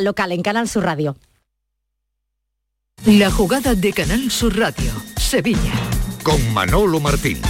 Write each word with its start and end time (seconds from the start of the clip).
local 0.00 0.32
en 0.32 0.42
Canal 0.42 0.68
Sur 0.68 0.84
Radio. 0.84 1.16
La 3.04 3.30
jugada 3.30 3.74
de 3.74 3.92
Canal 3.92 4.30
Sur 4.30 4.56
Radio, 4.58 4.92
Sevilla. 5.16 5.72
Con 6.22 6.52
Manolo 6.52 6.98
Martín. 6.98 7.40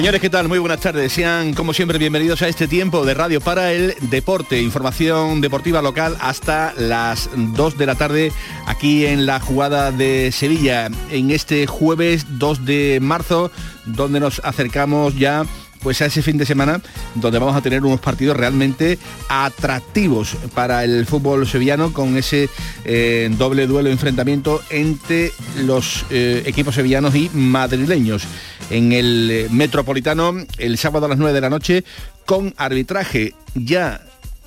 Señores, 0.00 0.22
¿qué 0.22 0.30
tal? 0.30 0.48
Muy 0.48 0.58
buenas 0.58 0.80
tardes. 0.80 1.12
Sean, 1.12 1.52
como 1.52 1.74
siempre, 1.74 1.98
bienvenidos 1.98 2.40
a 2.40 2.48
este 2.48 2.66
tiempo 2.66 3.04
de 3.04 3.12
radio 3.12 3.38
para 3.38 3.70
el 3.74 3.94
deporte. 4.08 4.62
Información 4.62 5.42
deportiva 5.42 5.82
local 5.82 6.16
hasta 6.22 6.72
las 6.78 7.28
2 7.36 7.76
de 7.76 7.84
la 7.84 7.94
tarde 7.96 8.32
aquí 8.64 9.04
en 9.04 9.26
la 9.26 9.40
jugada 9.40 9.92
de 9.92 10.32
Sevilla, 10.32 10.88
en 11.10 11.30
este 11.30 11.66
jueves 11.66 12.38
2 12.38 12.64
de 12.64 12.98
marzo, 13.02 13.50
donde 13.84 14.20
nos 14.20 14.40
acercamos 14.42 15.18
ya 15.18 15.44
pues 15.82 16.00
a 16.02 16.06
ese 16.06 16.22
fin 16.22 16.38
de 16.38 16.46
semana 16.46 16.80
donde 17.14 17.38
vamos 17.38 17.56
a 17.56 17.62
tener 17.62 17.84
unos 17.84 18.00
partidos 18.00 18.36
realmente 18.36 18.98
atractivos 19.28 20.36
para 20.54 20.84
el 20.84 21.06
fútbol 21.06 21.46
sevillano 21.46 21.92
con 21.92 22.16
ese 22.16 22.48
eh, 22.84 23.28
doble 23.36 23.66
duelo 23.66 23.90
enfrentamiento 23.90 24.62
entre 24.70 25.32
los 25.64 26.04
eh, 26.10 26.42
equipos 26.46 26.74
sevillanos 26.74 27.14
y 27.14 27.30
madrileños. 27.32 28.24
En 28.70 28.92
el 28.92 29.30
eh, 29.30 29.48
Metropolitano 29.50 30.34
el 30.58 30.78
sábado 30.78 31.06
a 31.06 31.08
las 31.08 31.18
9 31.18 31.32
de 31.32 31.40
la 31.40 31.50
noche 31.50 31.84
con 32.24 32.54
arbitraje 32.56 33.34
ya 33.54 34.00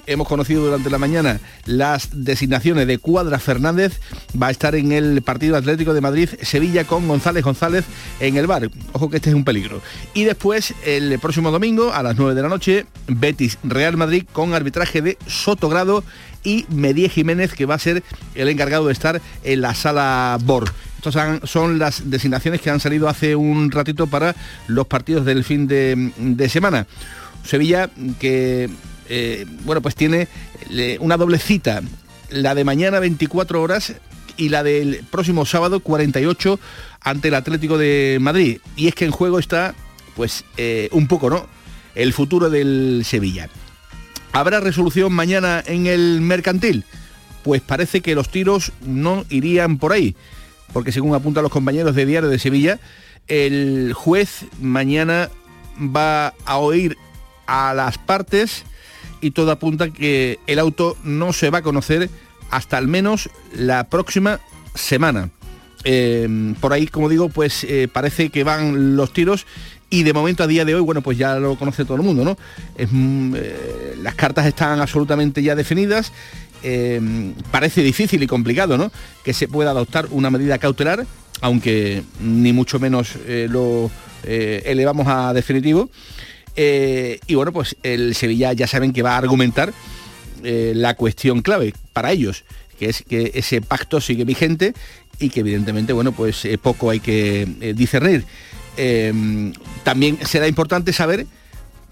hemos 0.08 0.28
conocido 0.28 0.66
durante 0.66 0.90
la 0.90 0.98
mañana 0.98 1.40
las 1.66 2.10
designaciones 2.12 2.88
de 2.88 2.98
Cuadra 2.98 3.40
Fernández, 3.40 4.00
va 4.42 4.48
a 4.48 4.52
estar 4.52 4.76
en 4.76 4.92
el 4.92 5.22
partido 5.22 5.56
Atlético 5.56 5.94
de 5.94 6.02
Madrid 6.02 6.30
Sevilla 6.42 6.86
con 6.86 7.08
González 7.08 7.44
González 7.44 7.86
en 8.20 8.38
el 8.38 8.48
bar. 8.48 8.70
Ojo 8.94 9.10
que 9.10 9.18
este 9.18 9.30
es 9.30 9.36
un 9.36 9.46
peligro. 9.46 9.82
Y 10.14 10.24
después 10.24 10.74
el 10.86 11.18
próximo 11.20 11.52
domingo 11.52 11.94
a 11.94 12.04
las 12.04 12.18
9 12.18 12.36
de 12.36 12.42
la 12.42 12.50
noche 12.50 12.86
Betis 13.08 13.58
Real 13.64 13.98
Madrid 13.98 14.26
con 14.32 14.54
arbitraje 14.54 15.02
de 15.02 15.18
Sotogrado 15.28 16.04
y 16.44 16.66
Medie 16.70 17.10
Jiménez 17.10 17.54
que 17.54 17.66
va 17.66 17.76
a 17.76 17.80
ser 17.80 18.04
el 18.36 18.50
encargado 18.50 18.88
de 18.88 18.94
estar 18.94 19.22
en 19.44 19.62
la 19.62 19.74
sala 19.74 20.38
BOR. 20.44 20.72
Estas 20.98 21.50
son 21.50 21.80
las 21.80 22.10
designaciones 22.10 22.62
que 22.62 22.70
han 22.70 22.80
salido 22.80 23.10
hace 23.10 23.36
un 23.36 23.72
ratito 23.72 24.08
para 24.08 24.36
los 24.68 24.88
partidos 24.88 25.26
del 25.26 25.44
fin 25.44 25.68
de, 25.68 26.14
de 26.18 26.50
semana. 26.50 26.88
Sevilla 27.44 27.90
que 28.20 28.70
eh, 29.10 29.46
bueno, 29.64 29.82
pues 29.82 29.96
tiene 29.96 30.28
una 31.00 31.18
doble 31.18 31.40
cita, 31.40 31.82
la 32.30 32.56
de 32.56 32.64
mañana 32.64 33.00
24 33.00 33.62
horas 33.62 33.94
y 34.38 34.50
la 34.50 34.64
del 34.64 35.04
próximo 35.10 35.46
sábado 35.46 35.80
48 35.80 36.60
ante 37.02 37.28
el 37.28 37.36
Atlético 37.36 37.78
de 37.78 38.18
Madrid. 38.22 38.60
Y 38.76 38.88
es 38.88 38.96
que 38.96 39.06
en 39.06 39.12
juego 39.12 39.40
está, 39.40 39.76
pues, 40.16 40.46
eh, 40.58 40.90
un 40.92 41.08
poco, 41.08 41.30
¿no? 41.30 41.48
El 41.96 42.14
futuro 42.14 42.50
del 42.50 43.04
Sevilla. 43.06 43.50
¿Habrá 44.32 44.60
resolución 44.60 45.14
mañana 45.14 45.64
en 45.66 45.86
el 45.86 46.22
mercantil? 46.22 46.86
Pues 47.44 47.62
parece 47.62 48.02
que 48.02 48.16
los 48.16 48.30
tiros 48.30 48.72
no 48.82 49.26
irían 49.30 49.78
por 49.78 49.92
ahí, 49.92 50.16
porque 50.72 50.92
según 50.92 51.14
apuntan 51.14 51.44
los 51.44 51.52
compañeros 51.52 51.94
de 51.94 52.06
Diario 52.06 52.30
de 52.30 52.40
Sevilla, 52.40 52.80
el 53.28 53.94
juez 53.94 54.46
mañana 54.60 55.30
va 55.78 56.34
a 56.46 56.58
oír 56.58 56.98
a 57.46 57.74
las 57.74 57.98
partes 57.98 58.64
y 59.24 59.32
todo 59.32 59.52
apunta 59.52 59.90
que 59.90 60.40
el 60.48 60.60
auto 60.60 60.98
no 61.04 61.32
se 61.32 61.50
va 61.50 61.60
a 61.60 61.62
conocer 61.62 62.10
hasta 62.50 62.78
al 62.78 62.88
menos 62.88 63.30
la 63.56 63.86
próxima 63.86 64.42
semana. 64.76 65.30
Eh, 65.86 66.54
por 66.60 66.74
ahí, 66.74 66.88
como 66.88 67.08
digo, 67.08 67.30
pues 67.30 67.64
eh, 67.64 67.88
parece 67.92 68.30
que 68.30 68.44
van 68.44 68.98
los 68.98 69.14
tiros 69.14 69.46
y 69.90 70.04
de 70.04 70.12
momento 70.12 70.44
a 70.44 70.48
día 70.48 70.66
de 70.66 70.76
hoy, 70.76 70.82
bueno, 70.82 71.02
pues 71.02 71.18
ya 71.18 71.36
lo 71.36 71.56
conoce 71.56 71.86
todo 71.86 71.96
el 71.96 72.04
mundo, 72.04 72.26
¿no? 72.26 72.38
Mm, 72.92 73.34
eh, 73.38 73.96
las 74.02 74.16
cartas 74.16 74.46
están 74.46 74.82
absolutamente 74.82 75.42
ya 75.42 75.56
definidas. 75.56 76.12
parece 77.52 77.82
difícil 77.82 78.24
y 78.24 78.28
complicado, 78.28 78.78
¿no? 78.78 78.92
Que 79.24 79.34
se 79.34 79.48
pueda 79.48 79.72
adoptar 79.72 80.08
una 80.12 80.30
medida 80.30 80.58
cautelar, 80.58 81.06
aunque 81.42 82.04
ni 82.22 82.54
mucho 82.54 82.80
menos 82.80 83.18
lo 83.28 83.90
elevamos 84.26 85.08
a 85.08 85.34
definitivo. 85.34 85.90
Eh, 86.56 87.20
y 87.28 87.36
bueno, 87.36 87.52
pues 87.52 87.76
el 87.84 88.16
Sevilla 88.16 88.54
ya 88.54 88.68
saben 88.68 88.94
que 88.94 89.02
va 89.02 89.14
a 89.14 89.18
argumentar 89.18 89.74
eh, 90.44 90.74
la 90.76 90.96
cuestión 90.96 91.42
clave 91.42 91.74
para 91.94 92.12
ellos, 92.12 92.44
que 92.78 92.90
es 92.90 93.04
que 93.04 93.32
ese 93.36 93.62
pacto 93.62 94.02
sigue 94.02 94.26
vigente 94.26 94.74
y 95.20 95.30
que 95.30 95.42
evidentemente, 95.42 95.94
bueno, 95.94 96.12
pues 96.12 96.46
eh, 96.46 96.58
poco 96.58 96.90
hay 96.90 97.00
que 97.00 97.74
discernir. 97.76 98.26
también 99.84 100.18
será 100.26 100.48
importante 100.48 100.94
saber 100.94 101.26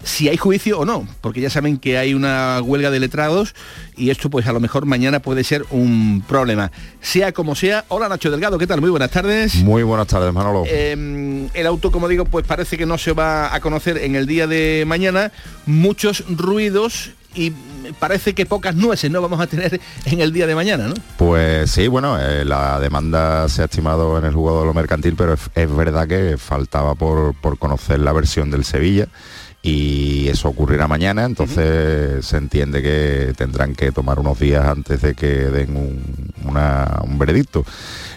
si 0.04 0.28
hay 0.28 0.36
juicio 0.36 0.80
o 0.80 0.84
no, 0.84 1.06
porque 1.20 1.40
ya 1.40 1.50
saben 1.50 1.78
que 1.78 1.98
hay 1.98 2.14
una 2.14 2.60
huelga 2.62 2.90
de 2.90 3.00
letrados 3.00 3.54
y 3.96 4.10
esto 4.10 4.30
pues 4.30 4.46
a 4.46 4.52
lo 4.52 4.60
mejor 4.60 4.86
mañana 4.86 5.20
puede 5.20 5.44
ser 5.44 5.64
un 5.70 6.22
problema. 6.26 6.72
Sea 7.00 7.32
como 7.32 7.54
sea, 7.54 7.84
hola 7.88 8.08
Nacho 8.08 8.30
Delgado, 8.30 8.58
¿qué 8.58 8.66
tal? 8.66 8.80
Muy 8.80 8.90
buenas 8.90 9.10
tardes. 9.10 9.56
Muy 9.56 9.82
buenas 9.82 10.08
tardes, 10.08 10.32
Manolo. 10.32 10.64
Em, 10.66 11.48
el 11.54 11.66
auto, 11.66 11.90
como 11.90 12.08
digo, 12.08 12.24
pues 12.24 12.46
parece 12.46 12.76
que 12.76 12.86
no 12.86 12.98
se 12.98 13.12
va 13.12 13.54
a 13.54 13.60
conocer 13.60 13.98
en 13.98 14.16
el 14.16 14.26
día 14.26 14.46
de 14.46 14.84
mañana. 14.86 15.32
Muchos 15.66 16.24
ruidos 16.28 17.10
y 17.34 17.52
parece 17.98 18.34
que 18.34 18.46
pocas 18.46 18.74
nueces 18.74 19.10
no 19.10 19.22
vamos 19.22 19.40
a 19.40 19.46
tener 19.46 19.80
en 20.04 20.20
el 20.20 20.32
día 20.32 20.46
de 20.46 20.54
mañana, 20.54 20.88
¿no? 20.88 20.94
Pues 21.16 21.70
sí, 21.70 21.88
bueno, 21.88 22.18
eh, 22.20 22.44
la 22.44 22.78
demanda 22.78 23.48
se 23.48 23.62
ha 23.62 23.64
estimado 23.66 24.18
en 24.18 24.24
el 24.24 24.34
jugador 24.34 24.62
de 24.62 24.66
lo 24.66 24.74
mercantil, 24.74 25.14
pero 25.16 25.34
es, 25.34 25.76
verdad 25.76 26.06
que 26.06 26.36
faltaba 26.36 26.94
por, 26.94 27.34
por 27.34 27.58
conocer 27.58 28.00
la 28.00 28.12
versión 28.12 28.50
del 28.50 28.64
Sevilla 28.64 29.08
y 29.62 30.28
eso 30.28 30.48
ocurrirá 30.48 30.88
mañana, 30.88 31.24
entonces 31.24 32.26
se 32.26 32.36
entiende 32.36 32.82
que 32.82 33.32
tendrán 33.36 33.74
que 33.74 33.92
tomar 33.92 34.18
unos 34.18 34.38
días 34.40 34.66
antes 34.66 35.00
de 35.00 35.14
que 35.14 35.28
den 35.28 35.76
un, 35.76 36.32
un 36.44 37.18
veredicto. 37.18 37.64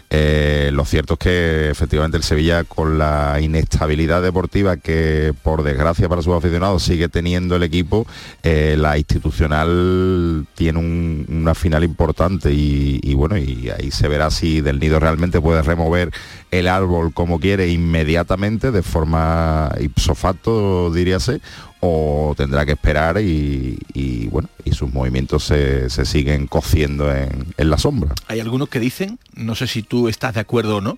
Eh, 0.09 0.69
lo 0.71 0.85
cierto 0.85 1.13
es 1.13 1.19
que 1.19 1.69
efectivamente 1.69 2.17
el 2.17 2.23
Sevilla 2.23 2.63
con 2.63 2.97
la 2.97 3.39
inestabilidad 3.41 4.21
deportiva 4.21 4.77
que 4.77 5.33
por 5.41 5.63
desgracia 5.63 6.07
para 6.07 6.21
sus 6.21 6.35
aficionados 6.35 6.83
sigue 6.83 7.09
teniendo 7.09 7.55
el 7.55 7.63
equipo, 7.63 8.05
eh, 8.43 8.75
la 8.77 8.97
institucional 8.97 10.45
tiene 10.53 11.25
una 11.27 11.55
final 11.55 11.83
importante 11.83 12.51
y, 12.53 13.13
bueno, 13.15 13.37
y 13.37 13.69
ahí 13.69 13.89
se 13.91 14.07
verá 14.07 14.29
si 14.29 14.61
Del 14.61 14.79
Nido 14.79 14.99
realmente 14.99 15.41
puede 15.41 15.61
remover 15.63 16.11
el 16.51 16.67
árbol 16.67 17.13
como 17.13 17.39
quiere 17.39 17.69
inmediatamente 17.69 18.71
de 18.71 18.83
forma 18.83 19.71
ipso 19.79 20.15
facto 20.15 20.91
diríase 20.93 21.41
o 21.87 22.33
tendrá 22.35 22.65
que 22.65 22.71
esperar 22.71 23.19
y, 23.21 24.27
bueno, 24.31 24.49
y 24.63 24.71
sus 24.71 24.91
movimientos 24.91 25.43
se, 25.43 25.89
siguen 25.89 26.47
cociendo 26.47 27.13
en, 27.13 27.53
en, 27.57 27.69
la 27.69 27.77
sombra. 27.77 28.13
Hay 28.27 28.39
algunos 28.39 28.69
que 28.69 28.79
dicen, 28.79 29.19
no 29.35 29.55
sé 29.55 29.67
si 29.67 29.83
tú 29.83 30.07
estás 30.07 30.33
de 30.33 30.39
acuerdo 30.39 30.77
o 30.77 30.81
no, 30.81 30.97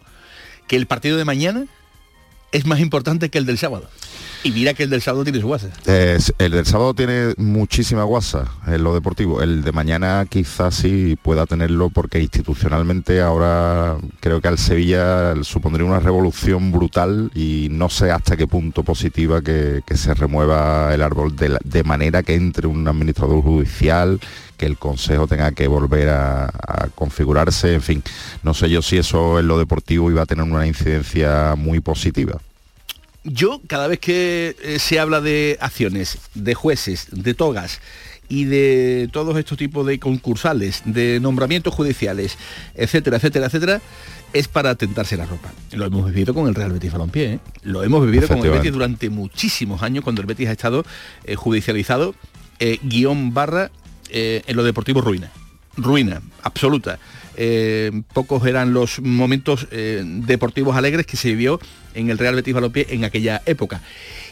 que 0.68 0.78
el 0.78 0.88
partido 0.88 1.18
de 1.18 1.26
mañana 1.26 1.66
es 2.52 2.66
más 2.66 2.80
importante 2.80 3.30
que 3.30 3.38
el 3.38 3.46
del 3.46 3.58
sábado. 3.58 3.90
Y 4.44 4.52
mira 4.52 4.74
que 4.74 4.84
el 4.84 4.90
del 4.90 5.02
sábado 5.02 5.24
tiene 5.24 5.40
su 5.40 5.48
guasa. 5.48 5.70
el 5.86 6.52
del 6.52 6.66
sábado 6.66 6.94
tiene 6.94 7.34
muchísima 7.38 8.04
guasa 8.04 8.46
en 8.68 8.84
lo 8.84 8.94
deportivo. 8.94 9.42
El 9.42 9.64
de 9.64 9.72
mañana 9.72 10.26
quizás 10.30 10.76
sí 10.76 11.18
pueda 11.22 11.46
tenerlo 11.46 11.90
porque 11.90 12.22
institucionalmente 12.22 13.22
ahora 13.22 13.98
creo 14.20 14.42
que 14.42 14.48
al 14.48 14.58
Sevilla 14.58 15.34
supondría 15.44 15.88
una 15.88 16.00
revolución 16.00 16.72
brutal 16.72 17.32
y 17.34 17.68
no 17.72 17.90
sé 17.90 18.12
hasta 18.12 18.38
qué 18.38 18.48
punto 18.48 18.84
positiva 18.84 19.42
que, 19.42 19.82
se 19.96 20.14
remueva 20.14 20.94
el 20.94 21.02
árbol 21.02 21.36
de, 21.36 21.84
manera 21.84 22.22
que 22.22 22.36
entre 22.36 22.68
un 22.68 22.88
administrador 22.88 23.42
judicial 23.42 24.20
que 24.58 24.66
el 24.66 24.78
Consejo 24.78 25.28
tenga 25.28 25.52
que 25.52 25.68
volver 25.68 26.10
a, 26.10 26.52
configurarse, 26.96 27.74
en 27.74 27.82
fin, 27.82 28.04
no 28.44 28.54
sé 28.54 28.70
yo 28.70 28.82
si 28.82 28.98
eso 28.98 29.40
en 29.40 29.48
lo 29.48 29.58
deportivo 29.58 30.12
iba 30.12 30.24
a 30.24 30.26
tener 30.26 30.44
una 30.44 30.68
incidencia 30.68 31.56
muy 31.56 31.80
positiva 31.80 32.40
yo 33.28 33.62
cada 33.68 33.88
vez 33.88 34.00
que 34.00 34.56
eh, 34.62 34.80
se 34.80 35.00
habla 35.00 35.22
de 35.22 35.58
acciones, 35.60 36.18
de 36.34 36.54
jueces, 36.54 37.08
de 37.12 37.34
togas 37.34 37.80
y 38.30 38.46
de 38.46 39.10
todos 39.12 39.38
estos 39.38 39.58
tipos 39.58 39.86
de 39.86 40.00
concursales, 40.00 40.82
de 40.86 41.20
nombramientos 41.20 41.74
judiciales, 41.74 42.38
etcétera, 42.76 43.18
etcétera, 43.18 43.46
etcétera, 43.48 43.82
es 44.34 44.48
para 44.48 44.76
tentarse 44.76 45.16
la 45.16 45.26
ropa. 45.26 45.52
Lo 45.72 45.86
hemos 45.86 46.06
vivido 46.08 46.34
con 46.34 46.48
el 46.48 46.56
Real 46.56 46.74
Betis 46.74 46.92
Balompié, 46.92 47.34
¿eh? 47.34 47.40
lo 47.64 47.84
hemos 47.84 48.06
vivido 48.06 48.28
con 48.28 48.40
el 48.40 48.52
Betis 48.52 48.74
durante 48.74 49.10
muchísimos 49.10 49.82
años 49.82 50.04
cuando 50.04 50.22
el 50.22 50.28
Betis 50.28 50.50
ha 50.50 50.52
estado 50.52 50.86
eh, 51.24 51.36
judicializado, 51.36 52.16
guion 52.84 53.34
barra 53.34 53.72
en 54.10 54.56
lo 54.56 54.64
deportivo 54.64 55.02
ruina. 55.02 55.32
Ruina 55.78 56.22
absoluta. 56.44 57.00
Eh, 57.36 58.02
pocos 58.14 58.46
eran 58.48 58.74
los 58.74 59.00
momentos 59.00 59.68
eh, 59.72 60.04
deportivos 60.04 60.76
alegres 60.76 61.06
que 61.06 61.18
se 61.18 61.30
vivió 61.30 61.60
en 61.94 62.10
el 62.10 62.18
Real 62.18 62.36
Betis 62.36 62.54
Balompié 62.54 62.88
en 62.90 63.06
aquella 63.06 63.42
época. 63.46 63.82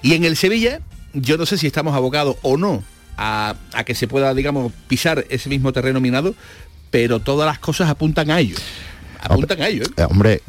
Y 0.01 0.13
en 0.13 0.24
el 0.24 0.36
Sevilla, 0.36 0.81
yo 1.13 1.38
no 1.38 1.45
sé 1.45 1.57
si 1.57 1.68
estamos 1.68 1.95
abocados 1.95 2.38
o 2.42 2.57
no 2.57 2.83
a, 3.18 3.56
a 3.74 3.83
que 3.83 3.95
se 3.95 4.07
pueda, 4.07 4.33
digamos, 4.33 4.74
pisar 4.88 5.25
ese 5.30 5.50
mismo 5.50 5.71
terreno 5.71 6.01
minado, 6.01 6.36
pero 6.89 7.19
todas 7.19 7.48
las 7.48 7.59
cosas 7.59 7.89
apuntan 7.89 8.31
a 8.31 8.39
ello 8.39 8.56
apuntan 9.25 9.62
a 9.62 9.68
ello. 9.68 9.83
¿eh? 9.98 10.03
Hombre, 10.09 10.41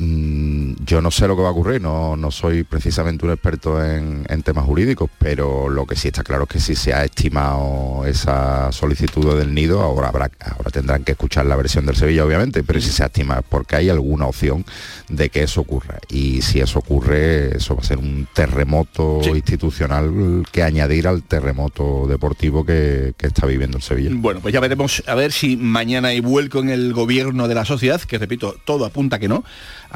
yo 0.86 1.02
no 1.02 1.10
sé 1.10 1.26
lo 1.26 1.34
que 1.36 1.42
va 1.42 1.48
a 1.48 1.52
ocurrir, 1.52 1.80
no, 1.80 2.16
no 2.16 2.30
soy 2.30 2.62
precisamente 2.62 3.26
un 3.26 3.32
experto 3.32 3.84
en, 3.84 4.24
temas 4.44 4.64
jurídicos, 4.64 5.10
pero 5.18 5.68
lo 5.68 5.86
que 5.86 5.96
sí 5.96 6.08
está 6.08 6.22
claro 6.22 6.44
es 6.44 6.48
que 6.48 6.60
si 6.60 6.76
se 6.76 6.94
ha 6.94 7.04
estimado 7.04 8.04
esa 8.06 8.70
solicitud 8.70 9.36
del 9.36 9.52
nido, 9.52 9.82
ahora, 9.82 10.08
habrá, 10.08 10.30
ahora 10.40 10.70
tendrán 10.70 11.02
que 11.02 11.12
escuchar 11.12 11.46
la 11.46 11.56
versión 11.56 11.84
del 11.84 11.96
Sevilla, 11.96 12.24
obviamente, 12.24 12.62
pero 12.62 12.80
si 12.80 12.90
se 12.90 13.02
ha 13.02 13.06
estimado 13.06 13.42
porque 13.48 13.74
hay 13.74 13.90
alguna 13.90 14.26
opción 14.26 14.64
de 15.08 15.28
que 15.30 15.42
eso 15.42 15.62
ocurra. 15.62 15.98
Y 16.08 16.42
si 16.42 16.60
eso 16.60 16.78
ocurre, 16.78 17.56
eso 17.56 17.74
va 17.74 17.82
a 17.82 17.84
ser 17.84 17.98
un 17.98 18.28
terremoto 18.32 19.20
institucional 19.34 20.44
que 20.52 20.62
añadir 20.62 21.08
al 21.08 21.24
terremoto 21.24 22.06
deportivo 22.06 22.64
que, 22.64 23.14
que 23.16 23.26
está 23.26 23.46
viviendo 23.46 23.78
el 23.78 23.82
Sevilla. 23.82 24.10
Bueno, 24.12 24.40
pues 24.40 24.54
ya 24.54 24.60
veremos 24.60 25.02
a 25.08 25.16
ver 25.16 25.32
si 25.32 25.56
mañana 25.56 26.08
hay 26.08 26.20
vuelco 26.20 26.60
en 26.60 26.68
el 26.68 26.92
gobierno 26.92 27.48
de 27.48 27.54
la 27.56 27.64
sociedad, 27.64 28.00
que 28.00 28.18
repito, 28.18 28.54
todo 28.64 28.84
apunta 28.84 29.18
que 29.18 29.26
no, 29.26 29.42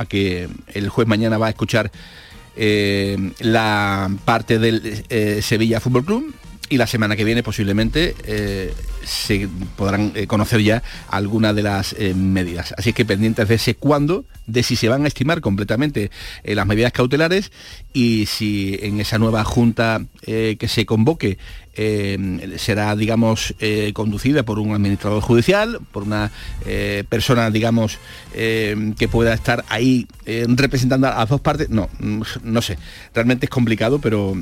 a 0.01 0.07
que 0.07 0.49
el 0.69 0.89
juez 0.89 1.07
mañana 1.07 1.37
va 1.37 1.49
a 1.49 1.51
escuchar 1.51 1.93
eh, 2.57 3.33
la 3.39 4.11
parte 4.25 4.59
del 4.59 5.05
eh, 5.11 5.41
Sevilla 5.43 5.79
Fútbol 5.79 6.05
Club 6.07 6.35
y 6.71 6.79
la 6.79 6.87
semana 6.87 7.17
que 7.17 7.25
viene 7.25 7.43
posiblemente 7.43 8.15
eh, 8.25 8.73
se 9.05 9.47
podrán 9.77 10.13
conocer 10.27 10.63
ya 10.63 10.83
algunas 11.09 11.55
de 11.55 11.63
las 11.63 11.97
medidas. 12.15 12.73
Así 12.79 12.93
que 12.93 13.05
pendientes 13.05 13.49
de 13.49 13.57
ese 13.57 13.75
cuándo, 13.75 14.25
de 14.47 14.63
si 14.63 14.77
se 14.77 14.89
van 14.89 15.05
a 15.05 15.09
estimar 15.09 15.41
completamente 15.41 16.11
las 16.45 16.67
medidas 16.67 16.93
cautelares 16.93 17.51
y 17.93 18.27
si 18.27 18.79
en 18.83 19.01
esa 19.01 19.19
nueva 19.19 19.43
junta 19.43 20.05
que 20.25 20.69
se 20.69 20.87
convoque 20.87 21.39
eh, 21.83 22.57
será, 22.59 22.95
digamos, 22.95 23.55
eh, 23.59 23.93
conducida 23.95 24.43
por 24.43 24.59
un 24.59 24.75
administrador 24.75 25.23
judicial, 25.23 25.79
por 25.93 26.03
una 26.03 26.31
eh, 26.67 27.05
persona, 27.09 27.51
digamos, 27.51 27.97
que 28.33 29.09
pueda 29.11 29.33
estar 29.33 29.65
ahí 29.71 30.07
representando 30.27 31.07
a 31.07 31.25
dos 31.25 31.41
partes. 31.41 31.71
No, 31.71 31.89
no 31.99 32.63
sé, 32.63 32.77
realmente 33.15 33.47
es 33.47 33.51
complicado, 33.51 33.99
pero 33.99 34.35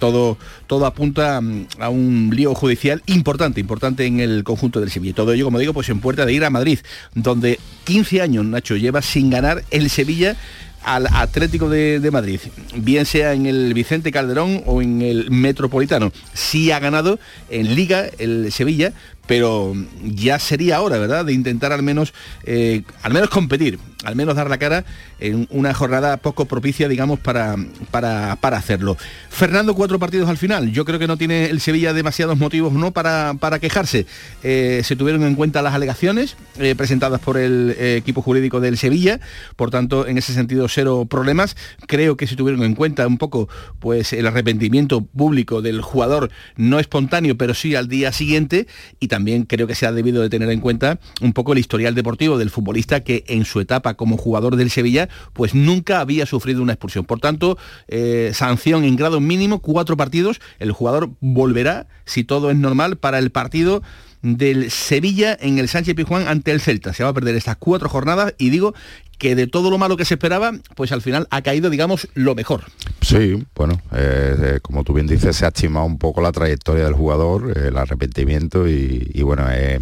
todo, 0.00 0.36
todo 0.66 0.86
apunta 0.86 1.40
a 1.78 1.88
un 1.88 2.30
lío 2.34 2.54
judicial 2.54 3.02
importante, 3.06 3.60
importante 3.60 4.04
en 4.04 4.18
el 4.18 4.42
conjunto 4.42 4.80
del 4.80 4.90
Sevilla. 4.90 5.14
Todo 5.14 5.32
ello, 5.32 5.44
como 5.44 5.60
digo, 5.60 5.72
pues 5.72 5.88
en 5.90 6.00
puerta 6.00 6.26
de 6.26 6.32
ir 6.32 6.44
a 6.44 6.50
Madrid, 6.50 6.80
donde 7.14 7.60
15 7.84 8.20
años, 8.20 8.44
Nacho, 8.44 8.76
lleva 8.76 9.00
sin 9.00 9.30
ganar 9.30 9.62
el 9.70 9.90
Sevilla 9.90 10.36
al 10.84 11.06
Atlético 11.12 11.68
de, 11.68 12.10
Madrid, 12.10 12.40
bien 12.76 13.06
sea 13.06 13.32
en 13.32 13.46
el 13.46 13.72
Vicente 13.74 14.12
Calderón 14.12 14.62
o 14.66 14.82
en 14.82 15.02
el 15.02 15.30
Metropolitano. 15.30 16.12
Sí 16.34 16.70
ha 16.70 16.78
ganado 16.78 17.18
en 17.50 17.74
Liga 17.74 18.06
el 18.18 18.52
Sevilla, 18.52 18.92
pero 19.26 19.74
ya 20.04 20.38
sería 20.38 20.80
hora, 20.80 20.98
¿verdad?, 20.98 21.24
de 21.24 21.32
intentar 21.32 21.72
al 21.72 21.82
menos, 21.82 22.12
eh, 22.44 22.82
al 23.02 23.12
menos 23.12 23.30
competir, 23.30 23.78
al 24.04 24.16
menos 24.16 24.36
dar 24.36 24.48
la 24.50 24.58
cara 24.58 24.84
en 25.20 25.46
una 25.50 25.74
jornada 25.74 26.16
poco 26.16 26.46
propicia, 26.46 26.88
digamos, 26.88 27.20
para, 27.20 27.56
para, 27.90 28.56
hacerlo. 28.56 28.96
Fernando, 29.30 29.74
cuatro 29.74 29.98
partidos 29.98 30.28
al 30.28 30.36
final. 30.36 30.72
Yo 30.72 30.84
creo 30.84 30.98
que 30.98 31.06
no 31.06 31.16
tiene 31.16 31.46
el 31.46 31.60
Sevilla 31.60 31.92
demasiados 31.92 32.38
motivos 32.38 32.72
¿no? 32.72 32.92
para, 32.92 33.34
para 33.34 33.58
quejarse. 33.58 34.06
Eh, 34.42 34.82
se 34.84 34.96
tuvieron 34.96 35.22
en 35.24 35.34
cuenta 35.34 35.62
las 35.62 35.74
alegaciones 35.74 36.36
eh, 36.58 36.74
presentadas 36.74 37.20
por 37.20 37.38
el 37.38 37.74
equipo 37.78 38.22
jurídico 38.22 38.60
del 38.60 38.76
Sevilla, 38.76 39.20
por 39.56 39.70
tanto, 39.70 40.06
en 40.06 40.18
ese 40.18 40.34
sentido, 40.34 40.68
cero 40.68 41.06
problemas. 41.08 41.56
Creo 41.86 42.16
que 42.16 42.26
se 42.26 42.36
tuvieron 42.36 42.62
en 42.64 42.74
cuenta 42.74 43.06
un 43.06 43.18
poco 43.18 43.48
pues, 43.78 44.12
el 44.12 44.26
arrepentimiento 44.26 45.02
público 45.02 45.62
del 45.62 45.80
jugador, 45.80 46.30
no 46.56 46.78
espontáneo, 46.78 47.36
pero 47.36 47.54
sí 47.54 47.74
al 47.74 47.88
día 47.88 48.12
siguiente, 48.12 48.66
y 49.00 49.08
también 49.08 49.44
creo 49.44 49.66
que 49.66 49.74
se 49.74 49.86
ha 49.86 49.92
debido 49.92 50.22
de 50.22 50.30
tener 50.30 50.50
en 50.50 50.60
cuenta 50.60 50.98
un 51.20 51.32
poco 51.32 51.52
el 51.52 51.58
historial 51.58 51.94
deportivo 51.94 52.38
del 52.38 52.50
futbolista 52.50 53.00
que 53.00 53.24
en 53.28 53.44
su 53.44 53.60
etapa 53.60 53.91
como 53.94 54.16
jugador 54.16 54.56
del 54.56 54.70
Sevilla, 54.70 55.08
pues 55.32 55.54
nunca 55.54 56.00
había 56.00 56.26
sufrido 56.26 56.62
una 56.62 56.72
expulsión. 56.72 57.04
Por 57.04 57.20
tanto, 57.20 57.58
eh, 57.88 58.32
sanción 58.34 58.84
en 58.84 58.96
grado 58.96 59.20
mínimo, 59.20 59.60
cuatro 59.60 59.96
partidos. 59.96 60.40
El 60.58 60.72
jugador 60.72 61.10
volverá, 61.20 61.86
si 62.04 62.24
todo 62.24 62.50
es 62.50 62.56
normal, 62.56 62.96
para 62.96 63.18
el 63.18 63.30
partido 63.30 63.82
del 64.22 64.70
Sevilla 64.70 65.36
en 65.40 65.58
el 65.58 65.68
Sánchez 65.68 65.94
Pijuán 65.94 66.28
ante 66.28 66.52
el 66.52 66.60
Celta. 66.60 66.92
Se 66.92 67.02
va 67.02 67.10
a 67.10 67.14
perder 67.14 67.34
estas 67.34 67.56
cuatro 67.56 67.88
jornadas 67.88 68.34
y 68.38 68.50
digo 68.50 68.74
que 69.22 69.36
de 69.36 69.46
todo 69.46 69.70
lo 69.70 69.78
malo 69.78 69.96
que 69.96 70.04
se 70.04 70.14
esperaba, 70.14 70.50
pues 70.74 70.90
al 70.90 71.00
final 71.00 71.28
ha 71.30 71.42
caído, 71.42 71.70
digamos, 71.70 72.08
lo 72.14 72.34
mejor. 72.34 72.64
Sí, 73.02 73.46
bueno, 73.54 73.80
eh, 73.92 74.36
eh, 74.36 74.58
como 74.60 74.82
tú 74.82 74.94
bien 74.94 75.06
dices, 75.06 75.36
se 75.36 75.44
ha 75.44 75.48
estimado 75.50 75.86
un 75.86 75.96
poco 75.96 76.20
la 76.20 76.32
trayectoria 76.32 76.86
del 76.86 76.94
jugador, 76.94 77.56
el 77.56 77.76
arrepentimiento 77.76 78.66
y, 78.66 79.22
bueno, 79.22 79.48
es 79.48 79.80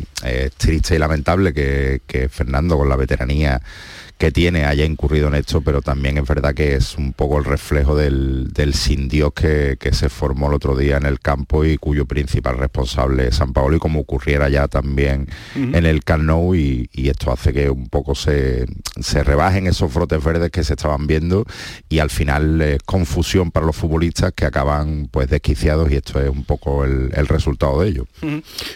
triste 0.59 0.97
y 0.97 0.99
lamentable 0.99 1.55
que 1.55 2.29
Fernando 2.31 2.77
con 2.77 2.91
la 2.91 2.97
veteranía 2.97 3.63
que 4.21 4.31
tiene 4.31 4.67
haya 4.67 4.85
incurrido 4.85 5.29
en 5.29 5.35
esto, 5.35 5.63
pero 5.63 5.81
también 5.81 6.19
es 6.19 6.29
verdad 6.29 6.53
que 6.53 6.75
es 6.75 6.99
un 6.99 7.15
poco 7.15 7.39
el 7.39 7.45
reflejo 7.47 7.97
del, 7.97 8.53
sin 8.75 9.09
Dios 9.09 9.33
que, 9.33 9.79
se 9.93 10.11
formó 10.11 10.49
el 10.49 10.55
otro 10.55 10.77
día 10.77 10.99
en 10.99 11.07
el 11.07 11.21
campo 11.21 11.65
y 11.65 11.79
cuyo 11.79 12.05
principal 12.05 12.59
responsable 12.59 13.29
es 13.29 13.37
San 13.37 13.55
Paolo 13.55 13.77
y 13.77 13.79
como 13.79 14.01
ocurriera 14.01 14.51
ya 14.51 14.69
también 14.69 15.27
en 15.55 15.87
el 15.87 16.05
Camp 16.05 16.21
y, 16.55 17.09
esto 17.09 17.33
hace 17.33 17.55
que 17.55 17.71
un 17.71 17.89
poco 17.89 18.15
se, 18.15 18.67
rebajen 19.25 19.67
esos 19.67 19.91
frotes 19.91 20.23
verdes 20.23 20.51
que 20.51 20.65
se 20.65 20.75
estaban 20.75 21.07
viendo 21.07 21.47
y 21.89 22.01
al 22.01 22.11
final 22.11 22.61
es 22.61 22.83
confusión 22.85 23.51
para 23.51 23.65
los 23.65 23.75
futbolistas 23.75 24.35
que 24.35 24.45
acaban 24.45 25.09
pues 25.11 25.31
desquiciados 25.31 25.91
y 25.91 25.97
esto 25.97 26.21
es 26.21 26.29
un 26.29 26.45
poco 26.45 26.85
el, 26.85 27.27
resultado 27.27 27.81
de 27.81 27.89
ello. 27.89 28.07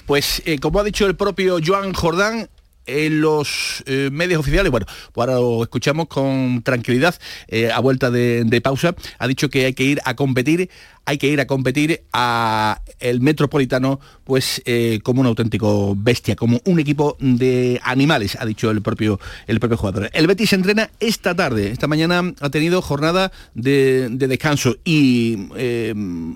Pues 0.07 0.43
eh, 0.47 0.59
como 0.59 0.81
ha 0.81 0.85
dicho 0.85 1.07
el 1.07 1.17
propio 1.17 1.59
Joan 1.63 1.93
Jordán, 1.93 2.49
en 2.87 3.21
los 3.21 3.83
eh, 3.87 4.11
medios 4.13 4.41
oficiales, 4.41 4.71
bueno, 4.71 4.87
pues 5.13 5.29
ahora 5.29 5.41
lo 5.41 5.63
escuchamos 5.63 6.09
con 6.09 6.63
tranquilidad, 6.63 7.15
eh, 7.49 7.71
a 7.71 7.81
vuelta 7.81 8.11
de, 8.11 8.61
pausa, 8.63 8.95
ha 9.19 9.27
dicho 9.27 9.51
que 9.51 9.67
hay 9.67 9.75
que 9.75 9.85
ir 9.85 10.01
a 10.05 10.15
competir 10.15 10.71
hay 11.07 11.19
que 11.19 11.29
ir 11.29 11.39
a 11.39 11.47
competir 11.47 12.03
a 12.15 12.81
el 12.99 13.21
Metropolitano 13.21 14.01
pues 14.25 14.63
eh, 14.65 15.01
como 15.03 15.21
un 15.21 15.27
auténtico 15.27 15.95
bestia, 15.95 16.35
como 16.35 16.63
un 16.65 16.81
equipo 16.81 17.19
de 17.21 17.79
animales, 17.85 18.39
ha 18.41 18.47
dicho 18.47 18.71
el 18.71 18.81
propio, 18.81 19.21
el 19.47 19.61
propio 19.61 19.77
jugador. 19.77 20.09
El 20.15 20.27
Betis 20.27 20.55
entrena 20.55 20.89
esta 21.01 21.35
tarde, 21.35 21.71
esta 21.71 21.89
mañana 21.89 22.33
ha 22.41 22.49
tenido 22.49 22.81
jornada 22.81 23.33
de, 23.55 24.09
descanso 24.09 24.79
y 24.83 25.49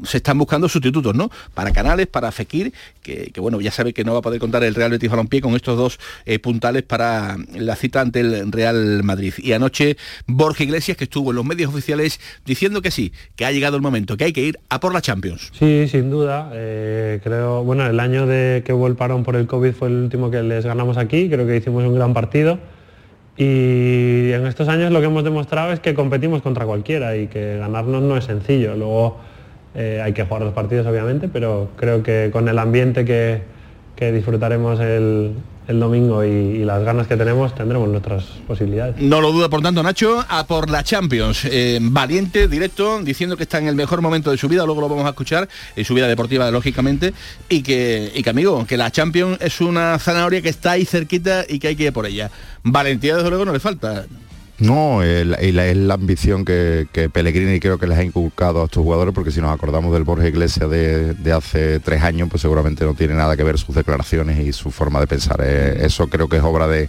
se 0.04 0.18
están 0.18 0.36
buscando 0.36 0.68
sustitutos, 0.68 1.14
¿no? 1.14 1.30
Para 1.54 1.72
Canales, 1.72 2.06
para 2.06 2.30
Fekir, 2.30 2.74
que, 3.02 3.32
bueno, 3.38 3.60
ya 3.62 3.70
sabe 3.70 3.94
que 3.94 4.04
no 4.04 4.12
va 4.12 4.18
a 4.18 4.22
poder 4.22 4.38
contar 4.38 4.62
el 4.64 4.74
Real 4.74 4.90
Betis 4.90 5.08
Balompié 5.08 5.40
con 5.40 5.54
estos 5.54 5.78
dos 5.78 5.98
puntales 6.38 6.82
para 6.82 7.36
la 7.54 7.76
cita 7.76 8.00
ante 8.00 8.20
el 8.20 8.52
Real 8.52 9.02
Madrid. 9.02 9.34
Y 9.38 9.52
anoche 9.52 9.96
Borja 10.26 10.64
Iglesias, 10.64 10.96
que 10.96 11.04
estuvo 11.04 11.30
en 11.30 11.36
los 11.36 11.44
medios 11.44 11.70
oficiales 11.70 12.20
diciendo 12.44 12.82
que 12.82 12.90
sí, 12.90 13.12
que 13.36 13.44
ha 13.44 13.52
llegado 13.52 13.76
el 13.76 13.82
momento, 13.82 14.16
que 14.16 14.24
hay 14.24 14.32
que 14.32 14.42
ir 14.42 14.58
a 14.68 14.80
por 14.80 14.92
la 14.92 15.00
Champions. 15.00 15.50
Sí, 15.58 15.86
sin 15.88 16.10
duda. 16.10 16.50
Eh, 16.54 17.20
creo, 17.22 17.64
bueno, 17.64 17.86
el 17.86 18.00
año 18.00 18.26
de 18.26 18.62
que 18.64 18.72
hubo 18.72 18.86
el 18.86 18.94
parón 18.94 19.24
por 19.24 19.36
el 19.36 19.46
COVID 19.46 19.72
fue 19.72 19.88
el 19.88 19.94
último 19.94 20.30
que 20.30 20.42
les 20.42 20.64
ganamos 20.64 20.96
aquí, 20.96 21.28
creo 21.28 21.46
que 21.46 21.56
hicimos 21.56 21.84
un 21.84 21.94
gran 21.94 22.14
partido. 22.14 22.58
Y 23.36 24.32
en 24.32 24.46
estos 24.46 24.68
años 24.68 24.90
lo 24.90 24.98
que 24.98 25.06
hemos 25.06 25.22
demostrado 25.22 25.72
es 25.72 25.78
que 25.78 25.94
competimos 25.94 26.42
contra 26.42 26.66
cualquiera 26.66 27.16
y 27.16 27.28
que 27.28 27.58
ganarnos 27.58 28.02
no 28.02 28.16
es 28.16 28.24
sencillo. 28.24 28.74
Luego 28.74 29.18
eh, 29.76 30.00
hay 30.02 30.12
que 30.12 30.24
jugar 30.24 30.42
los 30.42 30.54
partidos, 30.54 30.86
obviamente, 30.86 31.28
pero 31.28 31.70
creo 31.76 32.02
que 32.02 32.30
con 32.32 32.48
el 32.48 32.58
ambiente 32.58 33.04
que 33.04 34.12
disfrutaremos 34.12 34.80
el, 34.80 35.34
el 35.68 35.78
domingo 35.78 36.24
y, 36.24 36.64
las 36.64 36.82
ganas 36.82 37.06
que 37.06 37.16
tenemos 37.16 37.54
tendremos 37.54 37.88
nuestras 37.88 38.24
posibilidades. 38.46 39.00
No 39.00 39.20
lo 39.20 39.32
duda, 39.32 39.48
por 39.48 39.62
tanto, 39.62 39.82
Nacho, 39.82 40.24
a 40.28 40.46
por 40.46 40.68
la 40.68 40.82
Champions. 40.82 41.44
Eh, 41.44 41.78
valiente, 41.80 42.48
directo, 42.48 43.00
diciendo 43.02 43.36
que 43.36 43.44
está 43.44 43.58
en 43.58 43.68
el 43.68 43.74
mejor 43.74 44.02
momento 44.02 44.30
de 44.30 44.38
su 44.38 44.48
vida, 44.48 44.64
luego 44.64 44.80
lo 44.80 44.88
vamos 44.88 45.04
a 45.04 45.10
escuchar, 45.10 45.48
en 45.76 45.84
su 45.84 45.94
vida 45.94 46.08
deportiva, 46.08 46.50
lógicamente, 46.50 47.12
y 47.48 47.62
que, 47.62 48.10
y 48.14 48.22
que 48.22 48.30
amigo, 48.30 48.66
que 48.66 48.76
la 48.76 48.90
Champions 48.90 49.38
es 49.40 49.60
una 49.60 49.98
zanahoria 49.98 50.42
que 50.42 50.48
está 50.48 50.72
ahí 50.72 50.84
cerquita 50.84 51.44
y 51.48 51.58
que 51.58 51.68
hay 51.68 51.76
que 51.76 51.84
ir 51.84 51.92
por 51.92 52.06
ella. 52.06 52.30
Valentía, 52.62 53.16
desde 53.16 53.28
luego, 53.28 53.44
no 53.44 53.52
le 53.52 53.60
falta. 53.60 54.06
No, 54.60 55.04
es 55.04 55.24
la, 55.24 55.94
ambición 55.94 56.44
que, 56.44 57.10
Pellegrini 57.12 57.60
creo 57.60 57.78
que 57.78 57.86
les 57.86 57.96
ha 57.96 58.02
inculcado 58.02 58.62
a 58.62 58.64
estos 58.64 58.82
jugadores, 58.82 59.14
porque 59.14 59.30
si 59.30 59.40
nos 59.40 59.54
acordamos 59.54 59.92
del 59.92 60.02
Borja 60.02 60.26
Iglesias 60.26 60.68
de, 60.68 61.32
hace 61.32 61.78
tres 61.78 62.02
años, 62.02 62.28
pues 62.28 62.42
seguramente 62.42 62.84
no 62.84 62.94
tiene 62.94 63.14
nada 63.14 63.36
que 63.36 63.44
ver 63.44 63.56
sus 63.56 63.76
declaraciones 63.76 64.44
y 64.44 64.52
su 64.52 64.72
forma 64.72 64.98
de 64.98 65.06
pensar. 65.06 65.40
Eh, 65.44 65.78
eso 65.86 66.08
creo 66.08 66.28
que 66.28 66.38
es 66.38 66.42
obra 66.42 66.66
de, 66.66 66.88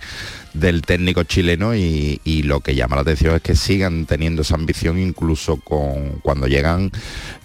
del 0.54 0.82
técnico 0.82 1.24
chileno 1.24 1.76
y, 1.76 2.20
y 2.24 2.44
lo 2.44 2.60
que 2.62 2.76
llama 2.76 2.96
la 2.96 3.04
atención 3.04 3.36
es 3.36 3.42
que 3.42 3.56
sigan 3.56 4.06
teniendo 4.06 4.42
esa 4.42 4.56
ambición 4.56 4.98
incluso 5.00 5.58
con 5.58 6.20
cuando 6.22 6.48
llegan 6.48 6.92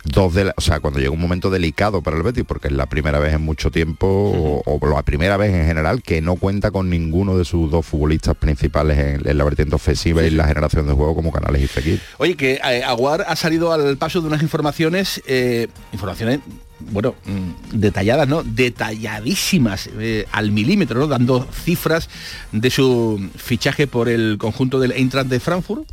dos 0.05 0.35
de 0.35 0.45
la- 0.47 0.55
o 0.57 0.61
sea, 0.61 0.81
cuando 0.81 0.99
llega 1.01 1.11
un 1.11 1.21
momento 1.21 1.51
delicado 1.51 2.03
para 2.03 2.17
el 2.17 2.23
Betis, 2.23 2.45
porque 2.47 2.69
es 2.69 2.75
la 2.75 2.87
primera 2.87 3.19
vez 3.19 3.33
en 3.35 3.43
mucho 3.43 3.71
tiempo, 3.71 4.07
o, 4.07 4.63
o 4.81 4.89
la 4.89 5.03
primera 5.03 5.37
vez 5.37 5.53
en 5.55 5.67
general, 5.67 6.03
que 6.03 6.21
no 6.21 6.37
cuenta 6.37 6.71
con 6.71 6.91
ninguno 6.91 7.37
de 7.39 7.45
sus 7.45 7.71
dos 7.71 7.87
futbolistas 7.87 8.37
principales 8.37 8.99
en, 8.99 9.27
en 9.29 9.39
la 9.39 9.45
vertiente 9.45 9.75
ofensiva 9.75 10.23
y 10.23 10.31
la 10.31 10.47
generación 10.47 10.87
de 10.87 10.93
juego 10.93 11.15
como 11.15 11.33
Canales 11.33 11.63
y 11.63 11.67
Fekir. 11.67 12.01
Oye, 12.19 12.37
que 12.37 12.55
eh, 12.65 12.85
Aguar 12.85 13.25
ha 13.27 13.37
salido 13.37 13.73
al 13.73 13.97
paso 13.97 14.21
de 14.21 14.27
unas 14.29 14.43
informaciones, 14.43 15.23
eh, 15.27 15.69
informaciones, 15.93 16.41
bueno, 16.91 17.15
mm, 17.25 17.79
detalladas, 17.79 18.29
¿no? 18.29 18.43
Detalladísimas, 18.43 19.91
eh, 19.99 20.27
al 20.33 20.53
milímetro, 20.53 21.01
¿no? 21.01 21.07
Dando 21.07 21.47
cifras 21.65 22.09
de 22.53 22.71
su 22.71 23.31
fichaje 23.37 23.87
por 23.87 24.09
el 24.09 24.37
conjunto 24.39 24.81
del 24.81 24.93
Eintracht 24.93 25.29
de 25.29 25.41
Frankfurt 25.41 25.87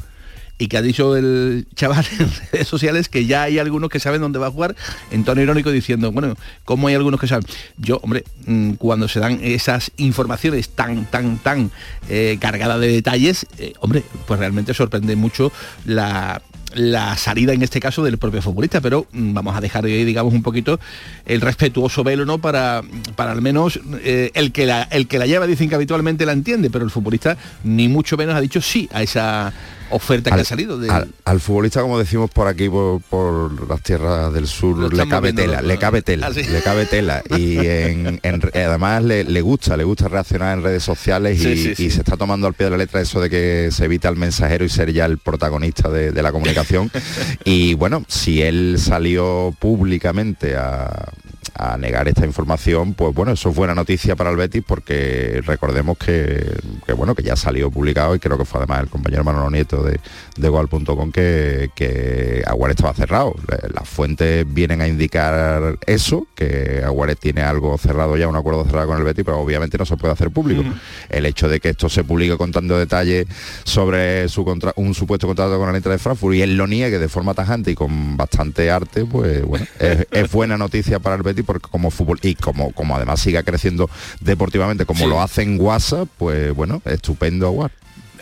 y 0.62 0.67
que 0.67 0.77
ha 0.77 0.81
dicho 0.83 1.17
el 1.17 1.65
chaval 1.75 2.05
en 2.19 2.31
redes 2.51 2.67
sociales 2.67 3.10
que 3.10 3.25
ya 3.25 3.43
hay 3.43 3.57
algunos 3.57 3.89
que 3.89 4.00
saben 4.00 4.21
dónde 4.21 4.38
va 4.38 4.48
a 4.48 4.51
jugar 4.51 4.75
en 5.10 5.24
tono 5.24 5.41
irónico 5.41 5.71
diciendo, 5.71 6.12
bueno, 6.12 6.36
¿cómo 6.65 6.88
hay 6.88 6.93
algunos 6.93 7.19
que 7.19 7.27
saben? 7.27 7.48
Yo, 7.77 7.98
hombre, 8.03 8.24
mm, 8.45 8.74
cuando 8.74 9.07
se 9.07 9.19
dan 9.19 9.39
esas 9.41 9.91
informaciones 9.98 10.69
tan, 10.69 11.05
tan, 11.05 11.39
tan 11.39 11.71
eh, 12.10 12.38
cargadas 12.39 12.79
de 12.79 12.89
detalles, 12.89 13.48
eh, 13.57 13.74
hombre, 13.79 14.03
pues 14.27 14.39
realmente 14.39 14.75
sorprende 14.75 15.15
mucho 15.15 15.51
la 15.86 16.43
la 16.74 17.16
salida 17.18 17.54
en 17.54 17.62
este 17.62 17.80
caso 17.80 18.04
del 18.04 18.18
propio 18.18 18.42
futbolista, 18.42 18.82
pero 18.82 19.08
mm, 19.12 19.34
vamos 19.34 19.56
a 19.56 19.62
dejar 19.62 19.86
ahí, 19.86 20.04
digamos, 20.04 20.34
un 20.34 20.44
poquito 20.44 20.80
el 21.25 21.42
respetuoso 21.42 22.04
velo, 22.04 22.25
¿no? 22.25 22.40
Para, 22.40 22.82
para 23.16 23.32
al 23.32 23.42
menos 23.42 23.80
eh, 24.04 24.32
el, 24.34 24.51
que 24.51 24.66
la, 24.66 24.84
el 24.84 25.08
que 25.08 25.20
la 25.20 25.25
lleva 25.25 25.48
dicen 25.48 25.70
que 25.70 25.75
habitualmente 25.75 26.25
la 26.25 26.34
entiende, 26.34 26.70
pero 26.70 26.86
el 26.86 26.92
futbolista 26.92 27.38
ni 27.63 27.88
mucho 27.88 28.18
menos 28.18 28.36
ha 28.36 28.42
dicho 28.42 28.62
sí 28.62 28.90
a 28.94 29.01
esa 29.01 29.54
oferta 29.91 30.31
que 30.31 30.41
ha 30.41 30.45
salido. 30.45 30.77
del- 30.77 30.89
al- 30.91 31.10
al 31.25 31.39
futbolista, 31.39 31.81
como 31.81 31.98
decimos 32.00 32.29
por 32.31 32.48
aquí, 32.48 32.69
por, 32.69 33.01
por 33.01 33.69
las 33.69 33.81
tierras 33.81 34.33
del 34.33 34.48
sur, 34.48 34.77
le 34.79 34.86
estamos 34.88 35.10
cabe 35.10 35.33
tela, 35.33 35.62
le 35.62 35.77
cabe 35.77 36.01
tela, 36.01 36.27
Ah, 36.27 36.33
sí. 36.33 36.43
le 36.43 36.62
cabe 36.62 36.86
tela. 36.86 37.21
Y 37.38 37.57
en- 37.60 38.19
en- 38.24 38.41
además 38.53 39.03
le, 39.03 39.24
le 39.24 39.41
gusta, 39.41 39.75
le 39.77 39.83
gusta 39.83 40.07
reaccionar 40.07 40.57
en 40.57 40.63
redes 40.63 40.83
sociales 40.83 41.39
y, 41.39 41.43
Sí, 41.43 41.57
sí, 41.63 41.75
sí. 41.75 41.86
y 41.86 41.89
se 41.91 42.00
está 42.00 42.17
tomando 42.17 42.48
al 42.48 42.53
pie 42.53 42.65
de 42.65 42.71
la 42.71 42.77
letra 42.77 43.01
eso 43.01 43.19
de 43.21 43.29
que 43.29 43.69
se 43.71 43.86
evita 43.86 44.10
el 44.10 44.15
mensajero 44.15 44.63
y 44.65 44.69
ser 44.69 44.91
ya 44.93 45.05
el 45.05 45.17
protagonista 45.17 45.89
de, 45.89 46.12
de 46.12 46.21
la 46.24 46.31
comunicación. 46.31 46.91
y 47.45 47.74
bueno, 47.75 48.03
si 48.07 48.41
él 48.41 48.77
salió 48.79 49.53
públicamente 49.60 50.55
a 50.55 51.10
a 51.53 51.77
negar 51.77 52.08
esta 52.08 52.25
información, 52.25 52.93
pues 52.93 53.13
bueno, 53.13 53.31
eso 53.34 53.50
es 53.50 53.55
buena 53.55 53.75
noticia 53.75 54.15
para 54.15 54.29
el 54.31 54.38
Betis 54.38 54.63
porque 54.65 55.41
recordemos 55.46 55.98
que, 55.98 56.46
que, 56.86 56.93
bueno, 56.93 57.13
que 57.15 57.24
ya 57.24 57.36
salió 57.36 57.70
publicado 57.70 58.15
y 58.15 58.20
creo 58.20 58.38
que 58.38 58.46
fue 58.46 58.60
además 58.60 58.81
el 58.84 58.89
compañero 58.89 59.24
Manolo 59.24 59.50
Nieto 59.50 59.84
de, 59.84 60.00
de 60.38 60.50
Goal.com 60.50 61.12
que, 61.12 61.70
que 61.75 62.43
Aguares 62.48 62.75
estaba 62.77 62.93
cerrado. 62.93 63.36
Las 63.74 63.88
fuentes 63.88 64.46
vienen 64.51 64.81
a 64.81 64.88
indicar 64.88 65.77
eso, 65.86 66.27
que 66.36 66.81
Aguares 66.86 67.17
tiene 67.17 67.41
algo 67.41 67.77
cerrado 67.77 68.15
ya, 68.17 68.27
un 68.27 68.36
acuerdo 68.36 68.63
cerrado 68.65 68.88
con 68.88 68.98
el 68.98 69.03
Betis, 69.03 69.24
pero 69.25 69.39
obviamente 69.39 69.77
no 69.77 69.86
se 69.86 69.98
puede 69.98 70.13
hacer 70.13 70.31
público. 70.31 70.63
El 71.10 71.25
hecho 71.25 71.48
de 71.50 71.60
que 71.60 71.70
esto 71.70 71.89
se 71.89 72.03
publique 72.03 72.38
contando 72.38 72.77
detalles 72.77 73.27
sobre 73.63 74.27
su 74.29 74.43
contra- 74.46 74.74
un 74.77 74.93
supuesto 74.93 75.27
contrato 75.27 75.58
con 75.58 75.67
la 75.67 75.74
letra 75.74 75.91
de 75.91 75.98
Frankfurt 76.00 76.36
y 76.36 76.41
él 76.41 76.55
lo 76.58 76.67
niegue 76.67 76.98
de 77.00 77.10
forma 77.10 77.34
tajante 77.34 77.72
y 77.72 77.75
con 77.75 78.17
bastante 78.17 78.72
arte, 78.72 79.05
pues 79.05 79.43
bueno, 79.46 79.65
es, 79.79 80.08
es 80.12 80.31
buena 80.31 80.58
noticia 80.58 81.00
para 81.00 81.15
el 81.15 81.24
Betis 81.24 81.40
porque 81.43 81.67
como 81.69 81.91
fútbol 81.91 82.19
y 82.24 82.36
como, 82.36 82.71
como 82.71 82.95
además 82.95 83.19
siga 83.21 83.43
creciendo 83.43 83.89
deportivamente 84.19 84.86
como 84.86 85.01
Sí. 85.01 85.07
lo 85.10 85.21
hace 85.21 85.41
en 85.43 85.60
WhatsApp, 85.60 86.07
pues 86.17 86.53
bueno, 86.53 86.81
estupendo 86.86 87.48
Aguar. 87.48 87.71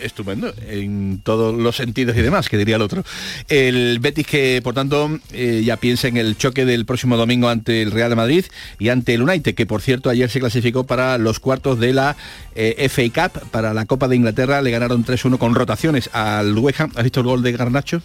estupendo 0.02 0.50
en 0.66 1.20
todos 1.22 1.54
los 1.54 1.76
sentidos 1.76 2.16
y 2.16 2.22
demás, 2.22 2.48
que 2.48 2.56
diría 2.56 2.76
el 2.76 2.82
otro. 2.82 3.04
El 3.50 3.98
Betis 4.00 4.26
que, 4.26 4.60
por 4.64 4.72
tanto, 4.72 5.18
eh, 5.32 5.60
ya 5.62 5.76
piensa 5.76 6.08
en 6.08 6.16
el 6.16 6.38
choque 6.38 6.64
del 6.64 6.86
próximo 6.86 7.18
domingo 7.18 7.50
ante 7.50 7.82
el 7.82 7.90
Real 7.90 8.08
de 8.08 8.16
Madrid 8.16 8.44
y 8.78 8.88
ante 8.88 9.12
el 9.12 9.20
United, 9.22 9.54
que 9.54 9.66
por 9.66 9.82
cierto 9.82 10.08
ayer 10.08 10.30
se 10.30 10.40
clasificó 10.40 10.84
para 10.84 11.18
los 11.18 11.38
cuartos 11.38 11.78
de 11.78 11.92
la 11.92 12.16
eh, 12.54 12.88
FA 12.88 13.28
Cup, 13.30 13.50
para 13.50 13.74
la 13.74 13.84
Copa 13.84 14.08
de 14.08 14.16
Inglaterra, 14.16 14.62
le 14.62 14.70
ganaron 14.70 15.04
3-1 15.04 15.36
con 15.36 15.54
rotaciones 15.54 16.08
al 16.14 16.56
West 16.56 16.80
Ham. 16.80 16.92
¿Has 16.96 17.02
visto 17.04 17.20
el 17.20 17.26
gol 17.26 17.42
de 17.42 17.52
Garnacho? 17.52 18.00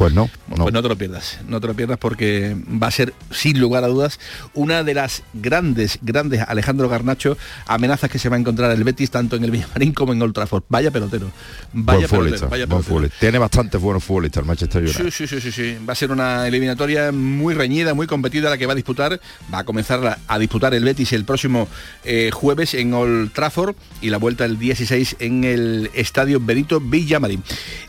Pues 0.00 0.14
no, 0.14 0.30
no. 0.48 0.62
Pues 0.62 0.72
no 0.72 0.82
te 0.82 0.88
lo 0.88 0.96
pierdas, 0.96 1.36
no 1.46 1.60
te 1.60 1.66
lo 1.66 1.74
pierdas 1.74 1.98
porque 1.98 2.56
va 2.82 2.86
a 2.86 2.90
ser, 2.90 3.12
sin 3.30 3.60
lugar 3.60 3.84
a 3.84 3.88
dudas, 3.88 4.18
una 4.54 4.82
de 4.82 4.94
las 4.94 5.22
grandes, 5.34 5.98
grandes, 6.00 6.40
Alejandro 6.48 6.88
Garnacho, 6.88 7.36
amenazas 7.66 8.08
que 8.08 8.18
se 8.18 8.30
va 8.30 8.36
a 8.36 8.38
encontrar 8.38 8.70
el 8.70 8.82
Betis 8.82 9.10
tanto 9.10 9.36
en 9.36 9.44
el 9.44 9.50
Villamarín 9.50 9.92
como 9.92 10.14
en 10.14 10.22
Old 10.22 10.32
Trafford. 10.32 10.62
Vaya 10.70 10.90
pelotero, 10.90 11.30
vaya 11.74 12.06
buen 12.06 12.24
pelotero, 12.24 12.48
vaya 12.48 12.64
buen 12.64 12.82
pelotero. 12.82 13.12
Tiene 13.20 13.36
bastantes 13.36 13.78
buenos 13.78 14.02
futbolistas 14.02 14.40
el 14.40 14.46
Manchester 14.46 14.82
United. 14.84 15.04
Sí, 15.04 15.10
sí, 15.10 15.26
sí, 15.26 15.38
sí, 15.38 15.52
sí. 15.52 15.76
Va 15.86 15.92
a 15.92 15.96
ser 15.96 16.10
una 16.12 16.48
eliminatoria 16.48 17.12
muy 17.12 17.52
reñida, 17.52 17.92
muy 17.92 18.06
competida 18.06 18.48
la 18.48 18.56
que 18.56 18.64
va 18.64 18.72
a 18.72 18.76
disputar. 18.76 19.20
Va 19.52 19.58
a 19.58 19.64
comenzar 19.64 20.06
a, 20.06 20.18
a 20.26 20.38
disputar 20.38 20.72
el 20.72 20.82
Betis 20.82 21.12
el 21.12 21.26
próximo 21.26 21.68
eh, 22.04 22.30
jueves 22.32 22.72
en 22.72 22.94
Old 22.94 23.32
Trafford 23.32 23.74
y 24.00 24.08
la 24.08 24.16
vuelta 24.16 24.46
el 24.46 24.58
16 24.58 25.16
en 25.18 25.44
el 25.44 25.90
Estadio 25.92 26.40
Benito 26.40 26.80
Villamarín. 26.80 27.42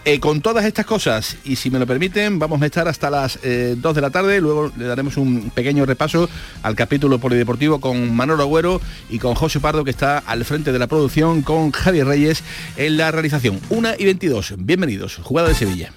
Eh, 0.04 0.20
con 0.20 0.42
todas 0.42 0.66
estas 0.66 0.86
cosas, 0.86 1.38
y 1.46 1.56
si 1.56 1.70
me 1.70 1.80
lo 1.80 1.88
vamos 2.32 2.62
a 2.62 2.66
estar 2.66 2.88
hasta 2.88 3.12
las 3.12 3.38
eh, 3.44 3.76
2 3.78 3.96
de 3.96 4.02
la 4.02 4.10
tarde. 4.10 4.42
Luego 4.42 4.72
le 4.76 4.86
daremos 4.86 5.18
un 5.18 5.52
pequeño 5.52 5.86
repaso 5.86 6.28
al 6.64 6.76
capítulo 6.76 7.20
polideportivo 7.20 7.80
con 7.80 8.16
Manolo 8.16 8.44
Agüero 8.44 8.82
y 9.10 9.20
con 9.20 9.36
José 9.36 9.60
Pardo, 9.60 9.84
que 9.84 9.92
está 9.92 10.18
al 10.18 10.44
frente 10.44 10.72
de 10.72 10.80
la 10.80 10.88
producción, 10.88 11.44
con 11.44 11.72
Javier 11.72 12.08
Reyes 12.08 12.44
en 12.78 12.98
la 12.98 13.12
realización. 13.12 13.60
1 13.70 13.90
y 14.00 14.06
22. 14.06 14.56
Bienvenidos. 14.58 15.18
Jugada 15.22 15.50
de 15.50 15.56
Sevilla. 15.56 15.94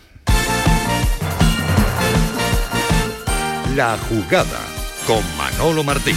La 3.75 3.97
jugada 4.09 4.61
con 5.07 5.23
Manolo 5.39 5.85
Martín. 5.85 6.17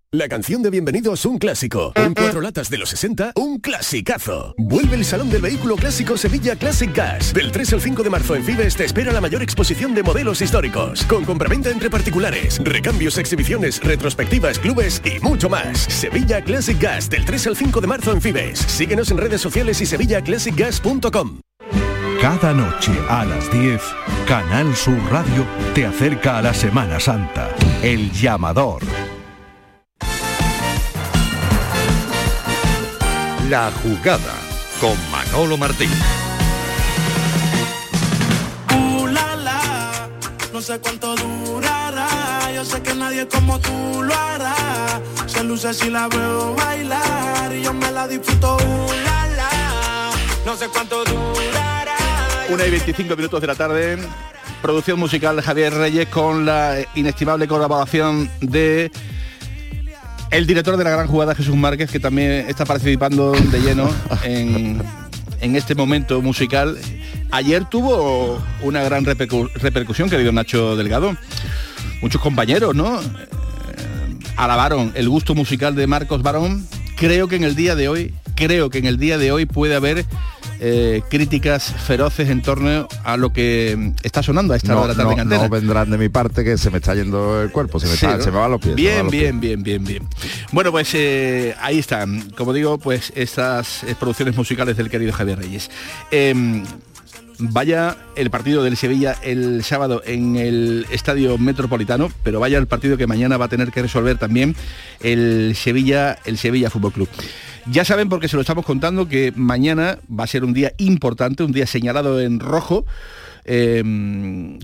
La 0.13 0.27
canción 0.27 0.61
de 0.61 0.69
Bienvenidos 0.69 1.25
un 1.25 1.37
clásico. 1.37 1.93
En 1.95 2.13
cuatro 2.13 2.41
latas 2.41 2.69
de 2.69 2.77
los 2.77 2.89
60, 2.89 3.31
un 3.37 3.59
clasicazo. 3.59 4.53
Vuelve 4.57 4.97
el 4.97 5.05
Salón 5.05 5.29
del 5.29 5.41
Vehículo 5.41 5.77
Clásico 5.77 6.17
Sevilla 6.17 6.57
Classic 6.57 6.93
Gas. 6.93 7.33
Del 7.33 7.49
3 7.49 7.71
al 7.71 7.81
5 7.81 8.03
de 8.03 8.09
marzo 8.09 8.35
en 8.35 8.43
Fibes 8.43 8.75
te 8.75 8.83
espera 8.83 9.13
la 9.13 9.21
mayor 9.21 9.41
exposición 9.41 9.95
de 9.95 10.03
modelos 10.03 10.41
históricos. 10.41 11.05
Con 11.05 11.23
compraventa 11.23 11.69
entre 11.69 11.89
particulares, 11.89 12.59
recambios, 12.61 13.17
exhibiciones, 13.17 13.81
retrospectivas, 13.81 14.59
clubes 14.59 15.01
y 15.05 15.17
mucho 15.21 15.49
más. 15.49 15.77
Sevilla 15.77 16.41
Classic 16.41 16.77
Gas. 16.77 17.09
Del 17.09 17.23
3 17.23 17.47
al 17.47 17.55
5 17.55 17.79
de 17.79 17.87
marzo 17.87 18.11
en 18.11 18.21
Fibes. 18.21 18.59
Síguenos 18.59 19.11
en 19.11 19.17
redes 19.17 19.39
sociales 19.39 19.79
y 19.79 19.85
sevillaclassicgas.com. 19.85 21.39
Cada 22.19 22.53
noche 22.53 22.91
a 23.07 23.23
las 23.23 23.49
10, 23.53 23.81
Canal 24.27 24.75
Sur 24.75 24.99
Radio 25.09 25.47
te 25.73 25.85
acerca 25.85 26.37
a 26.37 26.41
la 26.41 26.53
Semana 26.53 26.99
Santa. 26.99 27.55
El 27.81 28.11
llamador. 28.11 28.81
La 33.51 33.69
jugada 33.83 34.33
con 34.79 34.95
Manolo 35.11 35.57
Martín. 35.57 35.89
Uh, 38.73 39.07
la, 39.07 39.35
la, 39.35 40.09
no 40.53 40.61
sé 40.61 40.79
cuánto 40.79 41.17
durará. 41.17 42.07
Yo 42.55 42.63
sé 42.63 42.81
que 42.81 42.95
nadie 42.95 43.27
como 43.27 43.59
tú 43.59 44.03
lo 44.03 44.13
hará. 44.15 44.55
Se 45.25 45.43
luce 45.43 45.73
si 45.73 45.89
la 45.89 46.07
veo 46.07 46.55
bailar 46.55 47.53
y 47.53 47.61
yo 47.61 47.73
me 47.73 47.91
la 47.91 48.07
disfruto. 48.07 48.55
Uh, 48.55 48.93
la, 49.03 49.27
la, 49.35 50.11
no 50.45 50.55
sé 50.55 50.69
cuánto 50.69 51.03
durará. 51.03 51.97
Una 52.47 52.65
y 52.65 52.71
25 52.71 53.17
minutos 53.17 53.41
de 53.41 53.47
la 53.47 53.55
tarde. 53.55 53.97
Producción 54.61 54.97
musical 54.97 55.41
Javier 55.41 55.73
Reyes 55.73 56.07
con 56.07 56.45
la 56.45 56.77
inestimable 56.95 57.49
colaboración 57.49 58.31
de 58.39 58.89
el 60.31 60.47
director 60.47 60.77
de 60.77 60.83
la 60.83 60.89
gran 60.89 61.07
jugada 61.07 61.35
Jesús 61.35 61.55
Márquez, 61.55 61.91
que 61.91 61.99
también 61.99 62.45
está 62.47 62.65
participando 62.65 63.31
de 63.33 63.59
lleno 63.59 63.89
en, 64.23 64.81
este 65.41 65.75
momento 65.75 66.21
musical. 66.21 66.77
Ayer 67.31 67.65
tuvo 67.65 68.41
una 68.61 68.81
gran 68.83 69.05
repercu- 69.05 69.51
repercusión, 69.53 70.09
querido 70.09 70.31
Nacho 70.31 70.75
Delgado. 70.75 71.15
Muchos 72.01 72.21
compañeros, 72.21 72.75
¿no? 72.75 72.99
Eh, 72.99 73.05
alabaron 74.37 74.91
el 74.95 75.09
gusto 75.09 75.35
musical 75.35 75.75
de 75.75 75.87
Marcos 75.87 76.21
Barón. 76.21 76.65
Creo 76.95 77.27
que 77.27 77.35
en 77.35 77.43
el 77.43 77.55
día 77.55 77.75
de 77.75 77.89
hoy 77.89 78.13
creo 78.35 78.69
que 78.69 78.77
en 78.79 78.85
el 78.85 78.97
día 78.97 79.17
de 79.17 79.31
hoy 79.31 79.45
puede 79.45 79.75
haber 79.75 80.05
eh, 80.59 81.01
críticas 81.09 81.63
feroces 81.87 82.29
en 82.29 82.41
torno 82.41 82.87
a 83.03 83.17
lo 83.17 83.33
que 83.33 83.93
está 84.03 84.21
sonando 84.21 84.53
a 84.53 84.57
esta 84.57 84.73
hora 84.77 84.93
de 84.93 85.03
la 85.03 85.03
tarde 85.15 85.25
no, 85.25 85.43
no 85.43 85.49
vendrán 85.49 85.89
de 85.89 85.97
mi 85.97 86.09
parte 86.09 86.43
que 86.43 86.57
se 86.57 86.69
me 86.69 86.77
está 86.77 86.93
yendo 86.93 87.41
el 87.41 87.51
cuerpo, 87.51 87.79
se 87.79 87.87
me, 87.87 87.93
Sí, 87.93 88.05
está- 88.05 88.17
¿no? 88.17 88.23
se 88.23 88.31
me 88.31 88.37
van 88.37 88.51
los 88.51 88.61
pies. 88.61 88.75
Bien, 88.75 89.03
los 89.03 89.11
bien, 89.11 89.39
bien, 89.39 89.63
bien, 89.63 89.83
bien. 89.83 90.07
Bueno, 90.51 90.71
pues 90.71 90.89
eh, 90.93 91.55
ahí 91.61 91.79
están. 91.79 92.29
Como 92.31 92.53
digo, 92.53 92.77
pues 92.77 93.11
estas 93.15 93.83
eh, 93.83 93.95
producciones 93.99 94.35
musicales 94.35 94.77
del 94.77 94.89
querido 94.89 95.11
Javier 95.13 95.39
Reyes. 95.39 95.71
Em, 96.11 96.63
vaya 97.39 97.97
el 98.15 98.29
partido 98.29 98.61
del 98.63 98.77
Sevilla 98.77 99.15
el 99.23 99.63
sábado 99.63 100.03
en 100.05 100.35
el 100.35 100.85
Estadio 100.91 101.39
Metropolitano, 101.39 102.11
pero 102.23 102.39
vaya 102.39 102.59
el 102.59 102.67
partido 102.67 102.97
que 102.97 103.07
mañana 103.07 103.37
va 103.37 103.45
a 103.45 103.49
tener 103.49 103.71
que 103.71 103.81
resolver 103.81 104.19
también 104.19 104.55
el 104.99 105.55
Sevilla, 105.55 106.19
el 106.25 106.37
Sevilla 106.37 106.69
Fútbol 106.69 106.91
Club. 106.91 107.09
Ya 107.67 107.85
saben, 107.85 108.09
porque 108.09 108.27
se 108.27 108.35
lo 108.35 108.41
estamos 108.41 108.65
contando, 108.65 109.07
que 109.07 109.31
mañana 109.35 109.99
va 110.09 110.23
a 110.23 110.27
ser 110.27 110.43
un 110.43 110.53
día 110.53 110.73
importante, 110.77 111.43
un 111.43 111.51
día 111.51 111.67
señalado 111.67 112.19
en 112.19 112.39
rojo. 112.39 112.85
eh, 113.43 113.81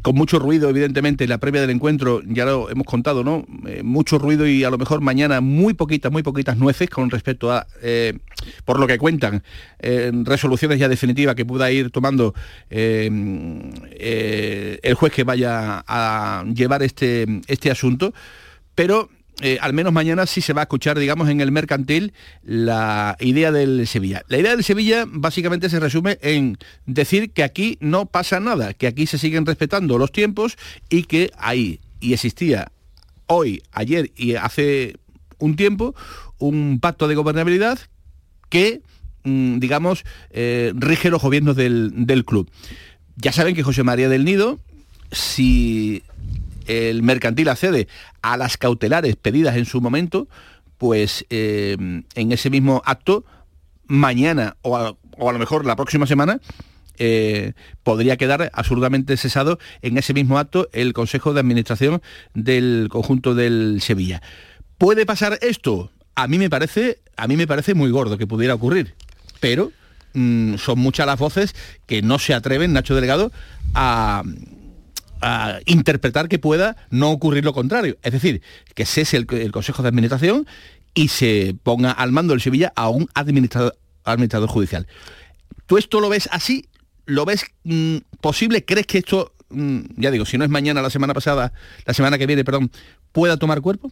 con 0.03 0.15
mucho 0.15 0.37
ruido, 0.37 0.69
evidentemente, 0.69 1.23
en 1.23 1.31
la 1.31 1.39
previa 1.39 1.61
del 1.61 1.71
encuentro, 1.71 2.21
ya 2.25 2.45
lo 2.45 2.69
hemos 2.69 2.85
contado, 2.85 3.23
¿no? 3.23 3.43
Eh, 3.65 3.81
mucho 3.83 4.19
ruido 4.19 4.45
y 4.45 4.63
a 4.63 4.69
lo 4.69 4.77
mejor 4.77 5.01
mañana 5.01 5.41
muy 5.41 5.73
poquitas, 5.73 6.11
muy 6.11 6.21
poquitas 6.21 6.57
nueces 6.57 6.87
con 6.87 7.09
respecto 7.09 7.51
a, 7.51 7.65
eh, 7.81 8.19
por 8.65 8.79
lo 8.79 8.85
que 8.85 8.99
cuentan, 8.99 9.41
eh, 9.79 10.11
resoluciones 10.23 10.77
ya 10.77 10.87
definitivas 10.89 11.33
que 11.33 11.43
pueda 11.43 11.71
ir 11.71 11.89
tomando 11.89 12.35
eh, 12.69 13.09
el 14.83 14.93
juez 14.93 15.11
que 15.11 15.23
vaya 15.23 15.83
a 15.87 16.45
llevar 16.53 16.83
este, 16.83 17.25
este 17.47 17.71
asunto, 17.71 18.13
pero 18.75 19.09
eh, 19.41 19.59
al 19.61 19.73
menos 19.73 19.93
mañana 19.93 20.25
sí 20.25 20.41
se 20.41 20.53
va 20.53 20.61
a 20.61 20.63
escuchar, 20.63 20.97
digamos, 20.97 21.29
en 21.29 21.41
el 21.41 21.51
mercantil 21.51 22.13
la 22.43 23.15
idea 23.19 23.51
del 23.51 23.85
Sevilla. 23.85 24.23
La 24.29 24.39
idea 24.39 24.51
del 24.51 24.63
Sevilla 24.63 25.05
básicamente 25.07 25.69
se 25.69 25.79
resume 25.79 26.17
en 26.21 26.57
decir 26.87 27.31
que 27.31 27.43
aquí 27.43 27.77
no 27.79 28.07
pasa 28.07 28.39
nada, 28.39 28.73
que 28.73 28.87
aquí 28.87 29.05
se 29.05 29.19
siguen 29.19 29.45
respetando 29.45 29.99
los 29.99 30.11
tiempos 30.11 30.57
y 30.89 31.03
que 31.03 31.31
hay 31.37 31.79
y 31.99 32.13
existía 32.13 32.71
hoy, 33.27 33.61
ayer 33.71 34.11
y 34.15 34.35
hace 34.35 34.95
un 35.37 35.55
tiempo 35.55 35.95
un 36.39 36.79
pacto 36.81 37.07
de 37.07 37.15
gobernabilidad 37.15 37.79
que, 38.49 38.81
mm, 39.23 39.59
digamos, 39.59 40.03
eh, 40.31 40.73
rige 40.75 41.09
los 41.09 41.21
gobiernos 41.21 41.55
del, 41.55 41.91
del 41.93 42.25
club. 42.25 42.49
Ya 43.17 43.31
saben 43.31 43.55
que 43.55 43.63
José 43.63 43.83
María 43.83 44.09
del 44.09 44.25
Nido, 44.25 44.59
si 45.11 46.03
el 46.67 47.01
mercantil 47.01 47.49
accede 47.49 47.87
a 48.21 48.37
las 48.37 48.57
cautelares 48.57 49.15
pedidas 49.15 49.55
en 49.55 49.65
su 49.65 49.81
momento, 49.81 50.27
pues 50.77 51.25
eh, 51.29 51.77
en 51.79 52.31
ese 52.31 52.49
mismo 52.49 52.81
acto, 52.85 53.25
mañana 53.87 54.57
o 54.61 54.75
a, 54.77 54.95
lo 55.31 55.39
mejor 55.39 55.65
la 55.65 55.75
próxima 55.75 56.05
semana, 56.05 56.39
eh, 56.99 57.53
podría 57.83 58.17
quedar 58.17 58.51
absolutamente 58.53 59.17
cesado 59.17 59.59
en 59.81 59.97
ese 59.97 60.13
mismo 60.13 60.39
acto 60.39 60.67
el 60.73 60.93
Consejo 60.93 61.33
de 61.33 61.39
Administración 61.39 62.01
del 62.33 62.87
conjunto 62.91 63.33
del 63.33 63.79
Sevilla. 63.81 64.21
¿Puede 64.77 65.05
pasar 65.05 65.39
esto? 65.41 65.91
A 66.15 66.27
mí 66.27 66.37
me 66.37 66.49
parece, 66.49 66.99
a 67.15 67.27
mí 67.27 67.37
me 67.37 67.47
parece 67.47 67.73
muy 67.73 67.91
gordo 67.91 68.17
que 68.17 68.27
pudiera 68.27 68.55
ocurrir, 68.55 68.95
pero 69.39 69.71
mm, 70.13 70.55
son 70.55 70.79
muchas 70.79 71.05
las 71.07 71.19
voces 71.19 71.55
que 71.85 72.01
no 72.01 72.19
se 72.19 72.33
atreven, 72.33 72.73
Nacho 72.73 72.95
Delgado, 72.95 73.31
a, 73.73 74.23
a 75.21 75.59
interpretar 75.65 76.27
que 76.27 76.39
pueda 76.39 76.75
no 76.89 77.11
ocurrir 77.11 77.45
lo 77.45 77.53
contrario. 77.53 77.97
Es 78.03 78.13
decir, 78.13 78.41
que 78.75 78.85
cese 78.85 79.17
el, 79.17 79.27
el 79.31 79.51
Consejo 79.51 79.83
de 79.83 79.89
Administración 79.89 80.47
y 80.97 81.09
se 81.09 81.55
ponga 81.61 81.91
al 81.91 82.11
mando 82.11 82.33
del 82.33 82.41
Sevilla 82.41 82.73
a 82.75 82.89
un 82.89 83.07
administrador, 83.13 83.75
judicial. 84.47 84.87
¿Tú 85.67 85.77
esto 85.77 85.99
lo 85.99 86.09
ves 86.09 86.27
así? 86.31 86.65
¿Lo 87.05 87.23
ves 87.23 87.45
mm, 87.63 87.97
posible? 88.19 88.65
¿Crees 88.65 88.87
que 88.87 88.97
esto, 88.97 89.33
mm, 89.49 89.79
ya 89.97 90.09
digo, 90.09 90.25
si 90.25 90.39
no 90.39 90.43
es 90.43 90.49
mañana, 90.49 90.81
la 90.81 90.89
semana 90.89 91.13
pasada, 91.13 91.53
la 91.85 91.93
semana 91.93 92.17
que 92.17 92.25
viene, 92.25 92.43
perdón, 92.43 92.71
pueda 93.17 93.37
tomar 93.37 93.61
cuerpo? 93.61 93.91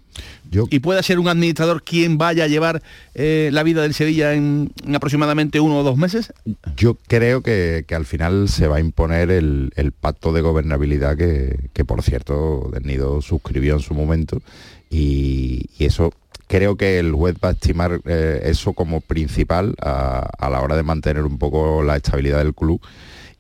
Yo- 0.52 0.68
¿Y 0.70 0.78
pueda 0.82 1.02
ser 1.02 1.18
un 1.18 1.28
administrador 1.28 1.82
quien 1.82 2.20
vaya 2.20 2.44
a 2.44 2.48
llevar 2.48 2.84
eh, 3.16 3.50
la 3.52 3.64
vida 3.64 3.82
del 3.82 3.96
Sevilla 3.96 4.36
en, 4.36 4.72
en 4.86 4.96
aproximadamente 4.96 5.60
uno 5.60 5.80
o 5.80 5.84
dos 5.84 5.98
meses? 5.98 6.32
Yo 6.78 6.96
creo 7.08 7.42
que, 7.42 7.86
que 7.88 7.96
al 7.96 8.06
final 8.06 8.48
se 8.50 8.68
va 8.68 8.76
a 8.78 8.80
imponer 8.80 9.32
el, 9.32 9.72
el 9.78 9.92
pacto 9.94 10.32
de 10.32 10.42
gobernabilidad 10.42 11.18
que, 11.18 11.58
que, 11.74 11.84
por 11.86 12.04
cierto, 12.04 12.70
Del 12.72 12.84
Nido 12.84 13.20
suscribió 13.24 13.74
en 13.74 13.80
su 13.80 13.96
momento 13.96 14.44
y, 14.92 15.66
y 15.80 15.86
eso 15.86 16.14
creo 16.48 16.76
que 16.76 17.00
el 17.00 17.12
juez 17.12 17.36
va 17.44 17.50
a 17.50 17.54
estimar 17.54 18.02
eh, 18.06 18.42
eso 18.46 18.74
como 18.74 19.02
principal 19.02 19.74
a, 19.82 20.30
a 20.38 20.50
la 20.52 20.62
hora 20.62 20.76
de 20.76 20.84
mantener 20.84 21.24
un 21.24 21.40
poco 21.40 21.82
la 21.82 21.96
estabilidad 21.96 22.38
del 22.38 22.54
club 22.54 22.80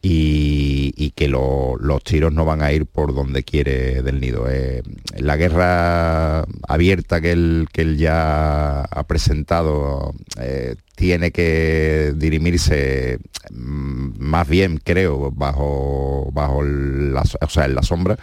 y, 0.01 0.93
y 0.95 1.11
que 1.11 1.27
lo- 1.27 1.75
los 1.79 2.03
tiros 2.03 2.31
no 2.33 2.45
van 2.45 2.61
a 2.61 2.71
ir 2.71 2.85
por 2.85 3.13
donde 3.15 3.43
quiere 3.43 4.01
Del 4.03 4.19
Nido. 4.21 4.45
Eh, 4.49 4.83
la 5.17 5.35
guerra 5.37 6.45
abierta 6.67 7.21
que 7.21 7.31
él, 7.31 7.67
que 7.73 7.81
él 7.81 7.97
ya 7.97 8.81
ha 8.81 9.03
presentado 9.07 10.13
eh, 10.39 10.75
tiene 10.95 11.31
que 11.31 12.13
dirimirse 12.15 13.19
mm, 13.51 14.09
más 14.19 14.47
bien, 14.47 14.79
creo, 14.83 15.31
bajo, 15.31 16.29
bajo 16.33 16.63
la, 16.63 17.23
o 17.41 17.49
sea, 17.49 17.65
en 17.65 17.75
la 17.75 17.83
sombra, 17.83 18.17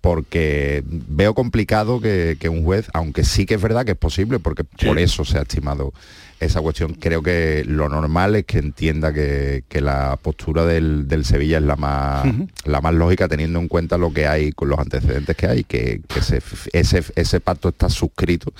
porque 0.00 0.82
veo 0.86 1.34
complicado 1.34 2.00
que, 2.00 2.36
que 2.38 2.48
un 2.48 2.62
juez, 2.62 2.88
aunque 2.92 3.24
sí 3.24 3.46
que 3.46 3.54
es 3.54 3.62
verdad 3.62 3.84
que 3.84 3.92
es 3.92 3.98
posible, 3.98 4.38
porque 4.38 4.62
por 4.64 4.98
eso 4.98 5.24
se 5.24 5.38
ha 5.38 5.42
estimado 5.42 5.92
esa 6.40 6.60
cuestión, 6.60 6.94
creo 6.94 7.22
que 7.22 7.64
lo 7.66 7.88
normal 7.88 8.36
es 8.36 8.44
que 8.44 8.58
entienda 8.58 9.12
que, 9.12 9.64
que 9.68 9.80
la 9.80 10.18
postura 10.20 10.64
del, 10.64 11.08
del 11.08 11.24
Sevilla 11.24 11.58
es 11.58 11.64
la 11.64 11.76
más, 11.76 12.26
la 12.64 12.80
más 12.80 12.94
lógica 12.94 13.28
teniendo 13.28 13.58
en 13.58 13.68
cuenta 13.68 13.98
lo 13.98 14.12
que 14.12 14.26
hay 14.26 14.52
con 14.52 14.68
los 14.68 14.78
antecedentes 14.78 15.36
que 15.36 15.46
hay, 15.46 15.64
que, 15.64 16.02
que 16.08 16.18
ese, 16.18 16.42
ese, 16.72 17.02
ese 17.16 17.40
pacto 17.40 17.68
está 17.70 17.88
suscrito 17.88 18.52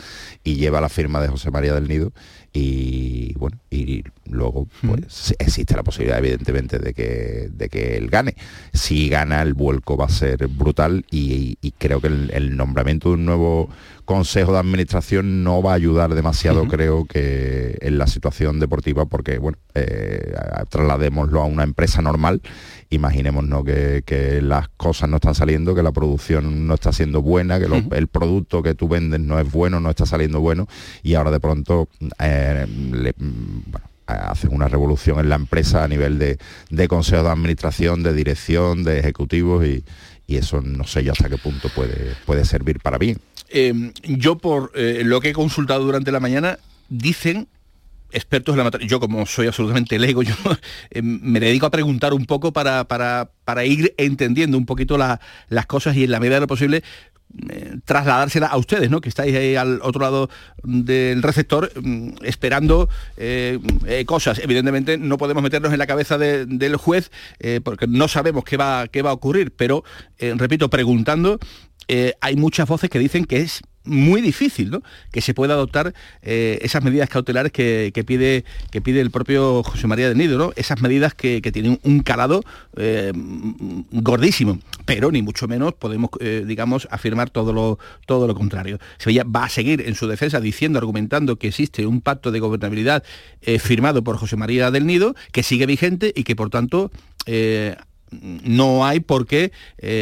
y 0.42 0.56
lleva 0.56 0.80
la 0.80 0.88
firma 0.88 1.20
de 1.20 1.28
José 1.28 1.50
María 1.50 1.74
del 1.74 1.88
Nido 1.88 2.12
y 2.56 3.34
bueno, 3.34 3.58
y 3.68 4.04
luego 4.30 4.68
pues 4.86 5.34
existe 5.40 5.74
la 5.74 5.82
posibilidad 5.82 6.20
evidentemente 6.20 6.78
de 6.78 6.94
que, 6.94 7.48
de 7.52 7.68
que 7.68 7.96
él 7.96 8.08
gane. 8.08 8.36
Si 8.72 9.08
gana 9.08 9.42
el 9.42 9.54
vuelco 9.54 9.96
va 9.96 10.06
a 10.06 10.08
ser 10.08 10.46
brutal 10.46 11.04
y, 11.10 11.58
y 11.60 11.72
creo 11.72 12.00
que 12.00 12.06
el, 12.06 12.30
el 12.32 12.56
nombramiento 12.56 13.08
de 13.08 13.14
un 13.16 13.24
nuevo 13.24 13.68
consejo 14.04 14.52
de 14.52 14.58
administración 14.58 15.42
no 15.42 15.62
va 15.62 15.72
a 15.72 15.74
ayudar 15.74 16.14
demasiado 16.14 16.68
creo 16.68 17.06
que 17.06 17.78
en 17.80 17.98
la 17.98 18.06
situación 18.06 18.60
deportiva 18.60 19.06
porque 19.06 19.38
bueno, 19.38 19.58
eh, 19.74 20.32
trasladémoslo 20.68 21.40
a 21.40 21.46
una 21.46 21.62
empresa 21.62 22.02
normal 22.02 22.42
imaginémonos 22.90 23.64
que, 23.64 24.02
que 24.04 24.40
las 24.42 24.68
cosas 24.76 25.08
no 25.08 25.16
están 25.16 25.34
saliendo, 25.34 25.74
que 25.74 25.82
la 25.82 25.92
producción 25.92 26.66
no 26.66 26.74
está 26.74 26.92
siendo 26.92 27.22
buena, 27.22 27.58
que 27.58 27.68
lo- 27.68 27.82
el 27.96 28.08
producto 28.08 28.62
que 28.62 28.74
tú 28.74 28.88
vendes 28.88 29.20
no 29.20 29.38
es 29.40 29.50
bueno, 29.50 29.80
no 29.80 29.90
está 29.90 30.06
saliendo 30.06 30.40
bueno 30.40 30.68
y 31.02 31.14
ahora 31.14 31.30
de 31.30 31.40
pronto 31.40 31.88
eh, 32.20 32.66
le- 32.92 33.14
bueno, 33.18 33.86
hacen 34.06 34.52
una 34.54 34.68
revolución 34.68 35.18
en 35.18 35.28
la 35.28 35.36
empresa 35.36 35.82
a 35.84 35.88
nivel 35.88 36.18
de, 36.18 36.38
de 36.70 36.88
consejo 36.88 37.22
de 37.22 37.30
administración, 37.30 38.02
de 38.02 38.12
dirección, 38.12 38.84
de 38.84 38.98
ejecutivos 38.98 39.64
y, 39.64 39.82
y 40.26 40.36
eso 40.36 40.60
no 40.60 40.84
sé 40.84 41.02
yo 41.04 41.12
hasta 41.12 41.28
qué 41.28 41.38
punto 41.38 41.68
puede, 41.74 42.14
puede 42.26 42.44
servir 42.44 42.80
para 42.80 42.98
bien. 42.98 43.18
Eh, 43.50 43.92
yo 44.02 44.36
por 44.36 44.72
eh, 44.74 45.02
lo 45.04 45.20
que 45.20 45.30
he 45.30 45.32
consultado 45.32 45.84
durante 45.84 46.12
la 46.12 46.20
mañana, 46.20 46.58
dicen 46.88 47.48
expertos 48.14 48.52
en 48.54 48.58
la 48.58 48.64
materia, 48.64 48.86
yo 48.86 49.00
como 49.00 49.26
soy 49.26 49.46
absolutamente 49.46 49.98
lego, 49.98 50.22
yo 50.24 50.34
eh, 50.90 51.02
me 51.02 51.40
dedico 51.40 51.66
a 51.66 51.70
preguntar 51.70 52.14
un 52.14 52.26
poco 52.26 52.52
para, 52.52 52.84
para, 52.84 53.30
para 53.44 53.64
ir 53.64 53.94
entendiendo 53.98 54.56
un 54.56 54.66
poquito 54.66 54.96
la- 54.96 55.20
las 55.48 55.66
cosas 55.66 55.96
y 55.96 56.04
en 56.04 56.10
la 56.10 56.20
medida 56.20 56.36
de 56.36 56.40
lo 56.42 56.46
posible 56.46 56.82
eh, 57.50 57.78
trasladársela 57.84 58.46
a 58.46 58.56
ustedes, 58.56 58.90
¿no? 58.90 59.00
Que 59.00 59.08
estáis 59.08 59.34
ahí 59.34 59.56
al 59.56 59.80
otro 59.82 60.00
lado 60.02 60.30
del 60.62 61.20
receptor 61.22 61.72
mm, 61.82 62.10
esperando 62.22 62.88
eh, 63.16 63.58
eh, 63.86 64.04
cosas. 64.04 64.38
Evidentemente 64.38 64.98
no 64.98 65.18
podemos 65.18 65.42
meternos 65.42 65.72
en 65.72 65.78
la 65.80 65.86
cabeza 65.88 66.16
de- 66.16 66.46
del 66.46 66.76
juez 66.76 67.10
porque 67.64 67.86
no 67.88 68.06
sabemos 68.08 68.44
qué 68.44 68.56
va, 68.56 68.86
qué 68.88 69.02
va 69.02 69.10
a 69.10 69.14
ocurrir, 69.14 69.52
pero 69.56 69.82
repito, 70.18 70.70
preguntando, 70.70 71.38
hay 72.20 72.36
muchas 72.36 72.68
voces 72.68 72.88
que 72.88 72.98
dicen 72.98 73.24
que 73.24 73.38
es 73.38 73.60
muy 73.84 74.22
difícil 74.22 74.70
¿no? 74.70 74.82
que 75.12 75.20
se 75.20 75.34
pueda 75.34 75.54
adoptar 75.54 75.94
eh, 76.22 76.58
esas 76.62 76.82
medidas 76.82 77.08
cautelares 77.08 77.52
que, 77.52 77.90
que 77.94 78.04
pide 78.04 78.44
que 78.70 78.80
pide 78.80 79.00
el 79.00 79.10
propio 79.10 79.62
José 79.62 79.86
María 79.86 80.08
del 80.08 80.18
Nido, 80.18 80.38
¿no? 80.38 80.52
esas 80.56 80.80
medidas 80.80 81.14
que, 81.14 81.40
tienen 81.54 81.78
un 81.84 82.00
calado 82.00 82.42
eh, 82.76 83.12
gordísimo, 83.92 84.58
pero 84.86 85.12
ni 85.12 85.22
mucho 85.22 85.46
menos 85.46 85.74
podemos, 85.74 86.10
eh, 86.20 86.42
digamos, 86.46 86.88
afirmar 86.90 87.30
todo 87.30 87.52
lo, 87.52 87.78
todo 88.06 88.26
lo 88.26 88.34
contrario. 88.34 88.80
Sevilla 88.98 89.24
va 89.24 89.44
a 89.44 89.48
seguir 89.48 89.82
en 89.86 89.94
su 89.94 90.08
defensa 90.08 90.40
diciendo, 90.40 90.78
argumentando 90.78 91.36
que 91.36 91.48
existe 91.48 91.86
un 91.86 92.00
pacto 92.00 92.32
de 92.32 92.40
gobernabilidad 92.40 93.04
firmado 93.60 94.02
por 94.02 94.16
José 94.16 94.36
María 94.36 94.70
del 94.70 94.86
Nido, 94.86 95.14
que 95.32 95.42
sigue 95.42 95.66
vigente 95.66 96.12
y 96.16 96.24
que 96.24 96.34
por 96.34 96.50
tanto 96.50 96.90
no 98.10 98.86
hay 98.86 99.00
por 99.00 99.26
qué 99.26 99.52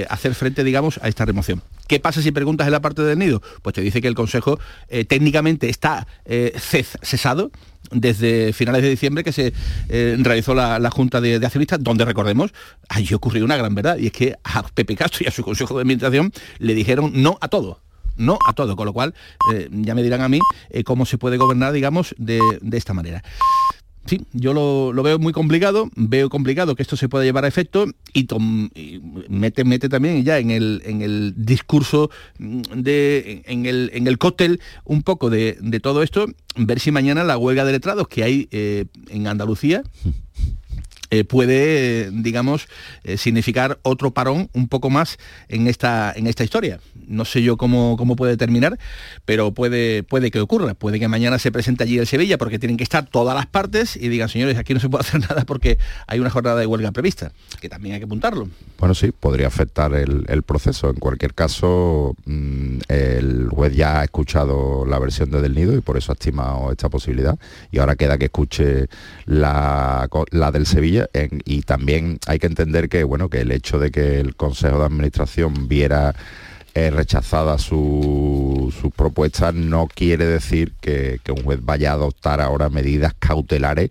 hacer 0.08 0.34
frente, 0.34 0.64
digamos, 0.64 0.98
a 1.02 1.08
esta 1.08 1.24
remoción. 1.24 1.60
¿Qué 1.92 2.00
pasa 2.00 2.22
si 2.22 2.32
preguntas 2.32 2.66
en 2.66 2.72
la 2.72 2.80
parte 2.80 3.02
del 3.02 3.18
nido? 3.18 3.42
Pues 3.60 3.74
te 3.74 3.82
dice 3.82 4.00
que 4.00 4.08
el 4.08 4.14
Consejo 4.14 4.58
eh, 4.88 5.04
técnicamente 5.04 5.68
está 5.68 6.06
eh, 6.24 6.54
ces- 6.56 6.96
cesado, 7.02 7.50
desde 7.90 8.54
finales 8.54 8.80
de 8.80 8.88
diciembre 8.88 9.22
que 9.22 9.30
se 9.30 9.52
eh, 9.90 10.16
realizó 10.18 10.54
la, 10.54 10.90
Junta 10.90 11.20
de, 11.20 11.36
Accionistas, 11.44 11.84
donde 11.84 12.06
recordemos, 12.06 12.54
allí 12.88 13.12
ocurrió 13.12 13.44
una 13.44 13.58
gran 13.58 13.74
verdad, 13.74 13.98
y 13.98 14.06
es 14.06 14.12
que 14.12 14.34
a 14.42 14.62
Pepe 14.62 14.96
Castro 14.96 15.18
y 15.26 15.28
a 15.28 15.30
su 15.30 15.42
Consejo 15.42 15.74
de 15.74 15.82
Administración 15.82 16.32
le 16.60 16.74
dijeron 16.74 17.12
no 17.14 17.36
a 17.42 17.48
todo 17.48 17.82
no 18.16 18.38
a 18.46 18.52
todo, 18.52 18.76
con 18.76 18.86
lo 18.86 18.92
cual 18.92 19.14
ya 19.70 19.94
me 19.94 20.02
dirán 20.02 20.20
a 20.20 20.28
mí 20.28 20.38
cómo 20.84 21.06
se 21.06 21.16
puede 21.16 21.38
gobernar, 21.38 21.72
digamos, 21.72 22.14
de, 22.18 22.40
esta 22.72 22.92
manera. 22.92 23.22
Sí, 24.04 24.20
yo 24.32 24.52
lo, 24.52 25.02
veo 25.02 25.18
muy 25.18 25.32
complicado, 25.32 25.88
veo 25.94 26.28
complicado 26.28 26.74
que 26.74 26.82
esto 26.82 26.96
se 26.96 27.08
pueda 27.08 27.24
llevar 27.24 27.44
a 27.44 27.48
efecto 27.48 27.86
y, 28.12 28.26
mete, 29.28 29.64
mete 29.64 29.88
también 29.88 30.24
ya 30.24 30.38
en 30.38 30.50
el, 30.50 30.82
en 30.84 31.02
el 31.02 31.34
discurso 31.36 32.10
de, 32.38 33.42
en 33.46 33.66
el, 33.66 33.90
en 33.94 34.08
el 34.08 34.18
cóctel 34.18 34.60
un 34.84 35.02
poco 35.02 35.30
de, 35.30 35.56
todo 35.80 36.02
esto, 36.02 36.26
ver 36.56 36.80
si 36.80 36.90
mañana 36.90 37.22
la 37.22 37.38
huelga 37.38 37.64
de 37.64 37.72
letrados 37.72 38.08
que 38.08 38.24
hay 38.24 38.48
eh, 38.50 38.86
en 39.08 39.28
Andalucía 39.28 39.82
eh, 41.12 41.24
puede, 41.24 42.10
digamos, 42.10 42.68
eh, 43.04 43.18
significar 43.18 43.78
otro 43.82 44.12
parón 44.12 44.48
un 44.54 44.66
poco 44.66 44.88
más 44.88 45.18
en 45.48 45.66
esta, 45.66 46.10
en 46.16 46.26
esta 46.26 46.42
historia. 46.42 46.80
No 47.06 47.26
sé 47.26 47.42
yo 47.42 47.58
cómo, 47.58 47.98
cómo 47.98 48.16
puede 48.16 48.38
terminar, 48.38 48.78
pero 49.26 49.52
puede, 49.52 50.04
puede 50.04 50.30
que 50.30 50.40
ocurra. 50.40 50.72
Puede 50.72 50.98
que 50.98 51.08
mañana 51.08 51.38
se 51.38 51.52
presente 51.52 51.84
allí 51.84 51.98
el 51.98 52.06
Sevilla 52.06 52.38
porque 52.38 52.58
tienen 52.58 52.78
que 52.78 52.82
estar 52.82 53.04
todas 53.04 53.34
las 53.34 53.44
partes 53.44 53.94
y 53.94 54.08
digan, 54.08 54.30
señores, 54.30 54.56
aquí 54.56 54.72
no 54.72 54.80
se 54.80 54.88
puede 54.88 55.02
hacer 55.06 55.20
nada 55.20 55.44
porque 55.44 55.76
hay 56.06 56.18
una 56.18 56.30
jornada 56.30 56.58
de 56.58 56.64
huelga 56.64 56.92
prevista, 56.92 57.30
que 57.60 57.68
también 57.68 57.92
hay 57.92 58.00
que 58.00 58.06
apuntarlo. 58.06 58.48
Bueno, 58.78 58.94
sí, 58.94 59.12
podría 59.12 59.48
afectar 59.48 59.92
el, 59.92 60.42
proceso. 60.44 60.88
En 60.88 60.96
cualquier 60.96 61.34
caso, 61.34 62.16
mm, 62.24 62.78
el 62.88 63.48
juez 63.50 63.76
ya 63.76 64.00
ha 64.00 64.04
escuchado 64.04 64.86
la 64.86 64.98
versión 64.98 65.30
de 65.30 65.42
Del 65.42 65.54
Nido 65.54 65.76
y 65.76 65.82
por 65.82 65.98
eso 65.98 66.10
ha 66.12 66.14
estimado 66.14 66.70
esta 66.70 66.88
posibilidad. 66.88 67.38
Y 67.70 67.80
ahora 67.80 67.96
queda 67.96 68.16
que 68.16 68.24
escuche 68.24 68.88
la, 69.26 70.08
la 70.30 70.50
del 70.50 70.64
Sevilla 70.64 71.01
y 71.44 71.62
también 71.62 72.18
hay 72.26 72.38
que 72.38 72.46
entender 72.46 72.88
que, 72.88 73.04
bueno, 73.04 73.28
que 73.28 73.40
el 73.40 73.52
hecho 73.52 73.78
de 73.78 73.90
que 73.90 74.20
el 74.20 74.34
Consejo 74.36 74.78
de 74.78 74.86
Administración 74.86 75.68
viera 75.68 76.14
eh, 76.74 76.90
rechazada 76.90 77.58
sus 77.58 78.72
propuestas 78.96 79.52
no 79.52 79.88
quiere 79.94 80.24
decir 80.24 80.72
que, 80.80 81.20
un 81.28 81.44
juez 81.44 81.58
vaya 81.62 81.90
a 81.90 81.94
adoptar 81.94 82.40
ahora 82.40 82.70
medidas 82.70 83.12
cautelares 83.18 83.90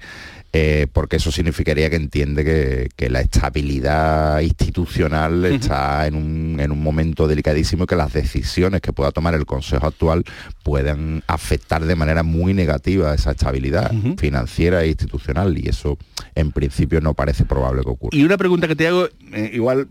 eh, 0.54 0.88
porque 0.92 1.16
eso 1.16 1.32
significaría 1.32 1.90
que 1.90 1.96
entiende 1.96 2.44
que, 2.44 3.10
la 3.10 3.22
estabilidad 3.22 4.40
institucional 4.42 5.44
está 5.46 6.08
en 6.08 6.16
un, 6.16 6.82
momento 6.82 7.28
delicadísimo 7.28 7.84
y 7.84 7.88
que 7.88 7.96
las 7.96 8.14
decisiones 8.14 8.82
que 8.82 8.94
pueda 8.94 9.12
tomar 9.12 9.34
el 9.34 9.46
Consejo 9.46 9.88
actual 9.88 10.24
puedan 10.64 11.24
afectar 11.28 11.84
de 11.84 11.96
manera 11.96 12.24
muy 12.24 12.54
negativa 12.54 13.14
esa 13.14 13.32
estabilidad 13.32 13.92
financiera 14.18 14.84
e 14.84 14.90
institucional 14.90 15.58
y 15.58 15.70
eso 15.70 15.98
en 16.36 16.52
principio 16.52 17.02
no 17.02 17.14
parece 17.14 17.46
probable 17.46 17.84
que 17.84 17.90
ocurra. 17.90 18.18
Y 18.18 18.24
una 18.24 18.38
pregunta 18.38 18.68
que 18.68 18.76
te 18.76 18.88
hago, 18.88 19.08
eh, 19.34 19.52
igual 19.54 19.88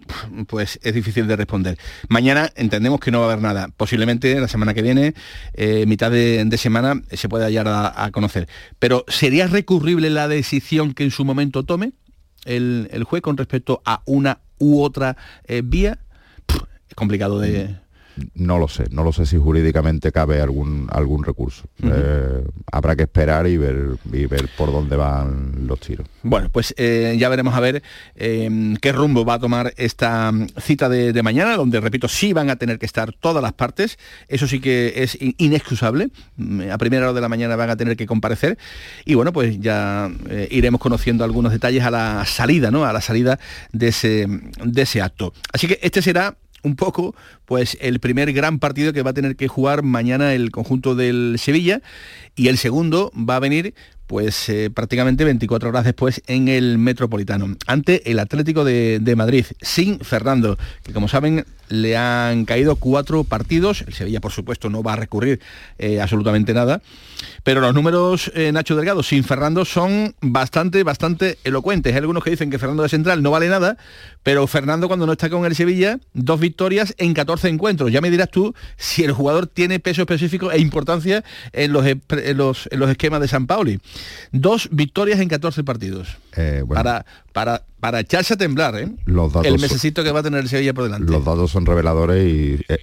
pues 0.47 0.79
es 0.83 0.95
difícil 0.95 1.27
de 1.27 1.37
responder. 1.37 1.79
Mañana 2.09 2.51
entendemos 2.57 3.01
que 3.01 3.11
no 3.11 3.21
va 3.21 3.27
a 3.27 3.33
haber 3.33 3.43
nada. 3.43 3.69
Posiblemente 3.77 4.39
la 4.41 4.49
semana 4.49 4.75
que 4.75 4.83
viene, 4.83 5.15
eh, 5.55 5.85
mitad 5.87 6.11
de, 6.11 6.49
semana, 6.59 7.01
se 7.13 7.29
pueda 7.29 7.47
hallar 7.47 7.67
a, 7.69 8.11
conocer. 8.13 8.49
Pero 8.79 9.05
¿sería 9.09 9.47
recurrible 9.47 10.11
la 10.11 10.29
decisión 10.29 10.50
decisión 10.51 10.95
que 10.95 11.05
en 11.05 11.11
su 11.11 11.25
momento 11.25 11.63
tome 11.63 11.93
el, 12.45 13.05
juez 13.05 13.23
con 13.23 13.37
respecto 13.37 13.83
a 13.85 14.03
una 14.07 14.41
u 14.59 14.83
otra 14.83 15.17
eh, 15.45 15.63
vía, 15.65 15.99
es 16.89 16.95
complicado 16.95 17.39
de, 17.39 17.77
no 18.35 18.59
lo 18.59 18.69
sé, 18.69 18.85
no 18.91 19.05
lo 19.05 19.13
sé 19.13 19.27
si 19.27 19.37
jurídicamente 19.37 20.13
cabe 20.13 20.41
algún 20.41 20.89
algún 20.91 21.25
recurso. 21.25 21.65
Eh, 21.83 22.45
habrá 22.71 22.97
que 22.97 23.05
esperar 23.05 23.47
y 23.47 23.57
ver, 23.57 23.97
ver 24.05 24.49
por 24.57 24.73
dónde 24.73 24.97
van 24.97 25.67
los 25.67 25.81
tiros. 25.81 26.07
Bueno, 26.23 26.49
pues 26.51 26.75
eh, 26.77 27.17
ya 27.19 27.29
veremos 27.29 27.55
a 27.55 27.61
ver 27.61 27.83
em, 28.15 28.77
qué 28.77 28.93
rumbo 28.93 29.25
va 29.25 29.35
a 29.35 29.39
tomar 29.39 29.73
esta 29.77 30.33
cita 30.59 30.89
de, 30.89 31.23
mañana, 31.23 31.57
donde, 31.57 31.81
repito, 31.81 32.09
sí 32.09 32.33
van 32.33 32.51
a 32.51 32.57
tener 32.57 32.79
que 32.79 32.87
estar 32.87 33.13
todas 33.13 33.43
las 33.43 33.53
partes. 33.53 33.99
Eso 34.29 34.47
sí 34.47 34.61
que 34.61 34.93
es 34.97 35.19
inexcusable. 35.39 36.11
A 36.71 36.79
primera 36.79 37.07
hora 37.07 37.13
de 37.15 37.21
la 37.21 37.29
mañana 37.29 37.57
van 37.57 37.71
a 37.71 37.77
tener 37.77 37.97
que 37.97 38.07
comparecer. 38.07 38.59
Y 39.05 39.15
bueno, 39.15 39.33
pues 39.33 39.61
ya 39.61 40.11
eh, 40.29 40.49
iremos 40.51 40.81
conociendo 40.81 41.25
algunos 41.25 41.53
detalles 41.53 41.85
a 41.85 41.91
la 41.91 42.25
salida, 42.27 42.71
¿no? 42.71 42.85
A 42.85 42.93
la 42.93 43.01
salida 43.01 43.39
de 43.73 43.89
ese, 43.89 44.27
de 44.63 44.83
ese 44.83 45.01
acto. 45.01 45.33
Así 45.53 45.67
que 45.67 45.79
este 45.83 46.03
será 46.03 46.37
un 46.63 46.77
poco 46.77 47.15
pues 47.45 47.77
el 47.81 48.01
primer 48.01 48.33
gran 48.33 48.59
partido 48.59 48.93
que 48.93 49.03
va 49.03 49.11
a 49.11 49.15
tener 49.15 49.37
que 49.37 49.49
jugar 49.49 49.83
mañana 49.83 50.35
el 50.35 50.51
conjunto 50.51 50.95
del 50.95 51.37
Sevilla. 51.39 51.81
Y 52.37 52.49
el 52.49 52.59
segundo 52.59 53.13
va 53.17 53.37
a 53.37 53.41
venir 53.41 53.75
pues 54.07 54.49
eh, 54.49 54.71
prácticamente 54.71 55.25
24 55.25 55.69
horas 55.69 55.85
después 55.85 56.21
en 56.27 56.49
el 56.49 56.79
Metropolitano, 56.79 57.57
ante 57.69 58.11
el 58.11 58.19
Atlético 58.19 58.65
de, 58.65 58.99
de, 59.01 59.15
Madrid, 59.15 59.47
sin 59.61 60.01
Fernando, 60.01 60.59
que 60.83 60.93
como 60.93 61.07
saben 61.07 61.45
le 61.71 61.97
han 61.97 62.45
caído 62.45 62.77
cuatro 62.77 63.25
partidos, 63.25 63.83
el 63.87 63.95
Sevilla 63.95 64.21
por 64.21 64.33
supuesto 64.33 64.69
no 64.69 64.83
va 64.83 64.93
a 64.93 64.97
recurrir 64.97 65.41
eh, 65.79 66.01
absolutamente 66.01 66.53
nada, 66.53 66.83
pero 67.43 67.61
los 67.61 67.75
números, 67.75 68.31
eh, 68.35 68.53
Nacho 68.53 68.77
Delgado, 68.77 69.03
sin 69.03 69.25
Fernando 69.25 69.65
son 69.65 70.15
bastante, 70.21 70.83
bastante 70.83 71.39
elocuentes. 71.45 71.93
Hay 71.93 71.99
algunos 71.99 72.23
que 72.23 72.31
dicen 72.31 72.51
que 72.51 72.59
Fernando 72.59 72.83
de 72.83 72.89
Central 72.89 73.23
no 73.23 73.31
vale 73.31 73.49
nada, 73.49 73.79
pero 74.23 74.47
Fernando 74.47 74.89
cuando 74.89 75.07
no 75.07 75.13
está 75.13 75.31
con 75.31 75.47
el 75.47 75.55
Sevilla, 75.55 75.99
dos 76.13 76.41
victorias 76.41 76.95
en 76.99 77.15
14 77.15 77.49
encuentros. 77.49 77.93
Ya 77.93 78.01
me 78.01 78.11
dirás 78.11 78.31
tú 78.31 78.55
si 78.77 79.05
el 79.05 79.13
jugador 79.13 79.47
tiene 79.47 79.81
peso 79.81 80.03
específico 80.03 80.51
e 80.51 80.59
importancia 80.59 81.25
en 81.53 81.73
los, 81.73 81.85
los, 82.35 82.69
los 82.73 82.91
esquemas 82.91 83.21
de 83.21 83.29
San 83.29 83.47
Pauli. 83.47 83.81
Dos 84.33 84.69
victorias 84.73 85.21
en 85.21 85.29
14 85.29 85.65
partidos. 85.65 86.17
Eh, 86.37 86.65
para, 86.69 87.07
para, 87.33 87.65
para 87.81 88.01
echarse 88.01 88.35
a 88.35 88.37
temblar, 88.37 88.77
¿eh? 88.77 88.95
el 89.45 89.59
mesecito 89.59 90.05
que 90.05 90.13
va 90.13 90.21
a 90.21 90.23
tener 90.23 90.41
el 90.41 90.49
Sevilla 90.49 90.75
por 90.75 90.85
delante. 90.85 91.11
Los 91.11 91.25
datos 91.25 91.51
son 91.51 91.67
reveladores 91.67 92.25
y... 92.25 92.61
Eh, 92.69 92.79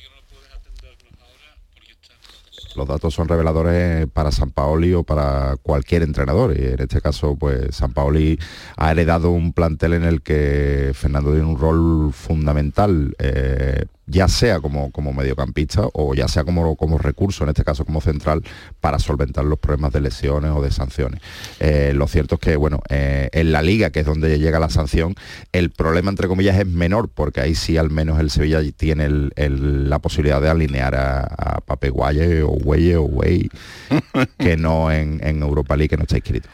los 2.75 2.87
datos 2.87 3.15
son 3.15 3.27
reveladores 3.27 4.07
para 4.13 4.31
San 4.31 4.51
Paoli 4.51 4.93
o 4.93 5.03
para 5.03 5.55
cualquier 5.63 6.03
entrenador. 6.03 6.55
Y 6.55 6.63
en 6.63 6.79
este 6.79 7.01
caso, 7.01 7.35
pues 7.35 7.75
San 7.75 7.91
Paoli 7.91 8.37
ha 8.75 8.91
heredado 8.91 9.31
un 9.31 9.51
plantel 9.51 9.93
en 9.93 10.03
el 10.03 10.21
que 10.21 10.91
Fernando 10.93 11.31
tiene 11.31 11.47
un 11.47 11.57
rol 11.57 12.13
fundamental. 12.13 13.15
Eh, 13.17 13.85
ya 14.07 14.29
sea 14.29 14.61
como, 14.61 14.91
como 14.91 15.13
mediocampista 15.13 15.87
o 15.93 16.15
ya 16.15 16.27
sea 16.27 16.45
como, 16.45 16.75
como 16.75 16.97
recurso, 16.97 17.43
en 17.43 17.49
este 17.49 17.63
caso 17.63 17.85
como 17.85 18.01
central, 18.01 18.41
para 18.79 18.99
solventar 18.99 19.45
los 19.45 19.59
problemas 19.59 19.91
de 19.91 20.01
lesiones 20.01 20.51
o 20.51 20.61
de 20.61 20.71
sanciones. 20.71 21.21
Eh, 21.59 21.91
lo 21.93 22.07
cierto 22.07 22.35
es 22.35 22.41
que, 22.41 22.55
bueno, 22.55 22.81
eh, 22.89 23.29
en 23.33 23.51
la 23.51 23.61
liga, 23.61 23.89
que 23.91 23.99
es 23.99 24.05
donde 24.05 24.39
llega 24.39 24.59
la 24.59 24.69
sanción, 24.69 25.15
el 25.51 25.71
problema, 25.71 26.09
entre 26.09 26.27
comillas, 26.27 26.57
es 26.57 26.65
menor, 26.65 27.09
porque 27.09 27.41
ahí 27.41 27.53
sí 27.53 27.77
al 27.77 27.89
menos 27.89 28.19
el 28.19 28.31
Sevilla 28.31 28.61
tiene 28.71 29.09
la 29.09 29.99
posibilidad 29.99 30.41
de 30.41 30.49
alinear 30.49 30.95
a, 30.95 31.19
a 31.23 31.61
Pape 31.61 31.89
Guaye 31.89 32.43
o 32.43 32.49
Güeye 32.49 32.95
o 32.95 33.03
Güey, 33.03 33.49
que 34.39 34.55
no 34.55 34.91
en, 34.91 35.17
Europa 35.41 35.75
League, 35.75 35.89
que 35.89 35.97
no 35.97 36.03
está 36.03 36.15
inscrito. 36.15 36.47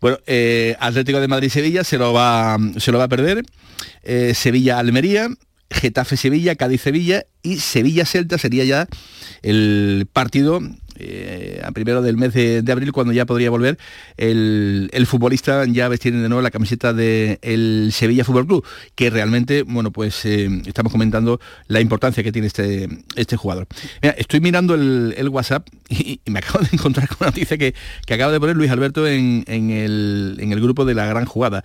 Bueno, 0.00 0.18
eh, 0.26 0.76
Atlético 0.78 1.20
de 1.20 1.28
Madrid-Sevilla 1.28 1.82
se, 1.82 1.98
lo 1.98 2.12
va, 2.12 2.56
se 2.78 2.92
lo 2.92 2.98
va 2.98 3.04
a 3.04 3.08
perder. 3.08 3.44
Sevilla-Almería, 4.34 5.28
Getafe-Sevilla, 5.70 6.56
Cádiz-Sevilla 6.56 7.24
y 7.42 7.58
Sevilla-Celta 7.58 8.38
sería 8.38 8.64
ya 8.64 8.88
el 9.42 10.06
partido 10.12 10.60
eh, 11.02 11.62
a 11.64 11.72
primero 11.72 12.02
del 12.02 12.18
mes 12.18 12.34
de, 12.34 12.62
abril 12.70 12.92
cuando 12.92 13.14
ya 13.14 13.24
podría 13.24 13.48
volver 13.48 13.78
el, 14.18 15.06
futbolista 15.06 15.64
ya 15.66 15.88
vestir 15.88 16.14
de 16.14 16.28
nuevo 16.28 16.42
la 16.42 16.50
camiseta 16.50 16.92
del 16.92 17.90
Sevilla 17.92 18.24
Fútbol 18.24 18.46
Club 18.46 18.66
que 18.94 19.08
realmente 19.08 19.62
bueno 19.62 19.92
pues 19.92 20.26
eh, 20.26 20.50
estamos 20.66 20.92
comentando 20.92 21.40
la 21.68 21.80
importancia 21.80 22.22
que 22.22 22.32
tiene 22.32 22.48
este, 22.48 22.88
este 23.16 23.36
jugador. 23.36 23.66
Estoy 24.02 24.40
mirando 24.40 24.74
el, 24.74 25.28
WhatsApp 25.30 25.66
y, 25.88 26.20
me 26.26 26.40
acabo 26.40 26.58
de 26.58 26.68
encontrar 26.72 27.08
con 27.08 27.18
una 27.20 27.28
noticia 27.28 27.56
que, 27.56 27.74
que 28.04 28.14
acaba 28.14 28.32
de 28.32 28.40
poner 28.40 28.56
Luis 28.56 28.70
Alberto 28.70 29.06
en, 29.06 29.44
el, 29.46 30.36
en 30.38 30.52
el 30.52 30.60
grupo 30.60 30.84
de 30.84 30.94
la 30.94 31.06
gran 31.06 31.24
jugada. 31.24 31.64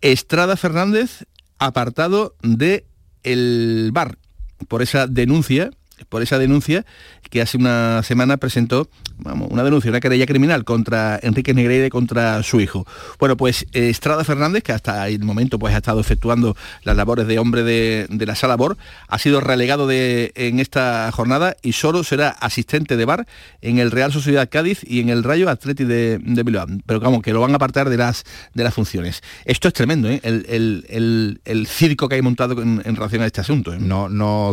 Estrada 0.00 0.56
Fernández 0.56 1.24
apartado 1.58 2.34
de 2.42 2.84
el 3.22 3.90
bar 3.92 4.18
por 4.68 4.82
esa 4.82 5.06
denuncia 5.06 5.70
por 6.08 6.22
esa 6.22 6.38
denuncia 6.38 6.84
que 7.30 7.40
hace 7.42 7.56
una 7.56 8.02
semana 8.02 8.36
presentó 8.36 8.88
vamos, 9.18 9.48
una 9.50 9.64
denuncia, 9.64 9.90
una 9.90 10.00
querella 10.00 10.26
criminal 10.26 10.64
contra 10.64 11.18
Enrique 11.22 11.54
Negreira 11.54 11.86
y 11.86 11.90
contra 11.90 12.42
su 12.42 12.60
hijo. 12.60 12.86
Bueno, 13.18 13.36
pues 13.36 13.66
eh, 13.72 13.88
Estrada 13.88 14.24
Fernández, 14.24 14.62
que 14.62 14.72
hasta 14.72 15.08
el 15.08 15.24
momento 15.24 15.58
pues, 15.58 15.74
ha 15.74 15.78
estado 15.78 16.00
efectuando 16.00 16.56
las 16.82 16.96
labores 16.96 17.26
de 17.26 17.38
hombre 17.38 17.62
de, 17.62 18.06
la 18.26 18.34
sala 18.34 18.56
BOR, 18.56 18.76
ha 19.08 19.18
sido 19.18 19.40
relegado 19.40 19.86
de, 19.86 20.32
en 20.36 20.60
esta 20.60 21.10
jornada 21.12 21.56
y 21.62 21.72
solo 21.72 22.04
será 22.04 22.28
asistente 22.28 22.96
de 22.96 23.04
bar 23.04 23.26
en 23.60 23.78
el 23.78 23.90
Real 23.90 24.12
Sociedad 24.12 24.48
Cádiz 24.50 24.80
y 24.84 25.00
en 25.00 25.08
el 25.08 25.22
Rayo 25.22 25.48
Atleti 25.48 25.84
de, 25.84 26.18
de 26.18 26.42
Bilbao. 26.42 26.66
Pero 26.86 27.00
vamos, 27.00 27.22
que 27.22 27.32
lo 27.32 27.40
van 27.40 27.52
a 27.52 27.56
apartar 27.56 27.88
de 27.88 27.96
las, 27.96 28.24
de 28.54 28.64
las 28.64 28.74
funciones. 28.74 29.22
Esto 29.44 29.68
es 29.68 29.74
tremendo, 29.74 30.08
¿eh? 30.08 30.20
el, 30.22 31.66
circo 31.66 32.08
que 32.08 32.16
hay 32.16 32.22
montado 32.22 32.60
en, 32.60 32.96
relación 32.96 33.22
a 33.22 33.26
este 33.26 33.40
asunto. 33.40 33.72
¿eh? 33.72 33.78
No, 33.80 34.08
no, 34.08 34.52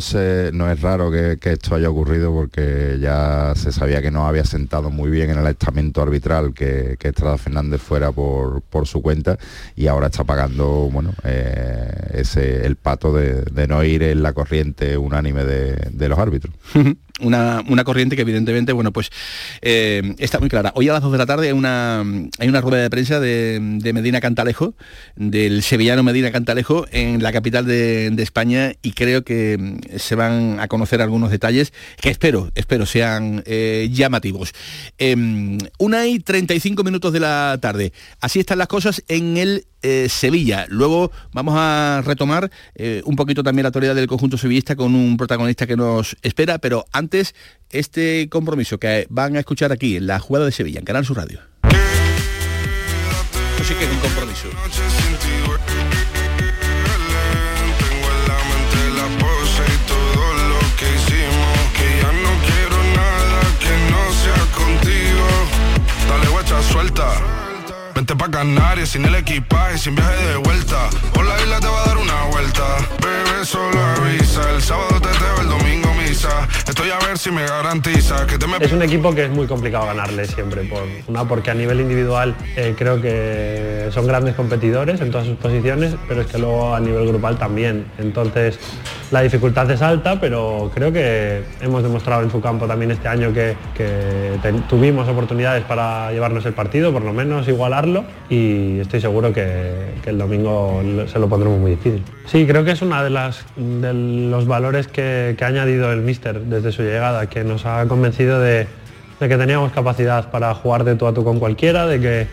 no 0.53 0.71
es 0.71 0.81
raro 0.81 1.11
que 1.11 1.37
que 1.39 1.53
esto 1.53 1.75
haya 1.75 1.89
ocurrido 1.89 2.31
porque 2.31 2.97
ya 2.99 3.53
se 3.55 3.71
sabía 3.71 4.01
que 4.01 4.11
no 4.11 4.27
había 4.27 4.45
sentado 4.45 4.89
muy 4.89 5.09
bien 5.09 5.29
en 5.29 5.39
el 5.39 5.47
estamento 5.47 6.01
arbitral 6.01 6.53
que, 6.53 6.97
que 6.99 7.09
Estrada 7.09 7.37
Fernández 7.37 7.81
fuera 7.81 8.11
por, 8.11 8.61
por, 8.61 8.87
su 8.87 9.01
cuenta 9.01 9.37
y 9.75 9.87
ahora 9.87 10.07
está 10.07 10.23
pagando 10.23 10.89
bueno, 10.91 11.13
eh, 11.23 12.11
ese, 12.13 12.65
el 12.65 12.75
pato 12.75 13.13
de, 13.13 13.43
de, 13.43 13.67
no 13.67 13.83
ir 13.83 14.03
en 14.03 14.23
la 14.23 14.33
corriente 14.33 14.97
unánime 14.97 15.43
de, 15.45 15.75
de 15.91 16.09
los 16.09 16.19
árbitros. 16.19 16.53
Una, 17.21 17.63
una, 17.67 17.83
corriente 17.83 18.15
que 18.15 18.21
evidentemente, 18.21 18.73
bueno, 18.73 18.91
pues 18.91 19.09
eh, 19.61 20.15
está 20.19 20.39
muy 20.39 20.49
clara. 20.49 20.71
Hoy 20.75 20.89
a 20.89 20.93
las 20.93 21.01
2 21.01 21.11
de 21.11 21.17
la 21.17 21.25
tarde 21.25 21.47
hay 21.47 21.53
una, 21.53 22.01
hay 22.39 22.47
una 22.47 22.61
rueda 22.61 22.83
de 22.83 22.89
prensa 22.89 23.19
de, 23.19 23.59
de 23.61 23.93
Medina 23.93 24.21
Cantalejo, 24.21 24.73
del 25.15 25.63
sevillano 25.63 26.03
Medina 26.03 26.31
Cantalejo, 26.31 26.85
en 26.91 27.21
la 27.23 27.31
capital 27.31 27.65
de, 27.65 28.09
de, 28.11 28.23
España 28.23 28.73
y 28.81 28.91
creo 28.93 29.23
que 29.23 29.57
mm, 29.59 29.97
se 29.97 30.15
van 30.15 30.59
a 30.59 30.67
conocer 30.67 31.01
algunos 31.01 31.31
detalles 31.31 31.73
que 31.99 32.09
espero, 32.09 32.51
espero 32.55 32.85
sean 32.85 33.43
eh, 33.45 33.89
llamativos. 33.91 34.53
Eh, 34.97 35.15
una 35.77 36.07
y 36.07 36.19
35 36.19 36.83
minutos 36.83 37.13
de 37.13 37.19
la 37.19 37.57
tarde. 37.61 37.93
Así 38.19 38.39
están 38.39 38.57
las 38.57 38.67
cosas 38.67 39.03
en 39.07 39.37
el 39.37 39.65
eh, 39.81 40.07
Sevilla. 40.09 40.65
Luego 40.69 41.11
vamos 41.33 41.55
a 41.57 42.01
retomar 42.05 42.51
eh, 42.75 43.01
un 43.05 43.15
poquito 43.15 43.43
también 43.43 43.63
la 43.63 43.69
actualidad 43.69 43.95
del 43.95 44.07
conjunto 44.07 44.37
sevillista 44.37 44.75
con 44.75 44.95
un 44.95 45.17
protagonista 45.17 45.67
que 45.67 45.75
nos 45.75 46.17
espera, 46.21 46.57
pero 46.57 46.85
antes 46.91 47.35
este 47.71 48.29
compromiso 48.29 48.77
que 48.77 49.07
van 49.09 49.35
a 49.35 49.39
escuchar 49.39 49.71
aquí 49.71 49.97
en 49.97 50.07
la 50.07 50.19
jugada 50.19 50.45
de 50.45 50.51
Sevilla, 50.51 50.79
en 50.79 50.85
Canal 50.85 51.05
Sur 51.05 51.17
Radio. 51.17 51.39
Esto 53.51 53.63
sí 53.63 53.73
que 53.75 53.85
es 53.85 53.91
un 53.91 53.99
compromiso. 53.99 54.49
suelta. 66.61 67.38
Vente 67.99 68.15
pa' 68.15 68.31
Canarias 68.31 68.91
sin 68.91 69.03
el 69.03 69.13
equipaje, 69.13 69.77
sin 69.77 69.93
viaje 69.93 70.25
de 70.27 70.37
vuelta. 70.37 70.89
Es 78.61 78.71
un 78.71 78.81
equipo 78.83 79.13
que 79.13 79.25
es 79.25 79.29
muy 79.29 79.47
complicado 79.47 79.85
ganarle 79.85 80.25
siempre. 80.25 80.63
Por, 80.63 80.83
una, 81.07 81.27
porque 81.27 81.51
a 81.51 81.53
nivel 81.53 81.81
individual 81.81 82.35
eh, 82.55 82.73
creo 82.77 83.01
que 83.01 83.89
son 83.91 84.07
grandes 84.07 84.35
competidores 84.35 85.01
en 85.01 85.11
todas 85.11 85.27
sus 85.27 85.37
posiciones, 85.37 85.95
pero 86.07 86.21
es 86.21 86.27
que 86.27 86.37
luego 86.37 86.75
a 86.75 86.79
nivel 86.79 87.07
grupal 87.07 87.37
también. 87.37 87.85
Entonces 87.97 88.59
la 89.11 89.21
dificultad 89.21 89.69
es 89.71 89.81
alta, 89.81 90.19
pero 90.19 90.69
creo 90.73 90.93
que 90.93 91.41
hemos 91.61 91.81
demostrado 91.81 92.21
en 92.21 92.29
su 92.29 92.39
campo 92.41 92.67
también 92.67 92.91
este 92.91 93.07
año 93.07 93.33
que, 93.33 93.55
tuvimos 94.69 95.07
oportunidades 95.07 95.63
para 95.63 96.11
llevarnos 96.11 96.45
el 96.45 96.53
partido, 96.53 96.91
por 96.93 97.01
lo 97.03 97.13
menos 97.13 97.47
igualarlo, 97.47 97.88
y 98.29 98.79
estoy 98.79 99.01
seguro 99.01 99.33
que, 99.33 99.89
el 100.05 100.17
domingo 100.17 100.81
se 101.07 101.19
lo 101.19 101.29
pondremos 101.29 101.59
muy 101.59 101.71
difícil. 101.71 102.03
Sí, 102.25 102.45
creo 102.47 102.63
que 102.63 102.71
es 102.71 102.81
uno 102.81 103.03
de, 103.03 103.09
de 103.57 103.93
los 104.29 104.47
valores 104.47 104.87
que, 104.87 105.35
que 105.37 105.43
ha 105.43 105.47
añadido 105.47 105.91
el 105.91 106.01
míster 106.01 106.41
desde 106.41 106.71
su 106.71 106.81
llegada, 106.81 107.27
que 107.27 107.43
nos 107.43 107.65
ha 107.65 107.85
convencido 107.87 108.39
de, 108.39 108.67
de 109.19 109.29
que 109.29 109.37
teníamos 109.37 109.71
capacidad 109.71 110.31
para 110.31 110.53
jugar 110.55 110.83
de 110.83 110.95
tú 110.95 111.05
a 111.05 111.13
tú 111.13 111.23
con 111.23 111.39
cualquiera, 111.39 111.85
de 111.85 111.99
que 111.99 112.27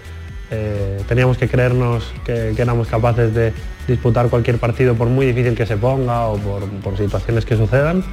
eh, 0.50 1.02
teníamos 1.08 1.38
que 1.38 1.48
creernos 1.48 2.12
que, 2.24 2.52
que, 2.54 2.62
éramos 2.62 2.86
capaces 2.86 3.34
de 3.34 3.52
disputar 3.88 4.28
cualquier 4.28 4.58
partido 4.58 4.94
por 4.94 5.08
muy 5.08 5.26
difícil 5.26 5.56
que 5.56 5.66
se 5.66 5.76
ponga 5.76 6.28
o 6.28 6.38
por, 6.38 6.68
por, 6.82 6.96
situaciones 6.96 7.44
que 7.44 7.56
sucedan. 7.56 8.04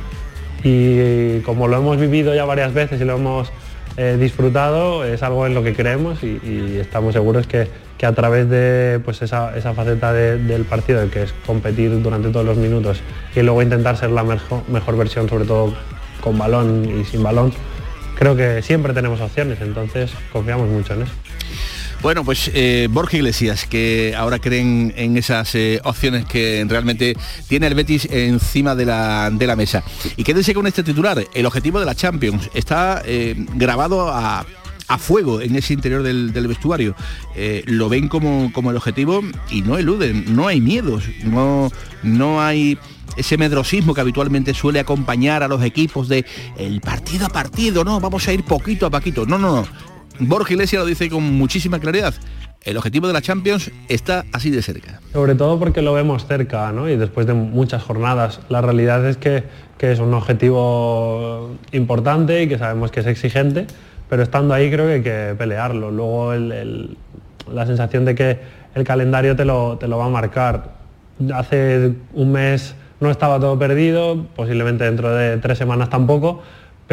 Y 0.63 1.39
como 1.41 1.67
lo 1.67 1.77
hemos 1.77 1.99
vivido 1.99 2.33
ya 2.33 2.45
varias 2.45 2.73
veces 2.73 2.99
y 3.01 3.05
lo 3.05 3.15
hemos 3.15 3.51
disfrutado, 4.19 5.03
es 5.05 5.21
algo 5.23 5.45
en 5.45 5.53
lo 5.53 5.63
que 5.63 5.73
creemos 5.73 6.23
y, 6.23 6.77
estamos 6.79 7.13
seguros 7.13 7.47
que, 7.47 7.67
que, 7.97 8.05
a 8.05 8.13
través 8.13 8.49
de 8.49 8.99
pues 9.05 9.21
esa, 9.21 9.55
esa 9.55 9.73
faceta 9.73 10.11
de, 10.13 10.37
del 10.37 10.65
partido, 10.65 11.09
que 11.09 11.23
es 11.23 11.33
competir 11.45 12.01
durante 12.01 12.29
todos 12.29 12.45
los 12.45 12.57
minutos 12.57 13.01
y 13.35 13.41
luego 13.41 13.61
intentar 13.61 13.97
ser 13.97 14.11
la 14.11 14.23
mejor, 14.23 14.63
mejor 14.67 14.97
versión, 14.97 15.29
sobre 15.29 15.45
todo 15.45 15.73
con 16.21 16.37
balón 16.37 16.85
y 16.99 17.03
sin 17.03 17.21
balón, 17.21 17.51
creo 18.17 18.35
que 18.35 18.61
siempre 18.61 18.93
tenemos 18.93 19.19
opciones, 19.21 19.59
entonces 19.61 20.11
confiamos 20.31 20.69
mucho 20.69 20.93
en 20.93 21.03
eso. 21.03 21.13
Bueno, 22.03 22.25
pues 22.25 22.51
eh, 22.53 22.89
Borja 22.91 23.15
Iglesias, 23.15 23.65
que 23.65 24.13
ahora 24.17 24.37
creen 24.37 24.93
en 24.97 25.15
esas 25.15 25.55
eh, 25.55 25.79
opciones 25.85 26.25
que 26.25 26.65
realmente 26.67 27.15
tiene 27.47 27.67
el 27.67 27.75
Betis 27.75 28.09
encima 28.11 28.75
de 28.75 28.85
la, 28.85 29.31
de 29.31 29.47
la 29.47 29.55
mesa. 29.55 29.85
Y 30.17 30.25
quédense 30.25 30.53
con 30.53 30.67
este 30.67 30.83
titular, 30.83 31.23
el 31.33 31.45
objetivo 31.45 31.79
de 31.79 31.85
la 31.85 31.95
Champions. 31.95 32.49
Está 32.53 33.01
eh, 33.05 33.35
grabado 33.55 34.09
a, 34.09 34.45
a, 34.89 34.97
fuego 34.97 35.39
en 35.39 35.55
ese 35.55 35.73
interior 35.73 36.03
del, 36.03 36.33
del 36.33 36.47
vestuario. 36.49 36.93
Eh, 37.37 37.63
lo 37.67 37.87
ven 37.87 38.09
como, 38.09 38.51
como 38.51 38.71
el 38.71 38.75
objetivo 38.75 39.21
y 39.49 39.61
no 39.61 39.77
eluden, 39.77 40.35
no 40.35 40.49
hay 40.49 40.59
miedos, 40.59 41.05
no, 41.23 41.71
no 42.03 42.41
hay 42.41 42.77
ese 43.15 43.37
medrosismo 43.37 43.93
que 43.93 44.01
habitualmente 44.01 44.53
suele 44.53 44.81
acompañar 44.81 45.41
a 45.41 45.47
los 45.47 45.63
equipos 45.63 46.09
de 46.09 46.25
el 46.57 46.81
partido 46.81 47.27
a 47.27 47.29
partido, 47.29 47.85
no, 47.85 48.01
vamos 48.01 48.27
a 48.27 48.33
ir 48.33 48.43
poquito 48.43 48.87
a 48.87 48.89
poquito. 48.89 49.25
No, 49.25 49.37
no, 49.37 49.61
no 49.61 49.92
Borja 50.19 50.53
Iglesias 50.53 50.81
lo 50.81 50.85
dice 50.85 51.09
con 51.09 51.23
muchísima 51.23 51.79
claridad. 51.79 52.13
El 52.61 52.77
objetivo 52.77 53.07
de 53.07 53.13
la 53.13 53.21
Champions 53.21 53.71
está 53.89 54.23
así 54.31 54.49
de 54.49 54.61
cerca. 54.61 55.01
Sobre 55.11 55.35
todo 55.35 55.59
porque 55.59 55.81
lo 55.81 55.93
vemos 55.93 56.25
cerca, 56.27 56.71
¿no? 56.71 56.89
Y 56.89 56.95
después 56.95 57.27
de 57.27 57.33
muchas 57.33 57.83
jornadas. 57.83 58.39
La 58.47 58.61
realidad 58.61 59.05
es 59.05 59.17
que, 59.17 59.43
que 59.77 59.91
es 59.91 59.99
un 59.99 60.13
objetivo 60.13 61.57
importante 61.73 62.43
y 62.43 62.47
que 62.47 62.57
sabemos 62.57 62.91
que 62.91 63.01
es 63.01 63.07
exigente, 63.07 63.67
pero 64.09 64.23
estando 64.23 64.53
ahí 64.53 64.71
creo 64.71 64.87
que 64.87 64.93
hay 64.93 65.03
que 65.03 65.35
pelearlo. 65.37 65.91
Luego 65.91 66.33
la 67.51 67.65
sensación 67.65 68.05
de 68.05 68.15
que 68.15 68.39
el 68.75 68.83
calendario 68.85 69.35
te 69.35 69.43
lo, 69.43 69.77
te 69.77 69.87
lo 69.89 69.97
va 69.97 70.05
a 70.05 70.09
marcar. 70.09 70.75
Hace 71.33 71.93
un 72.13 72.31
mes 72.31 72.75
no 73.01 73.11
estaba 73.11 73.39
todo 73.39 73.59
perdido, 73.59 74.25
posiblemente 74.35 74.85
dentro 74.85 75.13
de 75.13 75.37
tres 75.37 75.57
semanas 75.57 75.89
tampoco, 75.89 76.41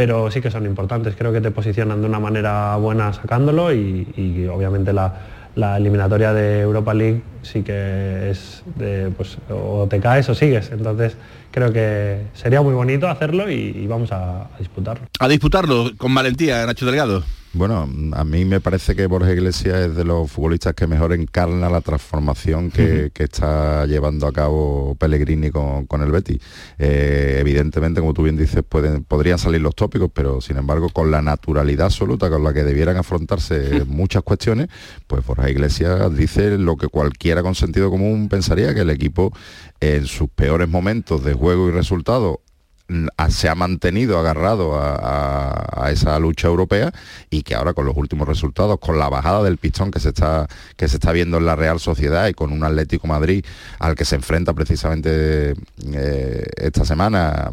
pero 0.00 0.30
sí 0.30 0.40
que 0.40 0.50
son 0.50 0.64
importantes, 0.64 1.14
creo 1.14 1.30
que 1.30 1.42
te 1.42 1.50
posicionan 1.50 2.00
de 2.00 2.06
una 2.06 2.18
manera 2.18 2.74
buena 2.76 3.12
sacándolo 3.12 3.70
y, 3.70 4.48
obviamente 4.50 4.94
la, 4.94 5.12
la, 5.56 5.76
eliminatoria 5.76 6.32
de 6.32 6.60
Europa 6.62 6.94
League 6.94 7.20
sí 7.42 7.62
que 7.62 8.30
es 8.30 8.62
de, 8.76 9.12
pues, 9.14 9.36
o 9.50 9.86
te 9.90 10.00
caes 10.00 10.26
o 10.30 10.34
sigues, 10.34 10.70
entonces 10.72 11.18
creo 11.50 11.70
que 11.70 12.22
sería 12.32 12.62
muy 12.62 12.72
bonito 12.72 13.08
hacerlo 13.08 13.50
y, 13.50 13.86
vamos 13.86 14.10
a 14.10 14.48
disputarlo. 14.58 15.06
A 15.18 15.28
disputarlo 15.28 15.90
con 15.98 16.14
valentía, 16.14 16.64
Nacho 16.64 16.86
Delgado. 16.86 17.22
Bueno, 17.52 17.88
a 18.12 18.24
mí 18.24 18.44
me 18.44 18.60
parece 18.60 18.94
que 18.94 19.06
Borja 19.06 19.32
Iglesias 19.32 19.80
es 19.80 19.96
de 19.96 20.04
los 20.04 20.30
futbolistas 20.30 20.72
que 20.72 20.86
mejor 20.86 21.12
encarna 21.12 21.68
la 21.68 21.80
transformación 21.80 22.70
que, 22.70 22.82
uh 22.82 22.86
-huh. 22.86 23.12
que 23.12 23.24
está 23.24 23.86
llevando 23.86 24.28
a 24.28 24.32
cabo 24.32 24.94
Pellegrini 24.94 25.50
con, 25.50 25.86
con 25.86 26.00
el 26.02 26.12
Betis. 26.12 26.40
Eh, 26.78 27.38
evidentemente, 27.40 28.00
como 28.00 28.14
tú 28.14 28.22
bien 28.22 28.36
dices, 28.36 28.62
pueden, 28.62 29.02
podrían 29.02 29.38
salir 29.38 29.60
los 29.62 29.74
tópicos, 29.74 30.10
pero 30.14 30.40
sin 30.40 30.58
embargo, 30.58 30.90
con 30.90 31.10
la 31.10 31.22
naturalidad 31.22 31.86
absoluta 31.86 32.30
con 32.30 32.44
la 32.44 32.52
que 32.52 32.62
debieran 32.62 32.96
afrontarse 32.96 33.84
muchas 33.84 34.22
cuestiones, 34.22 34.68
pues 35.08 35.26
Borja 35.26 35.50
Iglesias 35.50 36.14
dice 36.16 36.56
lo 36.56 36.76
que 36.76 36.86
cualquiera 36.86 37.42
con 37.42 37.56
sentido 37.56 37.90
común 37.90 38.28
pensaría, 38.28 38.74
que 38.74 38.82
el 38.82 38.90
equipo 38.90 39.32
en 39.80 40.06
sus 40.06 40.28
peores 40.28 40.68
momentos 40.68 41.24
de 41.24 41.34
juego 41.34 41.68
y 41.68 41.72
resultado 41.72 42.42
se 43.28 43.48
ha 43.48 43.54
mantenido 43.54 44.18
agarrado 44.18 44.74
a, 44.74 44.94
a, 44.94 45.86
a, 45.86 45.90
esa 45.90 46.18
lucha 46.18 46.48
europea 46.48 46.92
y 47.30 47.42
que 47.42 47.54
ahora 47.54 47.74
con 47.74 47.86
los 47.86 47.96
últimos 47.96 48.26
resultados, 48.26 48.78
con 48.78 48.98
la 48.98 49.08
bajada 49.08 49.42
del 49.42 49.58
pistón 49.58 49.90
que 49.90 50.00
se 50.00 50.08
está 50.10 50.48
que 50.76 50.88
se 50.88 50.96
está 50.96 51.12
viendo 51.12 51.38
en 51.38 51.46
la 51.46 51.56
Real 51.56 51.80
Sociedad 51.80 52.28
y 52.28 52.34
con 52.34 52.52
un 52.52 52.64
Atlético 52.64 53.06
Madrid 53.06 53.44
al 53.78 53.94
que 53.94 54.04
se 54.04 54.16
enfrenta 54.16 54.52
precisamente 54.54 55.54
eh, 55.92 56.46
esta 56.56 56.84
semana 56.84 57.50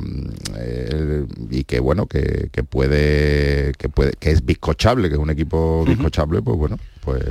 eh, 0.58 1.26
y 1.50 1.64
que 1.64 1.80
bueno 1.80 2.08
que, 2.08 2.50
que, 2.52 2.64
puede 2.64 3.74
que 3.78 3.90
puede 3.90 4.14
que 4.14 4.32
es 4.32 4.46
bizcochable, 4.46 5.10
que 5.10 5.16
es 5.16 5.22
un 5.22 5.30
equipo 5.30 5.86
bizcochable, 5.86 6.42
pues 6.42 6.58
bueno, 6.58 6.80
pues 7.02 7.24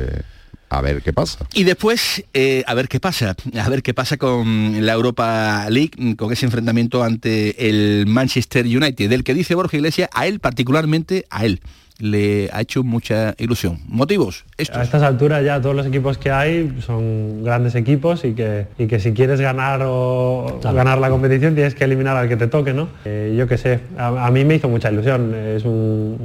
a 0.68 0.80
ver 0.80 1.02
qué 1.02 1.12
pasa. 1.12 1.46
Y 1.54 1.64
después, 1.64 2.24
eh, 2.34 2.64
a 2.66 2.74
ver 2.74 2.88
qué 2.88 3.00
pasa, 3.00 3.36
a 3.60 3.68
ver 3.68 3.82
qué 3.82 3.94
pasa 3.94 4.16
con 4.16 4.84
la 4.84 4.92
Europa 4.92 5.66
League, 5.70 6.16
con 6.16 6.32
ese 6.32 6.46
enfrentamiento 6.46 7.02
ante 7.02 7.68
el 7.68 8.06
Manchester 8.06 8.66
United, 8.66 9.08
del 9.08 9.24
que 9.24 9.34
dice 9.34 9.54
Borja 9.54 9.76
Iglesias, 9.76 10.08
a 10.12 10.26
él 10.26 10.40
particularmente, 10.40 11.26
a 11.30 11.44
él, 11.44 11.60
le 11.98 12.48
ha 12.52 12.60
hecho 12.60 12.82
mucha 12.82 13.34
ilusión. 13.38 13.78
¿Motivos? 13.88 14.44
A 14.72 14.82
estas 14.82 15.02
alturas 15.02 15.44
ya 15.44 15.60
todos 15.60 15.74
los 15.74 15.86
equipos 15.86 16.18
que 16.18 16.30
hay 16.30 16.76
son 16.80 17.44
grandes 17.44 17.74
equipos 17.74 18.24
y 18.24 18.32
que, 18.32 18.66
y 18.78 18.86
que 18.86 19.00
si 19.00 19.12
quieres 19.12 19.40
ganar 19.40 19.82
o 19.84 20.60
ganar 20.62 20.98
la 20.98 21.10
competición 21.10 21.54
tienes 21.54 21.74
que 21.74 21.84
eliminar 21.84 22.16
al 22.16 22.28
que 22.28 22.36
te 22.36 22.46
toque, 22.46 22.72
¿no? 22.72 22.88
Eh, 23.04 23.34
yo 23.36 23.46
qué 23.46 23.58
sé, 23.58 23.80
a, 23.98 24.30
mí 24.30 24.44
me 24.44 24.56
hizo 24.56 24.68
mucha 24.68 24.90
ilusión. 24.90 25.34
Es 25.34 25.64
un, 25.64 26.16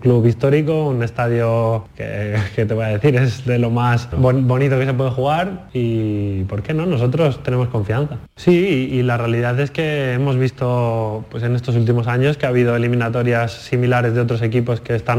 club 0.00 0.26
histórico, 0.26 0.86
un 0.86 1.02
estadio 1.02 1.86
que, 1.96 2.38
te 2.54 2.74
voy 2.74 2.84
a 2.84 2.88
decir, 2.88 3.16
es 3.16 3.44
de 3.44 3.58
lo 3.58 3.70
más 3.70 4.08
bonito 4.12 4.78
que 4.78 4.86
se 4.86 4.94
puede 4.94 5.10
jugar 5.10 5.68
y 5.72 6.44
¿por 6.44 6.62
qué 6.62 6.74
no? 6.74 6.86
Nosotros 6.86 7.42
tenemos 7.42 7.68
confianza. 7.68 8.18
Sí, 8.36 8.88
y, 8.92 8.98
y 8.98 9.02
la 9.02 9.16
realidad 9.16 9.58
es 9.60 9.70
que 9.70 10.12
hemos 10.12 10.36
visto 10.36 11.24
pues 11.30 11.42
en 11.42 11.56
estos 11.56 11.74
últimos 11.76 12.06
años 12.06 12.36
que 12.36 12.46
ha 12.46 12.50
habido 12.50 12.76
eliminatorias 12.76 13.52
similares 13.52 14.14
de 14.14 14.20
otros 14.20 14.42
equipos 14.42 14.80
que 14.80 14.94
están 14.94 15.17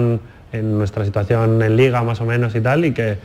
en 0.51 0.77
nuestra 0.77 1.05
situación 1.05 1.61
en 1.61 1.75
liga 1.75 2.01
más 2.03 2.21
o 2.21 2.25
menos 2.25 2.55
y 2.55 2.61
tal, 2.61 2.85
y 2.85 2.93
que, 2.93 3.17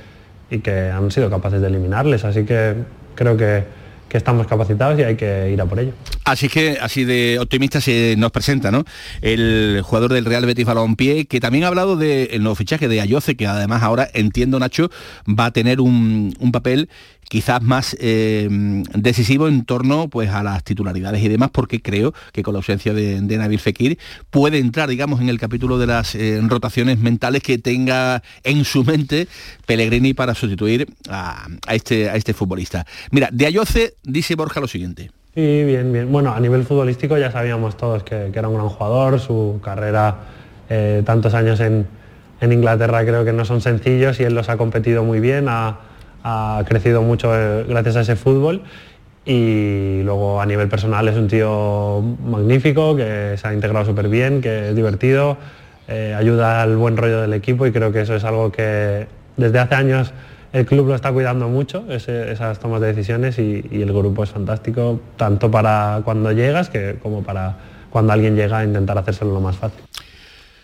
y 0.50 0.58
que 0.58 0.90
han 0.90 1.10
sido 1.10 1.30
capaces 1.30 1.60
de 1.60 1.68
eliminarles. 1.68 2.24
Así 2.24 2.44
que 2.44 2.74
creo 3.14 3.36
que, 3.36 3.84
estamos 4.14 4.46
capacitados 4.46 4.96
y 5.00 5.02
hay 5.02 5.16
que 5.16 5.50
ir 5.50 5.60
a 5.60 5.66
por 5.66 5.80
ello. 5.80 5.90
Así 6.24 6.48
que 6.48 6.78
así 6.80 7.04
de 7.04 7.38
optimista 7.38 7.80
se 7.80 8.14
nos 8.16 8.30
presenta, 8.32 8.70
¿no? 8.70 8.84
El 9.20 9.82
jugador 9.84 10.12
del 10.12 10.24
Real 10.24 10.46
Betis 10.46 10.64
Balompié, 10.64 11.26
que 11.26 11.38
también 11.38 11.64
ha 11.64 11.68
hablado 11.68 11.96
del 11.96 12.42
nuevo 12.42 12.54
fichaje 12.54 12.88
de 12.88 13.00
Ayoce, 13.00 13.36
que 13.36 13.46
además 13.46 13.82
ahora, 13.82 14.08
entiendo 14.14 14.58
Nacho, 14.58 14.90
va 15.28 15.46
a 15.46 15.52
tener 15.52 15.80
un, 15.80 16.34
un 16.38 16.52
papel 16.52 16.88
quizás 17.28 17.62
más 17.62 17.96
eh, 18.00 18.48
decisivo 18.94 19.48
en 19.48 19.64
torno 19.64 20.08
pues, 20.08 20.30
a 20.30 20.42
las 20.42 20.64
titularidades 20.64 21.22
y 21.22 21.28
demás, 21.28 21.50
porque 21.52 21.82
creo 21.82 22.14
que 22.32 22.42
con 22.42 22.54
la 22.54 22.58
ausencia 22.58 22.94
de, 22.94 23.20
Nabil 23.20 23.58
Fekir 23.58 23.98
puede 24.30 24.58
entrar, 24.58 24.88
digamos, 24.88 25.20
en 25.20 25.28
el 25.28 25.38
capítulo 25.38 25.78
de 25.78 25.86
las 25.86 26.14
eh, 26.14 26.40
rotaciones 26.42 26.98
mentales 26.98 27.42
que 27.42 27.58
tenga 27.58 28.22
en 28.44 28.64
su 28.64 28.84
mente 28.84 29.28
Pellegrini 29.66 30.14
para 30.14 30.34
sustituir 30.34 30.86
a, 31.08 31.48
este, 31.70 32.08
a 32.08 32.16
este 32.16 32.34
futbolista. 32.34 32.86
Mira, 33.10 33.28
de 33.32 33.46
Ayoce 33.46 33.94
dice 34.02 34.34
Borja 34.34 34.60
lo 34.60 34.68
siguiente. 34.68 35.10
Sí, 35.34 35.64
bien, 35.64 35.92
bien. 35.92 36.12
Bueno, 36.12 36.32
a 36.32 36.38
nivel 36.38 36.62
futbolístico 36.62 37.18
ya 37.18 37.32
sabíamos 37.32 37.76
todos 37.76 38.04
que, 38.04 38.30
era 38.32 38.48
un 38.48 38.54
gran 38.54 38.68
jugador, 38.68 39.18
su 39.18 39.58
carrera 39.64 40.18
eh, 40.68 41.02
tantos 41.04 41.34
años 41.34 41.58
en, 41.58 41.88
en 42.40 42.52
Inglaterra 42.52 43.04
creo 43.04 43.24
que 43.24 43.32
no 43.32 43.44
son 43.44 43.60
sencillos 43.60 44.20
y 44.20 44.22
él 44.22 44.32
los 44.32 44.48
ha 44.48 44.56
competido 44.56 45.02
muy 45.02 45.18
bien, 45.18 45.46
ha, 45.48 45.80
crecido 46.68 47.02
mucho 47.02 47.34
eh, 47.36 47.64
gracias 47.68 47.96
a 47.96 48.00
ese 48.02 48.14
fútbol. 48.14 48.62
Y 49.24 50.02
luego 50.04 50.40
a 50.40 50.46
nivel 50.46 50.68
personal 50.68 51.08
es 51.08 51.16
un 51.16 51.26
tío 51.26 52.00
magnífico, 52.24 52.94
que 52.94 53.34
se 53.36 53.48
ha 53.48 53.52
integrado 53.52 53.84
súper 53.84 54.08
bien, 54.08 54.40
que 54.40 54.68
es 54.68 54.76
divertido, 54.76 55.36
eh, 55.88 56.14
ayuda 56.16 56.62
al 56.62 56.76
buen 56.76 56.96
rollo 56.96 57.22
del 57.22 57.32
equipo 57.32 57.66
y 57.66 57.72
creo 57.72 57.90
que 57.90 58.02
eso 58.02 58.14
es 58.14 58.22
algo 58.22 58.52
que 58.52 59.08
desde 59.36 59.58
hace 59.58 59.74
años 59.74 60.12
el 60.54 60.66
club 60.66 60.86
lo 60.86 60.94
está 60.94 61.12
cuidando 61.12 61.48
mucho, 61.48 61.84
esas 61.90 62.60
tomas 62.60 62.80
de 62.80 62.86
decisiones 62.86 63.40
y, 63.40 63.66
el 63.72 63.92
grupo 63.92 64.22
es 64.22 64.30
fantástico, 64.30 65.00
tanto 65.16 65.50
para 65.50 66.00
cuando 66.04 66.30
llegas 66.30 66.70
que 66.70 66.96
como 67.02 67.24
para 67.24 67.56
cuando 67.90 68.12
alguien 68.12 68.36
llega 68.36 68.58
a 68.58 68.64
intentar 68.64 68.96
hacérselo 68.96 69.34
lo 69.34 69.40
más 69.40 69.56
fácil. 69.56 69.80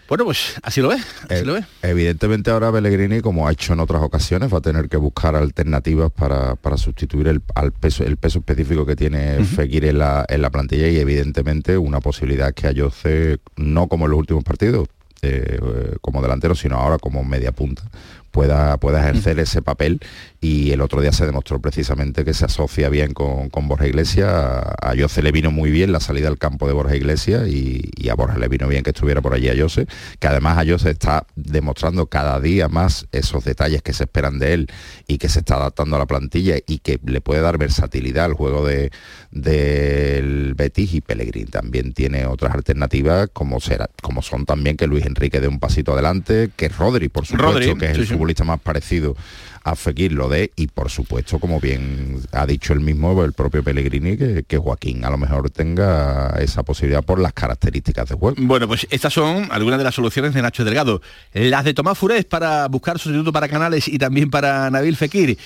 Bueno, 0.09 0.25
pues 0.25 0.55
así 0.63 0.81
lo 0.81 0.89
ve, 0.89 0.97
así 1.29 1.45
lo 1.45 1.55
ve. 1.55 1.65
Evidentemente 1.83 2.53
ahora 2.53 2.71
Pellegrini, 2.71 3.21
como 3.21 3.49
ha 3.49 3.53
hecho 3.53 3.73
en 3.73 3.81
otras 3.81 4.03
ocasiones, 4.03 4.53
va 4.53 4.59
a 4.59 4.61
tener 4.61 4.89
que 4.89 4.97
buscar 4.97 5.35
alternativas 5.35 6.13
para, 6.13 6.57
sustituir 6.77 7.27
el, 7.27 7.41
peso, 7.73 8.05
el 8.05 8.17
peso 8.17 8.39
específico 8.39 8.87
que 8.87 8.95
tiene 8.95 9.45
Fekir 9.45 9.87
en 9.87 9.99
la, 9.99 10.25
en 10.29 10.43
la 10.43 10.51
plantilla 10.51 10.89
y 10.89 10.99
evidentemente 10.99 11.77
una 11.77 12.01
posibilidad 12.01 12.55
que 12.55 12.69
Ayoce, 12.69 13.39
no 13.57 13.89
como 13.89 14.05
en 14.05 14.13
los 14.13 14.21
últimos 14.21 14.45
partidos, 14.45 14.89
eh, 15.23 15.59
como 16.01 16.23
delantero, 16.23 16.55
sino 16.55 16.77
ahora 16.77 16.97
como 16.97 17.23
media 17.23 17.53
punta, 17.53 17.83
pueda, 18.31 18.77
pueda 18.79 19.01
ejercer 19.01 19.39
ese 19.39 19.63
papel. 19.63 20.01
Y 20.41 20.71
el 20.73 20.81
otro 20.81 21.03
día 21.03 21.13
se 21.13 21.27
demostró 21.27 21.61
precisamente 21.61 22.25
que 22.25 22.33
se 22.33 22.47
asocia 22.47 22.89
bien 22.89 23.13
con, 23.13 23.51
Borja 23.69 23.87
Iglesias. 23.87 24.31
A 24.31 24.95
Jose 24.99 25.23
le 25.23 25.33
vino 25.33 25.51
muy 25.51 25.71
bien 25.71 25.93
la 25.93 26.01
salida 26.01 26.29
al 26.29 26.39
campo 26.39 26.67
de 26.67 26.73
Borja 26.73 26.97
Iglesias 26.97 27.47
y, 27.49 28.09
a 28.09 28.15
Borja 28.15 28.39
le 28.39 28.49
vino 28.49 28.67
bien 28.67 28.83
que 28.83 28.91
estuviera 28.91 29.21
por 29.21 29.35
allí 29.35 29.49
a 29.49 29.55
Jose, 29.57 29.87
que 30.19 30.27
además 30.27 30.59
a 30.59 30.69
Jose 30.69 30.91
está 30.91 31.27
demostrando 31.37 32.07
cada 32.07 32.41
día 32.41 32.69
más 32.69 33.07
esos 33.13 33.45
detalles 33.45 33.83
que 33.83 33.93
se 33.93 34.05
esperan 34.05 34.39
de 34.39 34.55
él 34.55 34.67
y 35.07 35.19
que 35.19 35.29
se 35.29 35.41
está 35.41 35.57
adaptando 35.57 35.97
a 35.97 35.99
la 35.99 36.07
plantilla 36.07 36.57
y 36.67 36.79
que 36.79 36.99
le 37.05 37.21
puede 37.21 37.41
dar 37.43 37.59
versatilidad 37.59 38.25
al 38.25 38.33
juego 38.33 38.67
de, 38.67 38.91
del 39.31 40.55
Betis. 40.55 40.95
Y 40.95 41.01
Pellegrini 41.03 41.51
también 41.51 41.93
tiene 41.93 42.27
otras 42.27 42.55
alternativas 42.55 43.29
como 43.33 43.61
será, 43.61 43.91
como 44.03 44.23
son 44.23 44.47
también 44.47 44.77
que 44.77 44.87
Luis 44.87 45.07
Enrique 45.07 45.41
dé 45.41 45.49
un 45.49 45.61
pasito 45.61 45.93
adelante, 45.93 46.51
que 46.57 46.69
Rodri, 46.69 47.09
por 47.09 47.27
supuesto, 47.27 47.77
que 47.77 47.91
es 47.91 47.99
el 47.99 48.07
futbolista 48.21 48.45
más 48.45 48.61
parecido 48.61 49.17
a 49.65 49.75
Fekir 49.75 50.13
lo 50.13 50.29
de 50.29 50.53
y 50.57 50.67
por 50.67 50.91
supuesto 50.91 51.39
como 51.39 51.59
bien 51.59 52.21
ha 52.33 52.47
dicho 52.47 52.73
el 52.75 52.81
mismo 52.81 53.25
el 53.25 53.33
propio 53.33 53.63
Pellegrini 53.63 54.17
que, 54.17 54.59
Joaquín 54.59 55.05
a 55.05 55.11
lo 55.11 55.17
mejor 55.17 55.51
tenga 55.51 56.35
esa 56.39 56.63
posibilidad 56.63 57.03
por 57.03 57.19
las 57.19 57.33
características 57.33 58.09
de 58.09 58.15
juego. 58.15 58.37
Bueno 58.39 58.69
pues 58.69 58.87
estas 58.91 59.13
son 59.13 59.49
algunas 59.51 59.79
de 59.79 59.85
las 59.85 59.95
soluciones 59.95 60.35
de 60.35 60.43
Nacho 60.43 60.65
Delgado. 60.65 61.01
Las 61.33 61.65
de 61.65 61.73
Tomás 61.73 61.97
Furés 61.97 62.27
para 62.27 62.69
buscar 62.69 62.99
sustituto 62.99 63.33
para 63.33 63.49
Canales 63.49 63.89
y 63.89 63.99
también 63.99 64.31
para 64.31 64.71
Nabil 64.71 64.97
Fekir. 64.97 65.39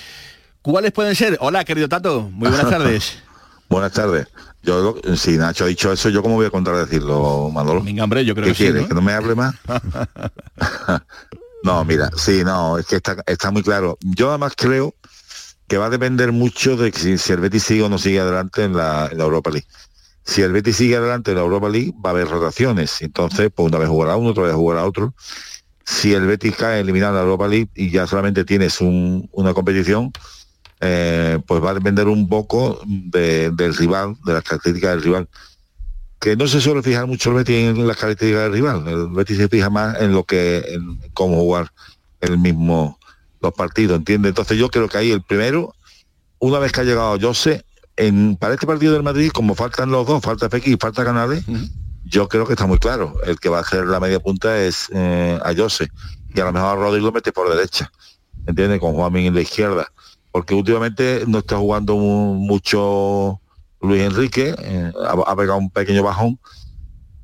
¿Cuáles 0.61 0.91
pueden 0.91 1.15
ser? 1.15 1.37
Hola 1.39 1.63
querido 1.63 1.87
Tato, 1.87 2.29
muy 2.29 2.49
buenas 2.49 2.69
tardes. 2.69 3.19
Buenas 3.67 3.93
tardes. 3.93 4.27
Yo, 4.61 4.95
si 5.15 5.37
Nacho 5.37 5.63
ha 5.63 5.67
dicho 5.67 5.91
eso, 5.91 6.09
¿yo 6.09 6.21
cómo 6.21 6.35
voy 6.35 6.45
a 6.45 6.51
contradecirlo, 6.51 7.49
Manolo? 7.51 7.81
Venga, 7.81 8.03
hombre, 8.03 8.23
yo 8.23 8.35
creo 8.35 8.45
¿Qué 8.45 8.51
que 8.51 8.57
quiere? 8.57 8.87
¿Que 8.87 8.93
no 8.93 9.01
me 9.01 9.11
hable 9.11 9.33
más? 9.33 9.55
No, 11.65 11.83
mira, 11.83 12.11
sí, 12.15 12.43
no, 12.43 12.77
es 12.77 12.85
que 12.85 12.97
está, 12.97 13.17
está 13.25 13.49
muy 13.49 13.63
claro. 13.63 13.97
Yo 14.01 14.29
además 14.29 14.53
creo 14.55 14.93
que 15.67 15.79
va 15.79 15.87
a 15.87 15.89
depender 15.89 16.31
mucho 16.31 16.77
de 16.77 16.91
si, 16.91 17.33
el 17.33 17.39
Betis 17.39 17.63
sigue 17.63 17.81
o 17.81 17.89
no 17.89 17.97
sigue 17.97 18.19
adelante 18.19 18.63
en 18.63 18.77
la, 18.77 19.09
Europa 19.11 19.49
League. 19.49 19.65
Si 20.23 20.43
el 20.43 20.51
Betis 20.51 20.75
sigue 20.75 20.95
adelante 20.95 21.31
en 21.31 21.37
la 21.37 21.43
Europa 21.43 21.67
League, 21.67 21.91
va 22.05 22.11
a 22.11 22.13
haber 22.13 22.27
rotaciones. 22.27 23.01
Entonces, 23.01 23.49
pues 23.53 23.67
una 23.67 23.79
vez 23.79 23.89
jugará 23.89 24.15
uno, 24.15 24.29
otra 24.29 24.43
vez 24.43 24.53
jugará 24.53 24.85
otro. 24.85 25.15
Si 25.83 26.13
el 26.13 26.27
Betis 26.27 26.55
cae 26.55 26.81
eliminado 26.81 27.13
en 27.13 27.17
la 27.17 27.23
Europa 27.23 27.47
League 27.47 27.69
y 27.73 27.89
ya 27.89 28.05
solamente 28.05 28.45
tienes 28.45 28.79
una 28.79 29.55
competición, 29.55 30.11
eh, 30.81 31.39
pues 31.47 31.63
va 31.63 31.71
a 31.71 31.73
depender 31.73 32.07
un 32.07 32.29
poco 32.29 32.79
del 32.85 33.75
rival, 33.75 34.15
de 34.23 34.33
las 34.33 34.43
características 34.43 34.91
del 34.91 35.01
rival 35.01 35.29
que 36.25 36.35
no 36.35 36.47
se 36.47 36.59
suele 36.59 36.81
fijar 36.81 37.05
mucho 37.05 37.29
el 37.29 37.35
Betis 37.35 37.55
en 37.55 37.85
las 37.85 37.97
características 37.97 38.45
del 38.45 38.53
rival. 38.53 38.87
El 38.87 39.09
Betis 39.09 39.37
se 39.37 39.47
fija 39.47 39.69
más 39.69 40.01
en 40.01 40.11
lo 40.11 40.23
que, 40.23 40.57
en 40.69 40.99
cómo 41.13 41.35
jugar 41.35 41.71
el 42.19 42.39
mismo 42.39 42.97
los 43.41 43.53
partidos, 43.53 43.99
¿entiendes? 43.99 44.29
Entonces 44.29 44.57
yo 44.57 44.69
creo 44.69 44.89
que 44.89 44.97
ahí 44.97 45.11
el 45.11 45.21
primero, 45.21 45.75
una 46.39 46.57
vez 46.57 46.71
que 46.71 46.81
ha 46.81 46.83
llegado 46.83 47.19
Jose, 47.21 47.63
en, 47.95 48.37
para 48.37 48.55
este 48.55 48.65
partido 48.65 48.93
del 48.93 49.03
Madrid, 49.03 49.29
como 49.31 49.53
faltan 49.53 49.91
los 49.91 50.07
dos, 50.07 50.23
falta 50.23 50.49
Fekir 50.49 50.73
y 50.73 50.77
falta 50.77 51.05
Canales, 51.05 51.43
yo 52.05 52.27
creo 52.27 52.47
que 52.47 52.53
está 52.53 52.65
muy 52.65 52.79
claro. 52.79 53.13
El 53.23 53.39
que 53.39 53.49
va 53.49 53.59
a 53.59 53.61
hacer 53.61 53.85
la 53.85 53.99
media 53.99 54.19
punta 54.19 54.59
es 54.59 54.89
eh, 54.95 55.37
a 55.43 55.53
Jose. 55.55 55.91
Y 56.33 56.39
a 56.39 56.45
lo 56.45 56.53
mejor 56.53 56.69
a 56.69 56.81
Rodrigo 56.81 57.05
lo 57.05 57.11
mete 57.11 57.31
por 57.33 57.55
derecha. 57.55 57.91
¿Entiendes? 58.47 58.79
Con 58.79 58.93
Juanmin 58.93 59.27
en 59.27 59.35
la 59.35 59.41
izquierda. 59.41 59.91
Porque 60.31 60.55
últimamente 60.55 61.23
no 61.27 61.37
está 61.37 61.57
jugando 61.57 61.95
mucho 61.97 63.39
Luis 63.81 64.01
Enrique, 64.01 64.55
eh, 64.57 64.91
ha, 65.07 65.35
pegado 65.35 65.57
un 65.57 65.69
pequeño 65.69 66.03
bajón 66.03 66.39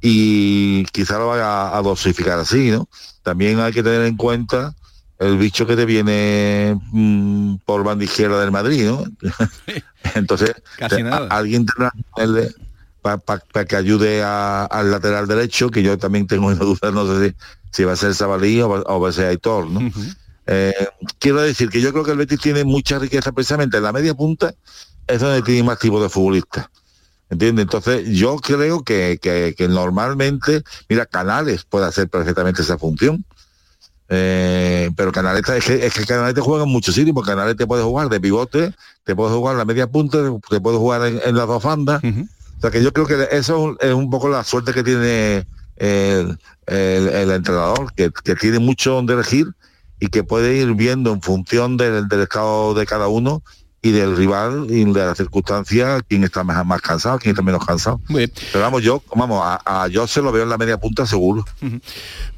y 0.01 0.85
quizá 0.85 1.19
lo 1.19 1.27
vaya 1.27 1.75
a, 1.77 1.81
dosificar 1.81 2.39
así, 2.39 2.71
¿no? 2.71 2.87
También 3.23 3.59
hay 3.59 3.71
que 3.71 3.83
tener 3.83 4.03
en 4.03 4.17
cuenta 4.17 4.73
el 5.19 5.37
bicho 5.37 5.67
que 5.67 5.75
te 5.75 5.85
viene 5.85 6.79
mm, 6.91 7.57
por 7.65 7.83
banda 7.83 8.03
izquierda 8.03 8.41
del 8.41 8.51
Madrid, 8.51 8.87
¿no? 8.87 9.03
Entonces, 10.15 10.53
alguien 11.29 11.65
tendrá 11.65 11.91
que 12.15 12.49
para 13.01 13.65
que 13.65 13.75
ayude 13.75 14.23
al 14.23 14.91
lateral 14.91 15.27
derecho, 15.27 15.69
que 15.69 15.83
yo 15.83 15.97
también 15.97 16.27
tengo 16.27 16.47
una 16.47 16.55
duda, 16.55 16.91
no 16.91 17.05
sé 17.05 17.35
si, 17.71 17.83
va 17.83 17.93
a 17.93 17.95
ser 17.95 18.13
Sabalí 18.13 18.61
o, 18.61 18.69
va 18.99 19.09
a 19.09 19.11
ser 19.11 19.27
Aitor, 19.27 19.67
¿no? 19.69 19.91
Eh, 20.47 20.73
quiero 21.19 21.41
decir 21.41 21.69
que 21.69 21.81
yo 21.81 21.91
creo 21.91 22.03
que 22.03 22.11
el 22.11 22.17
Betis 22.17 22.39
tiene 22.39 22.63
mucha 22.63 22.99
riqueza 22.99 23.31
precisamente 23.31 23.77
en 23.77 23.83
la 23.83 23.93
media 23.93 24.13
punta 24.13 24.53
es 25.12 25.19
donde 25.19 25.41
tiene 25.41 25.63
más 25.63 25.80
tipo 25.80 26.02
de 26.02 26.10
futbolistas. 26.10 26.67
¿Entiendes? 27.30 27.63
Entonces 27.63 28.10
yo 28.10 28.36
creo 28.38 28.84
que, 28.84 29.56
normalmente, 29.69 30.63
mira, 30.89 31.06
Canales 31.06 31.63
puede 31.63 31.86
hacer 31.86 32.10
perfectamente 32.10 32.62
esa 32.62 32.78
función. 32.78 33.24
Eh, 34.10 34.89
pero 34.97 35.13
Canales 35.13 35.47
es 35.47 35.63
que, 35.63 35.86
es 35.86 35.93
que 35.93 36.06
Canales 36.06 36.36
te 36.36 36.41
juega 36.41 36.65
en 36.65 36.69
muchos 36.69 36.93
sitios, 36.93 37.13
porque 37.13 37.32
Canales 37.32 37.56
te 37.56 37.65
puede 37.65 37.84
jugar 37.84 38.10
de 38.10 38.19
pivote, 38.19 38.76
te 39.06 39.15
puede 39.15 39.34
jugar 39.34 39.56
la 39.56 39.63
media 39.63 39.88
punta, 39.88 40.17
te 40.50 40.60
puede 40.60 40.78
jugar 40.78 41.06
en, 41.08 41.36
las 41.36 41.47
dos 41.47 41.63
bandas. 41.63 42.04
O 42.04 42.62
sea 42.62 42.69
que 42.69 42.84
yo 42.84 42.91
creo 42.91 43.08
que 43.08 43.30
eso 43.32 43.78
es 43.80 43.93
un 43.93 44.10
poco 44.10 44.28
la 44.28 44.43
suerte 44.43 44.74
que 44.74 44.84
tiene 44.84 45.47
el, 45.78 46.38
entrenador, 47.32 47.93
que, 47.93 48.12
tiene 48.36 48.60
mucho 48.60 48.91
donde 48.91 49.13
elegir 49.13 49.47
y 50.02 50.10
que 50.10 50.26
puede 50.26 50.58
ir 50.58 50.74
viendo 50.74 51.13
en 51.13 51.21
función 51.21 51.78
del, 51.78 52.10
del 52.10 52.21
estado 52.21 52.74
de 52.74 52.86
cada 52.86 53.08
uno 53.08 53.41
y 53.84 53.91
del 53.91 54.15
rival 54.15 54.67
y 54.70 54.86
de 54.86 55.06
la 55.06 55.15
circunstancia, 55.15 56.00
quién 56.08 56.24
está 56.24 56.44
más, 56.44 56.63
más 56.65 56.82
cansado, 56.82 57.17
quién 57.17 57.32
está 57.32 57.41
menos 57.41 57.65
cansado. 57.65 58.00
Pero 58.08 58.63
vamos, 58.63 58.84
yo, 58.84 59.02
vamos, 59.15 59.41
a, 59.44 59.88
yo 59.88 60.06
se 60.06 60.22
lo 60.22 60.32
veo 60.32 60.44
en 60.44 60.50
la 60.50 60.58
media 60.58 60.78
punta 60.78 61.06
seguro. 61.06 61.46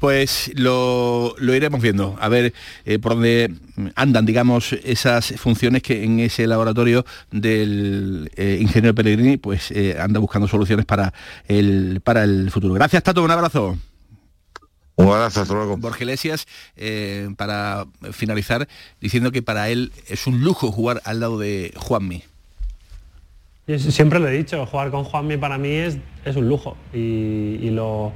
Pues 0.00 0.50
lo, 0.54 1.34
iremos 1.38 1.82
viendo, 1.82 2.16
a 2.18 2.28
ver 2.28 2.54
eh, 2.84 2.98
por 2.98 3.12
dónde 3.12 3.54
andan, 3.94 4.24
digamos, 4.24 4.72
esas 4.72 5.34
funciones 5.36 5.82
que 5.82 6.04
en 6.04 6.20
ese 6.20 6.46
laboratorio 6.46 7.04
del 7.30 8.30
eh, 8.36 8.58
ingeniero 8.60 8.94
Pellegrini, 8.94 9.36
pues 9.36 9.70
eh, 9.70 9.96
anda 10.00 10.20
buscando 10.20 10.48
soluciones 10.48 10.86
para 10.86 11.12
el, 11.46 12.00
para 12.02 12.24
el 12.24 12.50
futuro. 12.50 12.74
Gracias, 12.74 13.02
Tato, 13.02 13.22
un 13.22 13.30
abrazo. 13.30 13.76
Un 14.96 15.08
abrazo, 15.08 15.42
hasta 15.42 15.54
luego. 15.54 15.76
Borges 15.76 16.02
Iglesias, 16.02 16.46
eh, 16.76 17.28
para 17.36 17.86
finalizar, 18.12 18.68
diciendo 19.00 19.32
que 19.32 19.42
para 19.42 19.68
él 19.68 19.92
es 20.08 20.26
un 20.26 20.42
lujo 20.42 20.70
jugar 20.70 21.00
al 21.04 21.20
lado 21.20 21.38
de 21.38 21.72
Juanmi. 21.76 22.22
Siempre 23.78 24.20
lo 24.20 24.28
he 24.28 24.32
dicho, 24.32 24.66
jugar 24.66 24.90
con 24.90 25.04
Juanmi 25.04 25.38
para 25.38 25.56
mí 25.56 25.70
es, 25.70 25.96
es 26.24 26.36
un 26.36 26.48
lujo 26.48 26.76
y, 26.92 27.70
lo, 27.70 28.12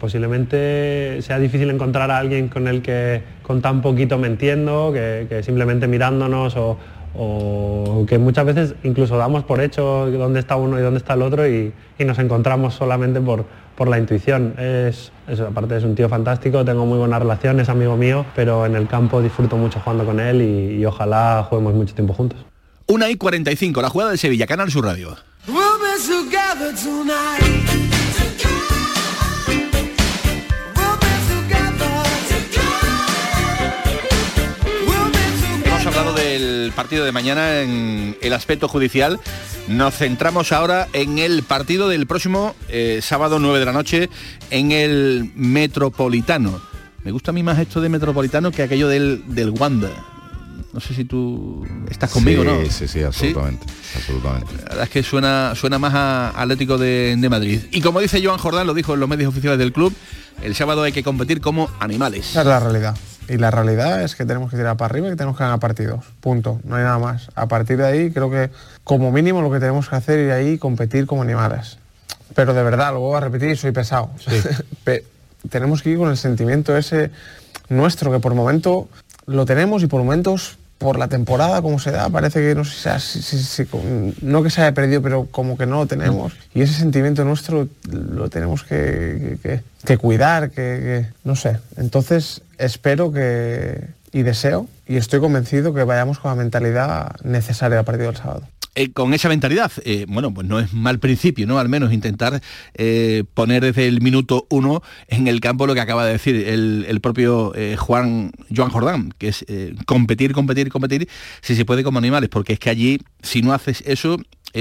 posiblemente 0.00 1.22
sea 1.22 1.38
difícil 1.38 1.70
encontrar 1.70 2.10
a 2.10 2.18
alguien 2.18 2.48
con 2.48 2.66
el 2.66 2.82
que 2.82 3.22
con 3.42 3.62
tan 3.62 3.80
poquito 3.80 4.18
me 4.18 4.26
entiendo, 4.26 4.92
que, 4.92 5.42
simplemente 5.44 5.86
mirándonos 5.86 6.56
o, 6.56 6.76
o, 7.14 8.04
que 8.08 8.18
muchas 8.18 8.44
veces 8.44 8.74
incluso 8.82 9.16
damos 9.16 9.44
por 9.44 9.60
hecho 9.60 10.10
dónde 10.10 10.40
está 10.40 10.56
uno 10.56 10.80
y 10.80 10.82
dónde 10.82 10.98
está 10.98 11.14
el 11.14 11.22
otro 11.22 11.48
y 11.48 11.72
nos 12.00 12.18
encontramos 12.18 12.74
solamente 12.74 13.20
por, 13.20 13.46
por 13.80 13.88
la 13.88 13.98
intuición. 13.98 14.54
Es, 14.58 15.10
aparte 15.40 15.78
es 15.78 15.84
un 15.84 15.94
tío 15.94 16.06
fantástico, 16.06 16.62
tengo 16.66 16.84
muy 16.84 16.98
buena 16.98 17.18
relación, 17.18 17.60
es 17.60 17.70
amigo 17.70 17.96
mío, 17.96 18.26
pero 18.36 18.66
en 18.66 18.74
el 18.76 18.86
campo 18.86 19.22
disfruto 19.22 19.56
mucho 19.56 19.80
jugando 19.80 20.04
con 20.04 20.20
él 20.20 20.42
y, 20.42 20.84
ojalá 20.84 21.46
juguemos 21.48 21.72
mucho 21.72 21.94
tiempo 21.94 22.12
juntos. 22.12 22.38
Una 22.88 23.08
y 23.08 23.16
45, 23.16 23.80
la 23.80 23.88
jugada 23.88 24.10
de 24.10 24.18
Sevilla, 24.18 24.46
Canal 24.46 24.70
Sur 24.70 24.84
Radio. 24.84 25.16
Del 36.30 36.72
partido 36.76 37.04
de 37.04 37.10
mañana 37.10 37.60
en 37.60 38.16
el 38.22 38.32
aspecto 38.32 38.68
judicial. 38.68 39.18
Nos 39.66 39.96
centramos 39.96 40.52
ahora 40.52 40.86
en 40.92 41.18
el 41.18 41.42
partido 41.42 41.88
del 41.88 42.06
próximo 42.06 42.54
eh, 42.68 43.00
sábado 43.02 43.40
9 43.40 43.58
de 43.58 43.64
la 43.64 43.72
noche 43.72 44.08
en 44.50 44.70
el 44.70 45.32
Metropolitano. 45.34 46.60
Me 47.02 47.10
gusta 47.10 47.32
a 47.32 47.34
mí 47.34 47.42
más 47.42 47.58
esto 47.58 47.80
de 47.80 47.88
Metropolitano 47.88 48.52
que 48.52 48.62
aquello 48.62 48.86
del, 48.86 49.24
del 49.26 49.50
Wanda. 49.50 49.90
No 50.72 50.78
sé 50.78 50.94
si 50.94 51.04
tú 51.04 51.66
estás 51.90 52.12
conmigo, 52.12 52.44
¿no? 52.44 52.60
Sí, 52.70 52.86
sí, 52.86 53.02
absolutamente, 53.02 53.66
absolutamente. 53.96 54.54
La 54.58 54.68
verdad 54.68 54.84
es 54.84 54.90
que 54.90 55.02
suena, 55.02 55.54
suena 55.56 55.80
más 55.80 55.94
a 55.94 56.40
Atlético 56.40 56.78
de, 56.78 57.16
de, 57.18 57.28
Madrid. 57.28 57.60
Y 57.72 57.80
como 57.80 57.98
dice 57.98 58.24
Joan 58.24 58.38
Jordán, 58.38 58.68
lo 58.68 58.74
dijo 58.74 58.94
en 58.94 59.00
los 59.00 59.08
medios 59.08 59.30
oficiales 59.30 59.58
del 59.58 59.72
club, 59.72 59.92
el 60.44 60.54
sábado 60.54 60.84
hay 60.84 60.92
que 60.92 61.02
competir 61.02 61.40
como 61.40 61.68
animales. 61.80 62.30
Esa 62.30 62.42
es 62.42 62.46
la 62.46 62.60
realidad. 62.60 62.96
Y 63.30 63.38
la 63.38 63.52
realidad 63.52 64.02
es 64.02 64.16
que 64.16 64.24
tenemos 64.26 64.50
que 64.50 64.56
tirar 64.56 64.76
para 64.76 64.90
arriba 64.90 65.06
y 65.06 65.10
que 65.10 65.16
tenemos 65.16 65.36
que 65.36 65.44
ganar 65.44 65.60
partidos. 65.60 66.04
Punto. 66.20 66.60
No 66.64 66.74
hay 66.74 66.82
nada 66.82 66.98
más. 66.98 67.28
A 67.36 67.46
partir 67.46 67.76
de 67.76 67.86
ahí 67.86 68.10
creo 68.10 68.28
que 68.28 68.50
como 68.82 69.12
mínimo 69.12 69.40
lo 69.40 69.52
que 69.52 69.60
tenemos 69.60 69.88
que 69.88 69.94
hacer 69.94 70.18
es 70.18 70.32
ahí 70.32 70.58
competir 70.58 71.06
como 71.06 71.22
animales. 71.22 71.78
Pero 72.34 72.54
de 72.54 72.64
verdad, 72.64 72.92
lo 72.92 72.98
voy 72.98 73.16
a 73.16 73.20
repetir, 73.20 73.56
soy 73.56 73.70
pesado. 73.70 74.10
tenemos 75.48 75.80
que 75.80 75.90
ir 75.90 75.98
con 75.98 76.10
el 76.10 76.16
sentimiento 76.16 76.76
ese 76.76 77.12
nuestro, 77.68 78.10
que 78.10 78.18
por 78.18 78.34
momento 78.34 78.88
lo 79.26 79.46
tenemos 79.46 79.84
y 79.84 79.86
por 79.86 80.00
momentos 80.00 80.58
por 80.80 80.98
la 80.98 81.08
temporada 81.08 81.60
como 81.60 81.78
se 81.78 81.90
da, 81.90 82.08
parece 82.08 82.40
que 82.40 82.54
no 82.54 82.64
sé 82.64 82.98
si, 83.00 83.68
no 84.22 84.42
que 84.42 84.48
se 84.48 84.62
haya 84.62 84.72
perdido, 84.72 85.02
pero 85.02 85.26
como 85.26 85.58
que 85.58 85.66
no 85.66 85.76
lo 85.76 85.86
tenemos. 85.86 86.32
Y 86.54 86.62
ese 86.62 86.72
sentimiento 86.72 87.22
nuestro 87.22 87.68
lo 87.92 88.30
tenemos 88.30 88.64
que, 88.64 89.60
cuidar, 90.00 90.50
que, 90.50 91.04
no 91.22 91.36
sé. 91.36 91.58
Entonces 91.76 92.40
espero 92.56 93.12
que 93.12 93.88
y 94.10 94.22
deseo 94.22 94.68
y 94.88 94.96
estoy 94.96 95.20
convencido 95.20 95.74
que 95.74 95.84
vayamos 95.84 96.18
con 96.18 96.30
la 96.30 96.36
mentalidad 96.36 97.14
necesaria 97.24 97.78
a 97.78 97.82
partir 97.82 98.06
del 98.06 98.16
sábado. 98.16 98.48
Eh, 98.76 98.92
con 98.92 99.12
esa 99.14 99.28
mentalidad, 99.28 99.72
eh, 99.84 100.06
bueno, 100.08 100.32
pues 100.32 100.46
no 100.46 100.60
es 100.60 100.72
mal 100.72 101.00
principio, 101.00 101.44
¿no? 101.44 101.58
Al 101.58 101.68
menos 101.68 101.92
intentar 101.92 102.40
eh, 102.74 103.24
poner 103.34 103.64
desde 103.64 103.88
el 103.88 104.00
minuto 104.00 104.46
uno 104.48 104.80
en 105.08 105.26
el 105.26 105.40
campo 105.40 105.66
lo 105.66 105.74
que 105.74 105.80
acaba 105.80 106.06
de 106.06 106.12
decir 106.12 106.36
el, 106.36 107.00
propio 107.00 107.52
Juan 107.78 108.30
Joan 108.54 108.70
Jordán, 108.70 109.14
que 109.18 109.28
es 109.28 109.44
competir, 109.86 110.32
competir, 110.32 110.68
competir, 110.68 111.08
si 111.40 111.56
se 111.56 111.64
puede 111.64 111.82
como 111.82 111.98
animales, 111.98 112.28
porque 112.28 112.52
es 112.52 112.58
que 112.60 112.70
allí, 112.70 112.98
si 113.22 113.42
no 113.42 113.52
haces 113.52 113.82
eso, 113.86 114.18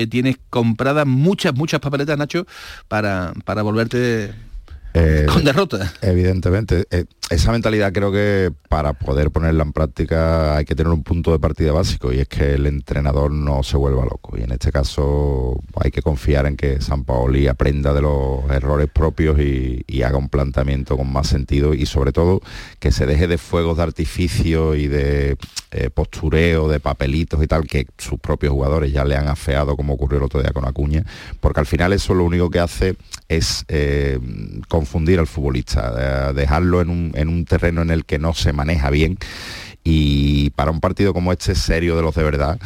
tienes 0.09 0.37
compradas 0.49 1.05
muchas, 1.05 1.53
muchas 1.53 1.79
papeletas, 1.79 2.17
Nacho, 2.17 2.47
para, 2.87 3.33
para 3.45 3.61
volverte 3.61 4.33
con 5.27 5.43
derrota. 5.43 5.93
Evidentemente. 6.01 6.85
Eh, 7.29 7.35
esa 7.39 7.51
mentalidad 7.51 7.93
creo 7.93 8.11
que 8.11 8.51
para 8.67 8.93
poder 8.93 9.31
ponerla 9.31 9.63
en 9.63 9.71
práctica 9.71 10.57
hay 10.57 10.65
que 10.65 10.75
tener 10.75 10.91
un 10.91 11.03
punto 11.03 11.31
de 11.31 11.39
partida 11.39 11.71
básico 11.71 12.11
y 12.11 12.19
es 12.19 12.27
que 12.27 12.53
el 12.53 12.65
entrenador 12.65 13.31
no 13.31 13.63
se 13.63 13.77
vuelva 13.77 14.03
loco. 14.03 14.37
Y 14.37 14.43
en 14.43 14.51
este 14.51 14.71
caso 14.71 15.59
hay 15.75 15.89
que 15.89 16.01
confiar 16.01 16.45
en 16.45 16.57
que 16.57 16.81
San 16.81 17.05
Paoli 17.05 17.47
aprenda 17.47 17.93
de 17.93 18.01
los 18.01 18.49
errores 18.51 18.89
propios 18.91 19.39
y, 19.39 19.85
haga 19.99 20.17
un 20.17 20.29
planteamiento 20.29 20.95
con 20.95 21.11
más 21.11 21.27
sentido 21.27 21.73
y 21.73 21.85
sobre 21.85 22.13
todo 22.13 22.39
que 22.79 22.93
se 22.93 23.05
deje 23.05 23.27
de 23.27 23.37
fuegos 23.37 23.75
de 23.75 23.83
artificio 23.83 24.73
y 24.73 24.87
de 24.87 25.35
eh, 25.71 25.89
postureo, 25.89 26.69
de 26.69 26.79
papelitos 26.79 27.43
y 27.43 27.47
tal, 27.47 27.67
que 27.67 27.85
sus 27.97 28.17
propios 28.17 28.53
jugadores 28.53 28.93
ya 28.93 29.03
le 29.03 29.17
han 29.17 29.27
afeado 29.27 29.75
como 29.75 29.95
ocurrió 29.95 30.19
el 30.19 30.23
otro 30.23 30.41
día 30.41 30.53
con 30.53 30.65
Acuña, 30.65 31.03
porque 31.41 31.59
al 31.59 31.65
final 31.65 31.91
eso 31.91 32.13
lo 32.13 32.23
único 32.23 32.49
que 32.49 32.61
hace 32.61 32.95
es 33.27 33.65
confundir 34.69 35.19
al 35.19 35.27
futbolista, 35.27 36.31
dejarlo 36.31 36.79
en 36.79 36.89
un, 36.89 37.11
terreno 37.45 37.81
en 37.81 37.89
el 37.89 38.05
que 38.05 38.19
no 38.19 38.33
se 38.33 38.53
maneja 38.53 38.89
bien. 38.89 39.17
Y 39.83 40.51
para 40.51 40.71
un 40.71 40.79
partido 40.79 41.13
como 41.13 41.31
este 41.31 41.55
serio 41.55 41.95
de 41.95 42.01
los 42.01 42.15
de 42.15 42.23
verdad 42.23 42.59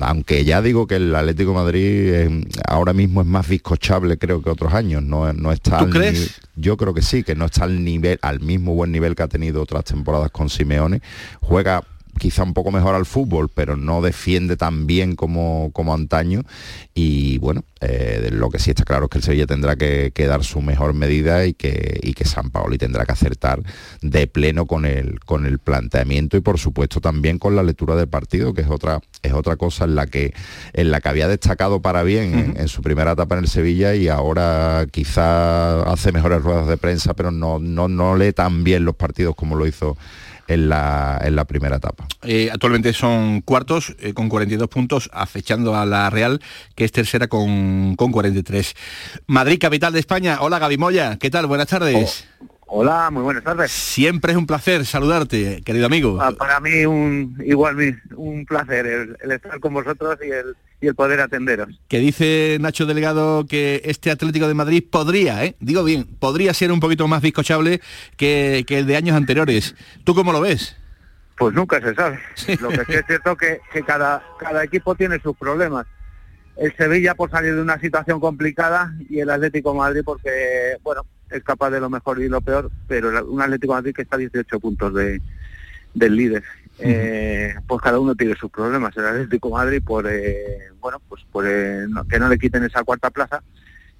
aunque 0.00 0.44
ya 0.44 0.62
digo 0.62 0.86
que 0.86 0.96
el 0.96 1.14
Atlético 1.14 1.52
Madrid 1.52 2.14
eh, 2.14 2.44
ahora 2.66 2.92
mismo 2.92 3.20
es 3.20 3.26
más 3.26 3.46
bizcochable 3.46 4.18
creo 4.18 4.42
que 4.42 4.50
otros 4.50 4.72
años. 4.72 5.02
No, 5.02 5.32
no 5.32 5.52
está 5.52 5.78
¿Tú 5.78 5.90
crees? 5.90 6.40
yo 6.56 6.76
creo 6.76 6.94
que 6.94 7.02
sí 7.02 7.22
que 7.22 7.34
no 7.34 7.46
está 7.46 7.64
al 7.64 7.84
nivel 7.84 8.18
al 8.22 8.40
mismo 8.40 8.74
buen 8.74 8.92
nivel 8.92 9.14
que 9.14 9.22
ha 9.22 9.28
tenido 9.28 9.62
otras 9.62 9.84
temporadas 9.84 10.30
con 10.30 10.48
Simeone. 10.48 11.02
Juega 11.40 11.84
quizá 12.18 12.42
un 12.42 12.54
poco 12.54 12.70
mejor 12.70 12.94
al 12.94 13.06
fútbol, 13.06 13.50
pero 13.52 13.76
no 13.76 14.02
defiende 14.02 14.56
tan 14.56 14.86
bien 14.86 15.16
como, 15.16 15.70
como 15.72 15.94
antaño. 15.94 16.42
Y 16.94 17.38
bueno, 17.38 17.64
eh, 17.80 18.28
lo 18.32 18.50
que 18.50 18.58
sí 18.58 18.70
está 18.70 18.84
claro 18.84 19.04
es 19.04 19.10
que 19.10 19.18
el 19.18 19.24
Sevilla 19.24 19.46
tendrá 19.46 19.76
que, 19.76 20.12
dar 20.30 20.44
su 20.44 20.60
mejor 20.60 20.92
medida 20.92 21.46
y 21.46 21.54
que, 21.54 21.98
y 22.02 22.12
que 22.12 22.24
San 22.24 22.50
Paoli 22.50 22.78
tendrá 22.78 23.06
que 23.06 23.12
acertar 23.12 23.62
de 24.02 24.26
pleno 24.26 24.66
con 24.66 24.84
el, 24.84 25.18
con 25.20 25.46
el 25.46 25.58
planteamiento 25.58 26.36
y 26.36 26.40
por 26.40 26.58
supuesto 26.58 27.00
también 27.00 27.38
con 27.38 27.56
la 27.56 27.62
lectura 27.62 27.96
del 27.96 28.08
partido, 28.08 28.52
que 28.52 28.60
es 28.60 28.68
otra, 28.68 29.00
es 29.22 29.32
otra 29.32 29.56
cosa 29.56 29.84
en 29.84 29.94
la 29.94 30.06
que, 30.06 30.34
en 30.74 30.90
la 30.90 31.00
que 31.00 31.08
había 31.08 31.26
destacado 31.26 31.80
para 31.80 32.02
bien 32.02 32.38
en, 32.38 32.60
en, 32.60 32.68
su 32.68 32.82
primera 32.82 33.12
etapa 33.12 33.36
en 33.36 33.44
el 33.44 33.48
Sevilla 33.48 33.94
y 33.94 34.08
ahora 34.08 34.86
quizá 34.90 35.82
hace 35.82 36.12
mejores 36.12 36.42
ruedas 36.42 36.68
de 36.68 36.76
prensa, 36.76 37.14
pero 37.14 37.30
no, 37.30 37.58
no, 37.58 37.88
no 37.88 38.14
lee 38.14 38.32
tan 38.32 38.62
bien 38.62 38.84
los 38.84 38.94
partidos 38.94 39.34
como 39.34 39.56
lo 39.56 39.66
hizo 39.66 39.96
en 40.50 40.68
la, 40.68 41.20
en 41.22 41.36
la 41.36 41.44
primera 41.44 41.76
etapa. 41.76 42.06
Eh, 42.22 42.50
actualmente 42.52 42.92
son 42.92 43.40
cuartos 43.40 43.94
eh, 44.00 44.12
con 44.12 44.28
42 44.28 44.68
puntos, 44.68 45.08
acechando 45.12 45.76
a 45.76 45.86
la 45.86 46.10
Real, 46.10 46.40
que 46.74 46.84
es 46.84 46.90
tercera 46.92 47.28
con, 47.28 47.94
con 47.94 48.10
43. 48.10 48.74
Madrid, 49.28 49.58
capital 49.60 49.92
de 49.92 50.00
España. 50.00 50.38
Hola 50.40 50.58
Gaby 50.58 50.76
Moya, 50.76 51.18
¿qué 51.18 51.30
tal? 51.30 51.46
Buenas 51.46 51.68
tardes. 51.68 52.26
Oh, 52.40 52.46
hola, 52.70 53.10
muy 53.10 53.22
buenas 53.22 53.44
tardes. 53.44 53.70
Siempre 53.70 54.32
es 54.32 54.38
un 54.38 54.46
placer 54.46 54.86
saludarte, 54.86 55.60
querido 55.62 55.86
amigo. 55.86 56.18
Ah, 56.20 56.32
para 56.32 56.60
mí 56.60 56.84
un 56.86 57.36
igual 57.44 58.00
un 58.16 58.46
placer 58.46 59.16
el 59.20 59.30
estar 59.30 59.58
con 59.60 59.74
vosotros 59.74 60.18
y 60.24 60.30
el, 60.30 60.56
y 60.80 60.86
el 60.86 60.94
poder 60.94 61.20
atenderos. 61.20 61.68
Que 61.88 61.98
dice 61.98 62.58
Nacho 62.60 62.86
Delegado 62.86 63.46
que 63.46 63.82
este 63.84 64.10
Atlético 64.10 64.48
de 64.48 64.54
Madrid 64.54 64.84
podría, 64.88 65.44
¿eh? 65.44 65.56
digo 65.60 65.84
bien, 65.84 66.04
podría 66.18 66.54
ser 66.54 66.72
un 66.72 66.80
poquito 66.80 67.06
más 67.08 67.22
bizcochable 67.22 67.80
que, 68.16 68.64
el 68.68 68.86
de 68.86 68.96
años 68.96 69.16
anteriores. 69.16 69.74
¿Tú 70.04 70.14
cómo 70.14 70.32
lo 70.32 70.40
ves? 70.40 70.76
Pues 71.36 71.54
nunca 71.54 71.80
se 71.80 71.94
sabe. 71.94 72.18
Lo 72.60 72.68
que 72.68 72.84
sí 72.84 72.92
es 72.92 73.06
cierto 73.06 73.36
que, 73.36 73.60
que 73.72 73.82
cada, 73.82 74.22
cada 74.38 74.62
equipo 74.62 74.94
tiene 74.94 75.18
sus 75.20 75.36
problemas. 75.36 75.86
El 76.56 76.76
Sevilla 76.76 77.14
por 77.14 77.30
salir 77.30 77.54
de 77.54 77.62
una 77.62 77.80
situación 77.80 78.20
complicada 78.20 78.92
y 79.08 79.20
el 79.20 79.30
Atlético 79.30 79.72
de 79.72 79.78
Madrid 79.78 80.02
porque, 80.04 80.76
bueno, 80.82 81.02
es 81.30 81.42
capaz 81.42 81.70
de 81.70 81.80
lo 81.80 81.90
mejor 81.90 82.20
y 82.20 82.28
lo 82.28 82.40
peor, 82.40 82.70
pero 82.86 83.26
un 83.26 83.40
Atlético 83.40 83.74
de 83.74 83.78
Madrid 83.78 83.94
que 83.94 84.02
está 84.02 84.16
a 84.16 84.18
18 84.18 84.60
puntos 84.60 84.94
de, 84.94 85.20
del 85.94 86.16
líder 86.16 86.42
eh, 86.82 87.54
pues 87.66 87.82
cada 87.82 87.98
uno 87.98 88.14
tiene 88.14 88.34
sus 88.36 88.50
problemas. 88.50 88.96
El 88.96 89.06
Atlético 89.06 89.50
Madrid 89.50 89.82
por 89.84 90.06
eh, 90.08 90.70
bueno 90.80 91.00
pues 91.08 91.22
por 91.30 91.44
eh, 91.46 91.86
que 92.08 92.18
no 92.18 92.28
le 92.28 92.38
quiten 92.38 92.64
esa 92.64 92.84
cuarta 92.84 93.10
plaza 93.10 93.42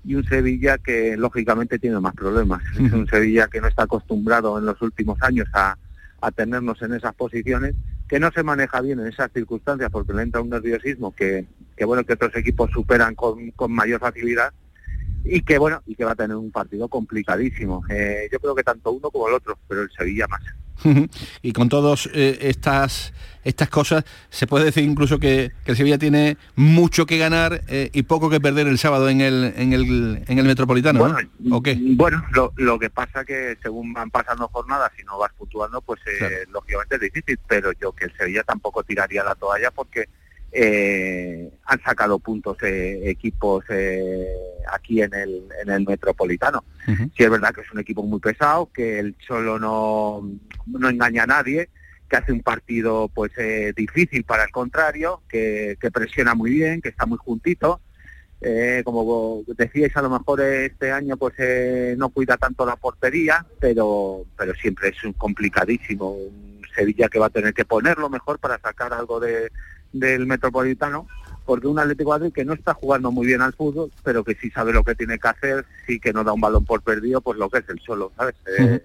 y 0.05 0.15
un 0.15 0.25
Sevilla 0.25 0.79
que 0.79 1.17
lógicamente 1.17 1.79
tiene 1.79 2.01
más 2.01 2.15
problemas. 2.15 2.63
un 2.79 3.07
Sevilla 3.09 3.49
que 3.49 3.61
no 3.61 3.69
está 3.69 3.85
acostumbrado 3.85 4.59
en 4.59 4.67
los 4.67 4.81
últimos 4.81 5.21
años 5.23 5.49
a, 5.53 5.77
a 6.21 6.31
tenernos 6.31 6.81
en 6.83 6.95
esas 6.95 7.15
posiciones 7.15 7.75
que 8.09 8.19
no 8.19 8.31
se 8.33 8.43
maneja 8.43 8.81
bien 8.81 8.99
en 9.01 9.07
esas 9.07 9.31
circunstancias 9.33 9.91
porque 9.91 10.15
le 10.15 10.23
entra 10.23 10.41
un 10.41 10.51
nerviosismo 10.51 11.15
que, 11.15 11.47
que 11.77 11.85
bueno 11.85 12.05
que 12.05 12.15
otros 12.15 12.35
equipos 12.35 12.71
superan 12.73 13.15
con, 13.15 13.51
con 13.51 13.73
mayor 13.73 14.01
facilidad 14.01 14.53
y 15.25 15.43
que 15.43 15.59
bueno 15.59 15.83
y 15.87 15.95
que 15.95 16.05
va 16.05 16.13
a 16.13 16.17
tener 16.17 16.37
un 16.37 16.51
partido 16.51 16.89
complicadísimo 16.89 17.83
Eh, 17.89 18.29
yo 18.33 18.39
creo 18.41 18.55
que 18.55 18.63
tanto 18.63 18.91
uno 18.93 19.11
como 19.11 19.29
el 19.29 19.35
otro 19.35 19.59
pero 19.69 19.83
el 19.83 19.91
Sevilla 19.91 20.27
más 20.29 20.41
y 21.43 21.53
con 21.53 21.69
todas 21.69 22.09
estas 22.15 23.13
estas 23.45 23.69
cosas 23.69 24.03
se 24.31 24.47
puede 24.47 24.65
decir 24.67 24.83
incluso 24.83 25.19
que, 25.19 25.53
que 25.65 25.73
el 25.73 25.77
Sevilla 25.77 25.99
tiene 25.99 26.39
mucho 26.57 27.05
que 27.05 27.19
ganar 27.19 27.63
eh, 27.69 27.91
y 27.93 28.03
poco 28.05 28.31
que 28.31 28.41
perder 28.41 28.67
el 28.67 28.79
sábado 28.79 29.11
en 29.11 29.21
el 29.21 29.53
en 29.57 29.75
el, 29.75 30.25
en 30.27 30.39
el 30.39 30.47
Metropolitano 30.47 31.01
bueno, 31.01 31.19
¿no? 31.39 31.57
¿O 31.57 31.63
qué? 31.63 31.77
bueno 31.79 32.25
lo, 32.33 32.55
lo 32.57 32.79
que 32.79 32.89
pasa 32.89 33.27
que 33.27 33.59
según 33.63 33.93
van 33.93 34.11
pasando 34.11 34.49
jornadas 34.49 34.91
y 34.99 35.05
no 35.05 35.19
vas 35.19 35.33
puntuando 35.37 35.83
pues 35.83 36.01
eh, 36.07 36.17
Claro. 36.19 36.35
lógicamente 36.53 36.95
es 36.95 37.01
difícil 37.03 37.39
pero 37.47 37.73
yo 37.79 37.93
que 37.93 38.07
el 38.07 38.17
Sevilla 38.17 38.43
tampoco 38.43 38.83
tiraría 38.83 39.23
la 39.23 39.35
toalla 39.35 39.71
porque 39.71 40.09
eh, 40.53 41.51
han 41.65 41.83
sacado 41.83 42.19
puntos 42.19 42.57
eh, 42.63 43.09
equipos 43.09 43.65
eh, 43.69 44.27
aquí 44.73 45.03
en 45.03 45.15
el, 45.15 45.45
en 45.63 45.71
el 45.71 45.85
Metropolitano. 45.85 46.65
Sí 46.87 47.23
es 47.23 47.31
verdad 47.31 47.55
que 47.55 47.61
es 47.61 47.73
un 47.73 47.81
equipo 47.81 48.03
muy 48.03 48.21
pesado, 48.21 48.71
que 48.73 48.99
el 48.99 49.17
Cholo 49.19 49.59
no, 49.59 50.29
no 50.67 50.89
engaña 50.89 51.23
a 51.23 51.27
nadie, 51.27 51.69
que 52.09 52.17
hace 52.17 52.33
un 52.33 52.43
partido 52.43 53.09
pues 53.09 53.31
eh, 53.39 53.73
difícil 53.77 54.25
para 54.25 54.45
el 54.45 54.51
contrario, 54.51 55.23
que, 55.29 55.77
que 55.81 55.91
presiona 55.91 56.35
muy 56.35 56.51
bien, 56.51 56.81
que 56.81 56.89
está 56.89 57.07
muy 57.07 57.19
juntito. 57.19 57.81
Eh, 58.43 58.81
como 58.85 59.43
decíais, 59.47 59.95
a 59.97 60.03
lo 60.03 60.09
mejor 60.09 60.41
este 60.41 60.91
año 60.91 61.19
pues 61.19 61.35
eh, 61.39 61.95
no 61.99 62.09
cuida 62.09 62.39
tanto 62.39 62.65
la 62.65 62.77
portería, 62.77 63.45
pero 63.61 64.25
pero 64.37 64.55
siempre 64.55 64.89
es 64.89 65.05
un 65.05 65.13
complicadísimo. 65.13 66.13
Un 66.13 66.51
Sevilla 66.75 67.09
que 67.09 67.19
va 67.19 67.27
a 67.27 67.31
tener 67.31 67.53
que 67.53 67.65
ponerlo 67.65 68.09
mejor 68.09 68.39
para 68.39 68.59
sacar 68.59 68.95
algo 68.95 69.21
de, 69.21 69.51
del 69.93 70.27
Metropolitano, 70.27 71.07
porque 71.45 71.67
un 71.67 71.79
Atlético 71.79 72.13
de 72.13 72.19
Madrid 72.21 72.33
que 72.35 72.45
no 72.45 72.53
está 72.53 72.75
jugando 72.75 73.11
muy 73.11 73.27
bien 73.27 73.43
al 73.43 73.53
fútbol, 73.53 73.91
pero 74.05 74.23
que 74.25 74.35
sí 74.35 74.51
sabe 74.51 74.73
lo 74.73 74.85
que 74.85 74.95
tiene 74.95 75.19
que 75.19 75.29
hacer, 75.29 75.65
sí 75.87 75.99
que 75.99 76.13
no 76.13 76.25
da 76.25 76.33
un 76.33 76.41
balón 76.41 76.65
por 76.65 76.83
perdido, 76.83 77.21
pues 77.21 77.39
lo 77.39 77.49
que 77.51 77.59
es 77.59 77.69
el 77.69 77.81
solo, 77.81 78.13
¿sabes? 78.17 78.35
Eh, 78.59 78.83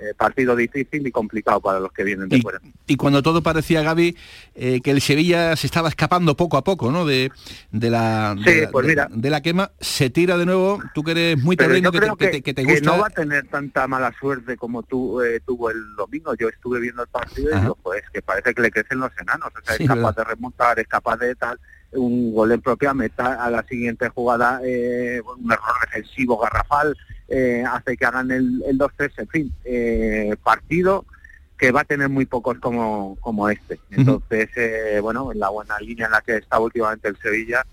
eh, 0.00 0.14
partido 0.16 0.54
difícil 0.56 1.06
y 1.06 1.10
complicado 1.10 1.60
para 1.60 1.80
los 1.80 1.92
que 1.92 2.04
vienen 2.04 2.28
de 2.28 2.36
Y, 2.38 2.40
fuera. 2.42 2.60
y 2.86 2.96
cuando 2.96 3.22
todo 3.22 3.42
parecía, 3.42 3.82
Gaby, 3.82 4.16
eh, 4.54 4.80
que 4.82 4.90
el 4.90 5.00
Sevilla 5.00 5.56
se 5.56 5.66
estaba 5.66 5.88
escapando 5.88 6.36
poco 6.36 6.56
a 6.56 6.64
poco, 6.64 6.90
¿no? 6.92 7.04
De, 7.04 7.30
de 7.72 7.90
la, 7.90 8.34
de, 8.36 8.52
Sí, 8.52 8.60
la- 8.62 8.70
pues 8.70 8.86
de- 8.86 8.92
mira. 8.92 9.08
de 9.10 9.30
la 9.30 9.40
quema, 9.42 9.70
se 9.80 10.10
tira 10.10 10.36
de 10.36 10.46
nuevo, 10.46 10.80
tú 10.94 11.02
que 11.02 11.10
eres 11.12 11.42
muy 11.42 11.56
terreno, 11.56 11.90
que 11.92 11.98
que 12.00 12.06
que, 12.16 12.28
te- 12.28 12.42
que 12.42 12.54
te 12.54 12.64
que 12.64 12.72
gusta. 12.72 12.90
no 12.90 12.98
va 13.00 13.06
a 13.08 13.10
tener 13.10 13.46
tanta 13.48 13.86
mala 13.88 14.12
suerte 14.20 14.56
como 14.56 14.82
tú, 14.82 15.20
eh, 15.22 15.40
tuvo 15.44 15.70
el 15.70 15.94
domingo. 15.96 16.34
Yo 16.34 16.48
estuve 16.48 16.80
viendo 16.80 17.02
el 17.02 17.08
partido 17.08 17.56
y 17.56 17.60
digo, 17.60 17.76
pues 17.82 18.02
que 18.12 18.22
parece 18.22 18.54
que 18.54 18.62
le 18.62 18.70
crecen 18.70 18.98
los 19.00 19.10
enanos. 19.20 19.48
O 19.48 19.64
sea, 19.64 19.76
Sí, 19.76 19.82
es 19.84 19.88
capaz 19.88 20.14
verdad. 20.14 20.16
de 20.16 20.24
remontar, 20.24 20.78
es 20.78 20.86
capaz 20.88 21.16
de 21.16 21.34
tal, 21.34 21.58
un 21.92 22.32
gol 22.32 22.52
en 22.52 22.60
propia 22.60 22.94
meta, 22.94 23.42
a 23.42 23.50
la 23.50 23.62
siguiente 23.64 24.08
jugada 24.08 24.60
eh, 24.64 25.20
un 25.20 25.50
error 25.50 25.74
defensivo 25.86 26.38
garrafal, 26.38 26.96
eh, 27.28 27.64
hace 27.66 27.96
que 27.96 28.04
hagan 28.04 28.30
el, 28.30 28.62
el 28.66 28.78
2-3, 28.78 29.12
en 29.18 29.28
fin, 29.28 29.52
eh, 29.64 30.36
partido 30.42 31.04
que 31.58 31.72
va 31.72 31.80
a 31.80 31.84
tener 31.84 32.08
muy 32.08 32.24
pocos 32.24 32.58
como, 32.58 33.16
como 33.20 33.48
este. 33.48 33.80
Entonces, 33.90 34.48
eh, 34.56 35.00
bueno, 35.02 35.32
en 35.32 35.40
la 35.40 35.48
buena 35.48 35.78
línea 35.80 36.06
en 36.06 36.12
la 36.12 36.20
que 36.20 36.36
está 36.36 36.60
últimamente 36.60 37.08
el 37.08 37.18
Sevilla, 37.18 37.66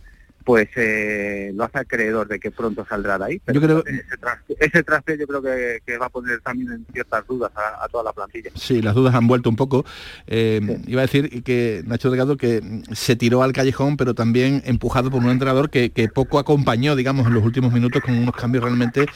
pues 0.45 0.69
eh, 0.75 1.51
lo 1.55 1.63
hace 1.65 1.79
acreedor 1.79 2.27
de 2.27 2.39
que 2.39 2.51
pronto 2.51 2.85
saldrá 2.87 3.17
de 3.17 3.25
ahí. 3.25 3.41
Pero 3.43 3.59
Yo 3.59 3.65
creo- 3.67 3.83
ese, 3.85 4.17
traste, 4.17 4.55
ese 4.59 4.83
traste 4.83 5.17
yo 5.17 5.25
creo 5.27 5.41
que, 5.41 5.79
que 5.85 5.97
va 5.97 6.05
a 6.05 6.09
poner 6.09 6.39
también 6.41 6.71
en 6.71 6.85
ciertas 6.93 7.25
dudas 7.27 7.51
a, 7.55 7.83
a 7.83 7.87
toda 7.89 8.03
la 8.03 8.13
plantilla. 8.13 8.51
Sí, 8.53 8.81
las 8.81 8.93
dudas 8.95 9.15
han 9.15 9.27
vuelto 9.27 9.49
un 9.49 9.55
poco. 9.55 9.83
Eh, 10.27 10.61
Iba 10.87 11.01
a 11.01 11.05
decir 11.07 11.43
que 11.43 11.81
Nacho 11.85 12.09
Delgado 12.11 12.37
que 12.37 12.61
se 12.93 13.15
tiró 13.15 13.41
al 13.41 13.53
callejón, 13.53 13.97
pero 13.97 14.13
también 14.13 14.61
empujado 14.65 15.09
por 15.09 15.23
un 15.23 15.29
entrenador 15.31 15.69
que, 15.71 15.89
que 15.89 16.07
poco 16.09 16.37
acompañó, 16.37 16.95
digamos, 16.95 17.25
en 17.27 17.33
los 17.33 17.43
últimos 17.43 17.73
minutos 17.73 18.01
con 18.03 18.15
unos 18.15 18.35
cambios 18.35 18.63
realmente 18.63 19.07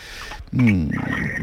mm, 0.52 0.90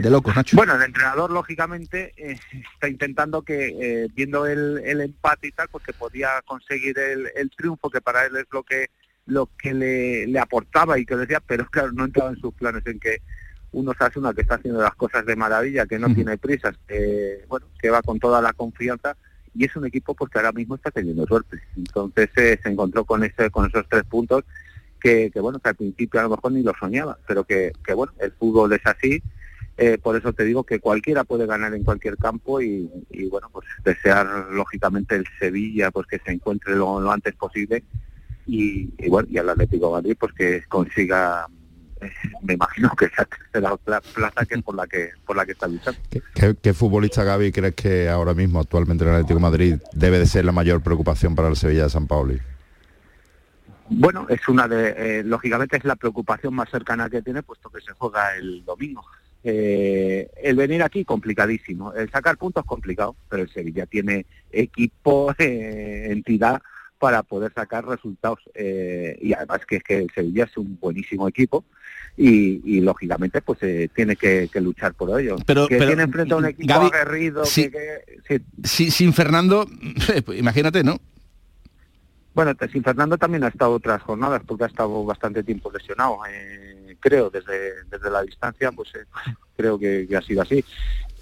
de 0.03 0.11
locos, 0.11 0.35
Nacho. 0.35 0.57
Bueno, 0.57 0.75
el 0.75 0.83
entrenador 0.83 1.31
lógicamente 1.31 2.13
eh, 2.17 2.39
está 2.75 2.89
intentando 2.89 3.43
que, 3.43 3.69
eh, 3.81 4.09
viendo 4.15 4.47
el, 4.47 4.81
el 4.85 5.01
empate 5.01 5.47
y 5.47 5.53
tal, 5.53 5.69
pues 5.71 5.85
que 5.85 5.93
podía 5.93 6.31
conseguir 6.45 6.99
el, 6.99 7.29
el 7.37 7.51
triunfo, 7.51 7.89
que 7.89 8.01
para 8.01 8.27
él 8.27 8.37
es 8.37 8.47
lo 8.51 8.65
que 8.65 8.87
lo 9.27 9.51
que 9.59 9.75
le, 9.75 10.27
le 10.27 10.39
aportaba 10.39 10.99
y 10.99 11.05
que 11.05 11.17
decía, 11.17 11.43
pero 11.47 11.67
claro, 11.67 11.93
no 11.93 12.05
entraba 12.05 12.31
en 12.31 12.41
sus 12.41 12.55
planes 12.55 12.87
en 12.87 12.99
que 12.99 13.21
uno 13.73 13.93
se 13.93 14.19
una 14.19 14.33
que 14.33 14.41
está 14.41 14.55
haciendo 14.55 14.81
las 14.81 14.95
cosas 14.95 15.27
de 15.27 15.37
maravilla, 15.37 15.87
que 15.87 15.99
no 15.99 16.13
tiene 16.15 16.39
prisas, 16.39 16.75
que, 16.89 17.45
bueno, 17.49 17.67
que 17.79 17.91
va 17.91 18.01
con 18.03 18.19
toda 18.19 18.41
la 18.41 18.53
confianza 18.53 19.17
y 19.55 19.65
es 19.65 19.77
un 19.77 19.87
equipo 19.87 20.15
pues 20.15 20.31
que 20.31 20.39
ahora 20.39 20.53
mismo 20.53 20.77
está 20.77 20.91
teniendo 20.91 21.27
suerte. 21.27 21.61
Entonces 21.77 22.31
eh, 22.37 22.59
se 22.63 22.69
encontró 22.69 23.05
con 23.05 23.25
ese 23.25 23.51
con 23.51 23.67
esos 23.67 23.87
tres 23.89 24.05
puntos 24.05 24.45
que, 25.01 25.31
que, 25.31 25.41
bueno, 25.41 25.59
que 25.59 25.69
al 25.69 25.75
principio 25.75 26.21
a 26.21 26.23
lo 26.23 26.31
mejor 26.31 26.53
ni 26.53 26.63
lo 26.63 26.73
soñaba, 26.79 27.19
pero 27.27 27.45
que, 27.45 27.73
que 27.85 27.93
bueno, 27.93 28.13
el 28.19 28.33
fútbol 28.33 28.73
es 28.73 28.87
así, 28.87 29.23
eh, 29.77 29.99
por 29.99 30.17
eso 30.17 30.33
te 30.33 30.45
digo 30.45 30.65
que 30.65 30.81
cualquiera 30.81 31.25
puede 31.25 31.45
ganar 31.45 31.75
en 31.75 31.85
cualquier 31.85 32.17
campo 32.17 32.63
y, 32.63 32.91
y, 33.11 33.29
bueno, 33.29 33.51
pues 33.53 33.67
desear 33.85 34.49
lógicamente 34.51 35.17
el 35.17 35.27
Sevilla 35.39 35.91
pues 35.91 36.07
que 36.07 36.19
se 36.19 36.33
encuentre 36.33 36.75
lo, 36.75 36.99
lo 36.99 37.11
antes 37.13 37.35
posible 37.35 37.85
y, 38.47 38.89
y 38.99 39.09
bueno, 39.09 39.29
y 39.31 39.39
al 39.39 39.49
Atlético 39.51 39.87
de 39.89 39.93
Madrid 39.93 40.17
pues 40.19 40.33
que 40.33 40.63
consiga 40.69 41.47
eh, 42.01 42.11
me 42.43 42.55
imagino 42.55 42.91
que 42.97 43.07
esa 43.07 43.25
tercera 43.25 43.77
pla- 43.79 44.01
plaza 44.15 44.45
que 44.47 44.55
es 44.57 44.63
por 44.63 44.75
la 44.75 44.87
que 44.87 45.11
por 45.25 45.35
la 45.37 45.47
que 45.47 45.53
está 45.53 45.67
luchando. 45.67 45.99
¿Qué, 46.35 46.55
qué 46.61 46.75
futbolista, 46.75 47.25
Gaby, 47.25 47.53
crees 47.53 47.75
que 47.75 48.09
ahora 48.09 48.35
mismo, 48.35 48.61
actualmente 48.61 49.05
en 49.05 49.11
el 49.11 49.17
Atlético 49.17 49.39
de 49.39 49.43
Madrid, 49.43 49.75
debe 49.93 50.19
de 50.19 50.27
ser 50.27 50.45
la 50.45 50.53
mayor 50.53 50.83
preocupación 50.83 51.35
para 51.35 51.49
el 51.49 51.57
Sevilla 51.57 51.85
de 51.85 51.91
San 51.91 52.07
Pauli? 52.07 52.39
Bueno, 53.89 54.27
es 54.29 54.47
una 54.49 54.67
de, 54.67 55.21
eh, 55.21 55.23
lógicamente 55.25 55.77
es 55.77 55.85
la 55.85 55.95
preocupación 55.97 56.53
más 56.55 56.69
cercana 56.71 57.09
que 57.09 57.23
tiene, 57.23 57.43
puesto 57.43 57.71
que 57.71 57.81
se 57.81 57.93
juega 57.93 58.37
el 58.37 58.65
domingo. 58.65 59.05
Eh, 59.45 60.29
el 60.43 60.57
venir 60.57 60.83
aquí 60.83 61.05
complicadísimo, 61.05 61.93
el 61.93 62.11
sacar 62.11 62.37
puntos 62.37 62.65
complicado, 62.65 63.15
pero 63.29 63.45
el 63.45 63.49
Sevilla 63.49 63.87
tiene 63.87 64.27
equipo, 64.51 65.33
eh, 65.39 66.09
entidad 66.11 66.61
para 66.99 67.23
poder 67.23 67.53
sacar 67.53 67.87
resultados 67.87 68.39
eh, 68.55 69.19
y 69.21 69.33
además 69.33 69.61
que 69.67 69.77
es 69.77 69.83
que 69.83 69.99
el 69.99 70.11
Sevilla 70.15 70.45
es 70.45 70.57
un 70.57 70.79
buenísimo 70.81 71.29
equipo 71.29 71.65
y, 72.17 72.63
y, 72.65 72.81
lógicamente 72.81 73.43
pues 73.43 73.63
eh, 73.63 73.91
tiene 73.95 74.17
que, 74.17 74.49
que, 74.51 74.61
luchar 74.61 74.95
por 74.95 75.21
ello. 75.21 75.37
Pero, 75.45 75.69
que 75.69 75.77
pero, 75.77 75.89
tiene 75.89 76.05
enfrente 76.05 76.33
a 76.33 76.37
un 76.39 76.47
equipo 76.47 76.73
Gaby, 76.73 76.87
aguerrido, 76.87 77.45
sí, 77.45 77.71
que, 77.71 78.41
sin 78.65 79.13
Fernando, 79.13 79.67
pues 80.25 80.39
imagínate, 80.39 80.83
¿no? 80.83 80.99
Bueno, 82.37 82.53
sin 82.71 82.85
Fernando 82.85 83.17
también 83.17 83.45
ha 83.45 83.49
estado 83.49 83.73
otras 83.73 84.03
jornadas 84.03 84.43
porque 84.47 84.65
ha 84.65 84.67
estado 84.67 85.03
bastante 85.05 85.43
tiempo 85.43 85.71
lesionado. 85.73 86.19
Eh, 86.31 86.95
creo, 87.01 87.31
desde, 87.31 87.85
desde 87.91 88.11
la 88.11 88.23
distancia, 88.23 88.71
pues 88.73 88.91
eh, 88.95 89.07
creo 89.57 89.79
que, 89.79 90.07
que, 90.07 90.17
ha 90.17 90.21
sido 90.21 90.43
así. 90.43 90.63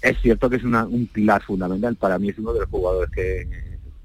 Es 0.01 0.19
cierto 0.21 0.49
que 0.49 0.57
es 0.57 0.63
una, 0.63 0.83
un 0.83 1.07
pilar 1.07 1.41
fundamental. 1.41 1.95
Para 1.95 2.19
mí 2.19 2.29
es 2.29 2.37
uno 2.37 2.51
de 2.51 2.59
los 2.59 2.69
jugadores 2.69 3.09
que, 3.11 3.47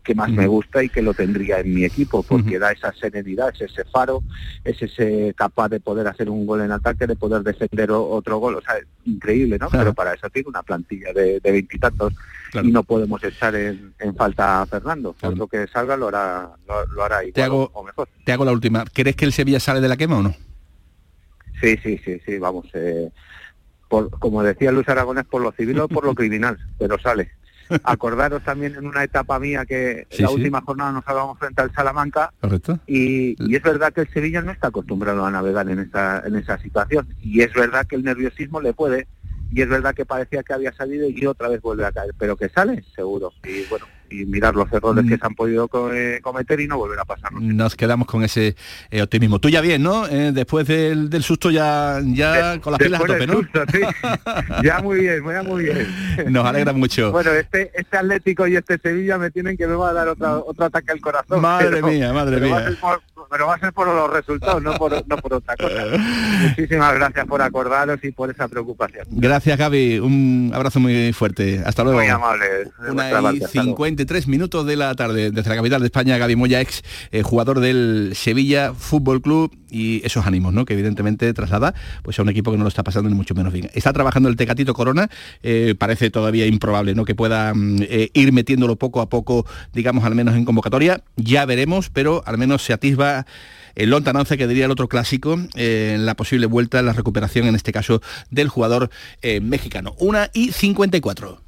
que 0.03 0.15
más 0.15 0.31
uh 0.31 0.33
-huh. 0.33 0.37
me 0.37 0.47
gusta 0.47 0.83
y 0.83 0.89
que 0.89 1.03
lo 1.03 1.15
tendría 1.15 1.61
en 1.61 1.75
mi 1.75 1.85
equipo 1.85 2.23
porque 2.23 2.57
uh 2.57 2.59
-huh. 2.59 2.59
da 2.61 2.73
esa 2.73 2.93
serenidad, 2.93 3.51
es 3.55 3.61
ese 3.61 3.85
faro, 3.85 4.23
es 4.65 4.81
ese 4.81 5.35
capaz 5.37 5.69
de 5.69 5.81
poder 5.81 6.07
hacer 6.07 6.31
un 6.31 6.47
gol 6.47 6.63
en 6.63 6.73
ataque, 6.73 7.07
de 7.07 7.17
poder 7.17 7.43
defender 7.43 7.91
otro 7.91 8.39
gol. 8.39 8.57
O 8.57 8.63
sea, 8.63 8.75
increíble, 9.05 9.59
¿no? 9.59 9.69
Claro. 9.69 9.85
Pero 9.85 9.95
para 9.95 10.15
eso 10.15 10.29
tiene 10.31 10.49
una 10.49 10.63
plantilla 10.63 11.13
de 11.13 11.41
veintitantos 11.43 12.15
claro. 12.51 12.67
y 12.67 12.73
no 12.73 12.83
podemos 12.83 13.23
echar 13.23 13.55
en, 13.55 13.95
en 13.99 14.15
falta 14.15 14.63
a 14.63 14.67
Fernando. 14.67 15.13
Claro. 15.15 15.35
Otro 15.35 15.49
que 15.49 15.67
salga 15.69 15.97
lo 15.97 16.09
hará, 16.09 16.51
lo, 16.67 16.87
lo 16.87 17.05
hará 17.05 17.23
igual 17.23 17.33
te 17.33 17.43
hago, 17.43 17.71
o 17.73 17.83
mejor. 17.83 18.09
Te 18.25 18.33
hago 18.33 18.45
la 18.45 18.53
última. 18.53 18.85
¿Crees 18.93 19.17
que 19.17 19.25
el 19.25 19.33
Sevilla 19.33 19.61
sale 19.61 19.81
de 19.81 19.89
la 19.89 19.97
quema 19.97 20.19
o 20.19 20.23
no? 20.23 20.35
Sí, 21.61 21.77
sí, 21.83 21.99
sí, 22.05 22.21
sí, 22.25 22.39
vamos. 22.39 22.67
Eh, 22.75 23.11
por, 23.89 24.11
como 24.11 24.43
decía 24.43 24.73
Luis 24.73 24.89
Aragonés, 24.89 25.25
por 25.25 25.43
lo 25.43 25.53
civil 25.53 25.81
o 25.81 25.89
por 25.89 26.05
lo 26.05 26.15
criminal, 26.21 26.59
pero 26.79 26.99
sale. 26.99 27.31
Acordaros 27.85 28.43
también 28.43 28.75
en 28.75 28.87
una 28.87 29.05
etapa 29.05 29.39
mía 29.39 29.65
que 29.67 30.07
sí, 30.11 30.23
la 30.23 30.29
sí. 30.29 30.35
última 30.35 30.61
jornada 30.61 30.93
nos 30.93 31.07
habíamos 31.07 31.39
frente 31.39 31.63
al 31.63 31.73
Salamanca 31.73 32.33
Correcto. 32.41 32.79
Y, 32.87 33.37
y, 33.39 33.57
es 33.57 33.63
verdad 33.63 33.93
que 33.93 34.03
el 34.03 34.09
Sevilla 34.09 34.43
no 34.43 34.51
está 34.51 34.69
acostumbrado 34.69 35.25
a 35.25 35.31
navegar 35.31 35.69
en 35.69 35.79
esa, 35.79 36.23
en 36.27 36.37
esa 36.37 36.59
situación 36.59 37.09
y 37.21 37.43
es 37.43 37.53
verdad 37.53 37.87
que 37.87 37.97
el 37.97 38.05
nerviosismo 38.05 38.61
le 38.61 38.73
puede 38.73 39.07
y 39.53 39.63
es 39.63 39.69
verdad 39.69 39.95
que 39.95 40.07
parecía 40.07 40.43
que 40.43 40.53
había 40.53 40.73
salido 40.73 41.09
y 41.09 41.27
otra 41.27 41.49
vez 41.49 41.61
vuelve 41.61 41.85
a 41.85 41.93
caer, 41.93 42.15
pero 42.19 42.37
que 42.37 42.49
sale 42.49 42.85
seguro 42.95 43.33
y 43.45 43.65
bueno 43.69 43.87
y 44.11 44.27
mirar 44.27 44.55
los 44.55 44.71
errores 44.73 45.05
que 45.09 45.17
se 45.17 45.27
han 45.27 45.35
podido 45.35 45.69
co 45.69 45.93
eh, 45.93 46.21
cometer 46.23 46.61
y 46.61 46.67
no 46.67 46.77
volver 46.77 46.99
a 46.99 47.05
pasar. 47.05 47.33
Nos 47.33 47.77
quedamos 47.77 48.07
con 48.07 48.23
ese 48.25 48.57
eh, 48.91 49.03
optimismo. 49.03 49.39
Tú 49.39 49.49
ya 49.49 49.61
bien, 49.61 49.83
¿no? 49.83 50.07
Eh, 50.07 50.33
después 50.33 50.67
del, 50.67 51.09
del, 51.09 51.23
susto 51.23 51.51
ya, 51.51 52.01
ya 52.05 52.53
de, 52.53 52.61
con 52.61 52.73
las 52.73 52.81
pilas 52.81 53.01
a 53.01 53.07
tope, 53.07 53.27
¿no? 53.27 53.35
Susto, 53.35 53.63
sí. 53.73 53.81
ya 54.65 54.81
muy 54.81 55.01
bien, 55.01 55.23
muy 55.23 55.65
bien. 55.65 55.87
Nos 56.29 56.45
alegra 56.45 56.73
mucho. 56.73 57.13
Bueno, 57.13 57.31
este, 57.33 57.71
este 57.75 57.97
Atlético 57.97 58.47
y 58.47 58.57
este 58.57 58.79
Sevilla 58.79 59.19
me 59.19 59.31
tienen 59.31 59.57
que 59.57 59.67
me 59.67 59.75
va 59.75 59.91
a 59.91 59.93
dar 59.93 60.09
otra, 60.09 60.39
otro 60.39 60.65
ataque 60.65 60.93
al 60.93 61.01
corazón. 61.01 61.41
Madre 61.41 61.71
pero, 61.71 61.87
mía, 61.87 62.13
madre 62.13 62.41
mía. 62.41 62.77
Pero 63.31 63.47
va 63.47 63.55
a 63.55 63.59
ser 63.61 63.73
por 63.73 63.87
los 63.87 64.11
resultados, 64.11 64.61
no 64.61 64.75
por, 64.75 64.93
no 65.07 65.17
por 65.19 65.35
otra 65.35 65.57
cosa. 65.57 65.85
Muchísimas 66.49 66.95
gracias 66.95 67.27
por 67.27 67.41
acordaros 67.41 67.99
y 68.03 68.11
por 68.11 68.31
esa 68.31 68.49
preocupación. 68.49 69.07
Gracias, 69.11 69.57
Gaby. 69.57 70.01
Un 70.01 70.51
abrazo 70.53 70.81
muy 70.81 71.13
fuerte. 71.13 71.63
Hasta 71.65 71.85
luego. 71.85 72.01
Muy 72.01 72.09
amable. 72.09 72.71
Una 72.89 73.09
y 73.09 73.13
Hasta 73.13 73.21
luego. 73.21 73.47
53 73.47 74.27
minutos 74.27 74.67
de 74.67 74.77
la 74.77 74.95
tarde 74.95 75.31
desde 75.31 75.49
la 75.49 75.57
capital 75.57 75.81
de 75.81 75.87
España, 75.87 76.19
Gaby 76.19 76.37
Moya, 76.37 76.61
ex 76.61 76.83
eh, 77.13 77.23
jugador 77.23 77.61
del 77.61 78.13
Sevilla 78.15 78.75
Fútbol 78.75 79.23
Club 79.23 79.60
y 79.71 80.05
esos 80.05 80.27
ánimos, 80.27 80.53
¿no? 80.53 80.65
Que 80.65 80.75
evidentemente 80.75 81.33
traslada 81.33 81.75
pues 82.03 82.19
a 82.19 82.23
un 82.23 82.29
equipo 82.29 82.51
que 82.51 82.59
no 82.59 82.65
lo 82.65 82.69
está 82.69 82.83
pasando 82.83 83.09
ni 83.09 83.15
mucho 83.15 83.35
menos 83.35 83.53
bien. 83.53 83.71
Está 83.75 83.93
trabajando 83.93 84.29
el 84.29 84.37
Tecatito 84.37 84.75
Corona, 84.75 85.09
eh, 85.43 85.75
parece 85.79 86.11
todavía 86.11 86.47
improbable, 86.47 86.95
¿no? 86.95 87.05
Que 87.05 87.15
pueda 87.15 87.55
mm, 87.55 87.83
eh, 87.83 88.11
ir 88.15 88.33
metiéndolo 88.33 88.77
poco 88.77 89.01
a 89.01 89.09
poco, 89.09 89.47
digamos, 89.73 90.05
al 90.05 90.15
menos 90.15 90.35
en 90.35 90.45
convocatoria. 90.45 91.03
Ya 91.17 91.45
veremos, 91.45 91.91
pero 91.91 92.23
al 92.27 92.39
menos 92.39 92.63
se 92.63 92.73
atisba 92.73 93.27
el 93.75 93.91
lontananza 93.91 94.37
que 94.37 94.47
diría 94.47 94.67
el 94.67 94.71
otro 94.71 94.89
clásico, 94.89 95.39
eh, 95.55 95.97
la 95.99 96.15
posible 96.15 96.47
vuelta, 96.47 96.83
la 96.83 96.93
recuperación 96.93 97.47
en 97.47 97.55
este 97.55 97.73
caso 97.73 98.03
del 98.31 98.49
jugador 98.49 98.91
eh, 99.23 99.41
mexicano. 99.41 99.95
Una 99.99 100.31
y 100.33 100.53
54. 100.53 101.41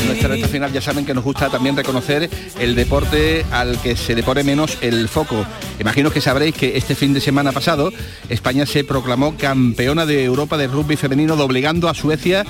En 0.00 0.06
nuestra 0.06 0.28
recta 0.28 0.48
final 0.48 0.72
ya 0.72 0.80
saben 0.80 1.04
que 1.04 1.14
nos 1.14 1.24
gusta 1.24 1.50
también 1.50 1.76
reconocer 1.76 2.28
el 2.58 2.74
deporte 2.74 3.44
al 3.50 3.80
que 3.80 3.96
se 3.96 4.14
le 4.14 4.22
pone 4.22 4.42
menos 4.42 4.78
el 4.80 5.08
foco. 5.08 5.44
Imagino 5.78 6.10
que 6.10 6.20
sabréis 6.20 6.54
que 6.54 6.76
este 6.76 6.94
fin 6.94 7.12
de 7.12 7.20
semana 7.20 7.52
pasado 7.52 7.92
España 8.28 8.66
se 8.66 8.84
proclamó 8.84 9.36
campeona 9.36 10.06
de 10.06 10.24
Europa 10.24 10.56
de 10.56 10.66
rugby 10.66 10.96
femenino 10.96 11.36
doblegando 11.36 11.88
a 11.88 11.94
Suecia 11.94 12.44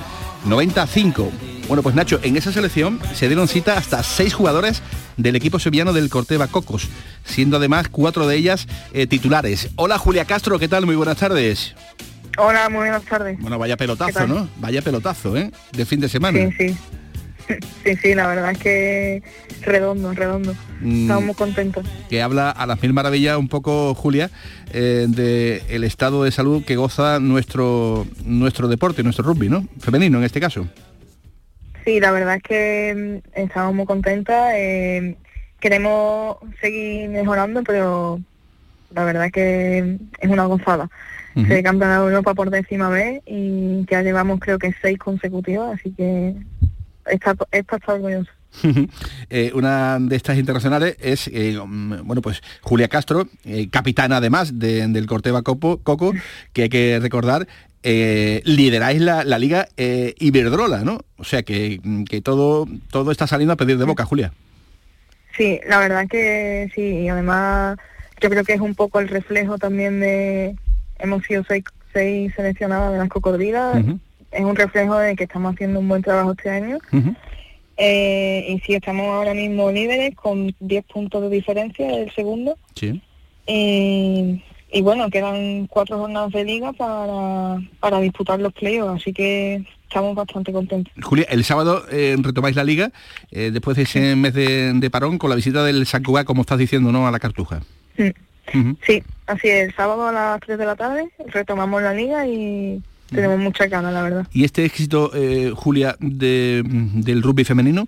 95. 0.45 1.31
Bueno, 1.67 1.83
pues 1.83 1.95
Nacho, 1.95 2.19
en 2.23 2.35
esa 2.35 2.51
selección 2.51 2.99
se 3.13 3.27
dieron 3.27 3.47
cita 3.47 3.77
hasta 3.77 4.03
seis 4.03 4.33
jugadores 4.33 4.81
del 5.17 5.35
equipo 5.35 5.59
sevillano 5.59 5.93
del 5.93 6.09
Corteva 6.09 6.47
Cocos, 6.47 6.89
siendo 7.23 7.57
además 7.57 7.87
cuatro 7.89 8.27
de 8.27 8.35
ellas 8.35 8.67
eh, 8.93 9.07
titulares. 9.07 9.69
Hola 9.75 9.97
Julia 9.97 10.25
Castro, 10.25 10.59
¿qué 10.59 10.67
tal? 10.67 10.85
Muy 10.85 10.95
buenas 10.95 11.17
tardes. 11.17 11.75
Hola, 12.37 12.69
muy 12.69 12.79
buenas 12.79 13.03
tardes. 13.03 13.39
Bueno, 13.39 13.59
vaya 13.59 13.75
¿Qué 13.75 13.79
pelotazo? 13.79 14.27
¿no? 14.27 14.47
Vaya 14.57 14.81
pelotazo, 14.81 15.37
¿eh? 15.37 15.51
De 15.71 15.85
fin 15.85 15.99
de 15.99 16.09
semana. 16.09 16.39
Sí, 16.39 16.69
sí. 16.69 16.77
Sí, 17.83 17.95
sí, 17.97 18.15
la 18.15 18.27
verdad 18.27 18.51
es 18.51 18.57
que 18.59 19.23
redondo, 19.61 20.13
redondo. 20.13 20.55
Mm. 20.81 21.01
Estamos 21.01 21.23
muy 21.23 21.35
contentos. 21.35 21.85
que 22.09 22.21
habla 22.21 22.51
a 22.51 22.65
las 22.65 22.81
mil 22.81 22.93
maravillas 22.93 23.37
un 23.37 23.47
poco, 23.47 23.93
Julia, 23.95 24.29
eh, 24.73 25.05
de 25.09 25.63
el 25.69 25.83
estado 25.83 26.23
de 26.23 26.31
salud 26.31 26.63
que 26.63 26.75
goza 26.75 27.19
nuestro 27.19 28.05
nuestro 28.25 28.67
deporte, 28.67 29.03
nuestro 29.03 29.25
rugby, 29.25 29.49
¿no? 29.49 29.65
Femenino 29.79 30.17
en 30.17 30.23
este 30.23 30.39
caso. 30.39 30.67
Sí, 31.85 31.99
la 31.99 32.11
verdad 32.11 32.35
es 32.35 32.43
que 32.43 33.21
mm, 33.35 33.39
estamos 33.39 33.73
muy 33.73 33.85
contentas. 33.85 34.53
eh, 34.55 35.17
queremos 35.59 36.37
seguir 36.59 37.09
mejorando, 37.09 37.63
pero 37.63 38.19
la 38.93 39.03
verdad 39.05 39.27
es 39.27 39.31
que 39.31 39.97
es 40.19 40.29
una 40.29 40.45
gozada. 40.45 40.89
Ujú. 41.35 41.47
Ser 41.47 41.63
campeona 41.63 41.99
de 41.99 42.05
Europa 42.07 42.33
por 42.33 42.49
décima 42.49 42.89
vez 42.89 43.21
y 43.25 43.85
ya 43.89 44.01
llevamos 44.01 44.39
creo 44.39 44.59
que 44.59 44.73
seis 44.81 44.97
consecutivas, 44.99 45.79
así 45.79 45.93
que 45.95 46.35
está, 47.05 47.35
está, 47.51 47.77
orgullosa. 47.87 48.31
Eh, 49.29 49.51
una 49.53 49.97
de 49.99 50.15
estas 50.17 50.37
internacionales 50.37 50.97
es, 50.99 51.29
eh, 51.29 51.57
mm, 51.65 52.05
bueno, 52.05 52.21
pues 52.21 52.41
Julia 52.61 52.89
Castro, 52.89 53.27
eh, 53.45 53.69
capitana 53.69 54.17
además 54.17 54.59
de- 54.59 54.85
del 54.89 55.05
Corteva 55.05 55.41
Copo- 55.41 55.79
Coco, 55.81 56.13
que 56.51 56.63
hay 56.63 56.69
que 56.69 56.99
recordar, 57.01 57.47
eh, 57.83 58.41
lideráis 58.43 58.99
la, 59.01 59.23
la 59.23 59.39
liga 59.39 59.69
eh, 59.77 60.13
Iberdrola, 60.19 60.83
¿no? 60.83 60.99
O 61.17 61.23
sea 61.23 61.43
que, 61.43 61.79
mm, 61.81 62.03
que 62.03 62.21
todo, 62.21 62.67
todo 62.91 63.11
está 63.11 63.25
saliendo 63.25 63.53
a 63.53 63.57
pedir 63.57 63.77
de 63.77 63.85
boca, 63.85 64.03
Julia. 64.05 64.33
Sí, 65.37 65.59
la 65.67 65.79
verdad 65.79 66.05
que 66.09 66.69
sí, 66.75 66.81
y 66.81 67.07
además 67.07 67.77
yo 68.21 68.29
creo 68.29 68.43
que 68.43 68.53
es 68.53 68.59
un 68.61 68.75
poco 68.75 68.99
el 68.99 69.07
reflejo 69.07 69.57
también 69.57 70.01
de, 70.01 70.55
hemos 70.99 71.23
sido 71.23 71.43
seis, 71.47 71.63
seis 71.93 72.33
seleccionadas 72.35 72.91
de 72.91 72.97
las 72.97 73.07
cocodrilas, 73.09 73.77
Ujú, 73.81 73.99
es 74.31 74.43
un 74.43 74.55
reflejo 74.55 74.97
de 74.97 75.15
que 75.15 75.23
estamos 75.25 75.53
haciendo 75.53 75.79
un 75.79 75.87
buen 75.87 76.01
trabajo 76.01 76.31
este 76.31 76.49
año. 76.49 76.79
Eh, 77.77 78.45
y 78.49 78.59
sí, 78.59 78.75
estamos 78.75 79.07
ahora 79.07 79.33
mismo 79.33 79.71
líderes 79.71 80.15
con 80.15 80.53
10 80.59 80.85
puntos 80.85 81.21
de 81.23 81.29
diferencia 81.29 81.87
del 81.87 82.11
segundo. 82.13 82.57
Sí. 82.75 83.01
Y, 83.47 84.43
y 84.71 84.81
bueno, 84.81 85.09
quedan 85.09 85.67
cuatro 85.67 85.97
jornadas 85.97 86.31
de 86.31 86.45
liga 86.45 86.73
para, 86.73 87.59
para 87.79 87.99
disputar 87.99 88.39
los 88.39 88.53
playoffs, 88.53 89.01
así 89.01 89.13
que 89.13 89.65
estamos 89.83 90.15
bastante 90.15 90.53
contentos. 90.53 90.93
Julia, 91.01 91.25
el 91.29 91.43
sábado 91.43 91.83
eh, 91.91 92.15
retomáis 92.19 92.55
la 92.55 92.63
liga 92.63 92.91
eh, 93.31 93.49
después 93.51 93.75
de 93.75 93.83
ese 93.83 94.15
mes 94.15 94.33
de, 94.33 94.73
de 94.73 94.89
parón 94.89 95.17
con 95.17 95.29
la 95.29 95.35
visita 95.35 95.63
del 95.63 95.85
San 95.85 96.03
Cugat, 96.03 96.25
como 96.25 96.41
estás 96.41 96.59
diciendo, 96.59 96.91
¿no? 96.91 97.07
A 97.07 97.11
la 97.11 97.19
Cartuja. 97.19 97.61
Sí, 98.85 99.03
así 99.27 99.47
es, 99.47 99.69
el 99.69 99.75
sábado 99.75 100.07
a 100.07 100.11
las 100.11 100.39
3 100.41 100.57
de 100.57 100.65
la 100.65 100.75
tarde 100.75 101.09
retomamos 101.27 101.81
la 101.81 101.93
liga 101.93 102.27
y 102.27 102.81
tenemos 103.11 103.39
mucha 103.39 103.67
ganas, 103.67 103.93
la 103.93 104.01
verdad. 104.01 104.27
Y 104.31 104.43
este 104.43 104.65
éxito, 104.65 105.11
eh, 105.13 105.51
Julia, 105.55 105.95
de- 105.99 106.63
del 106.65 107.21
rugby 107.21 107.43
femenino, 107.43 107.87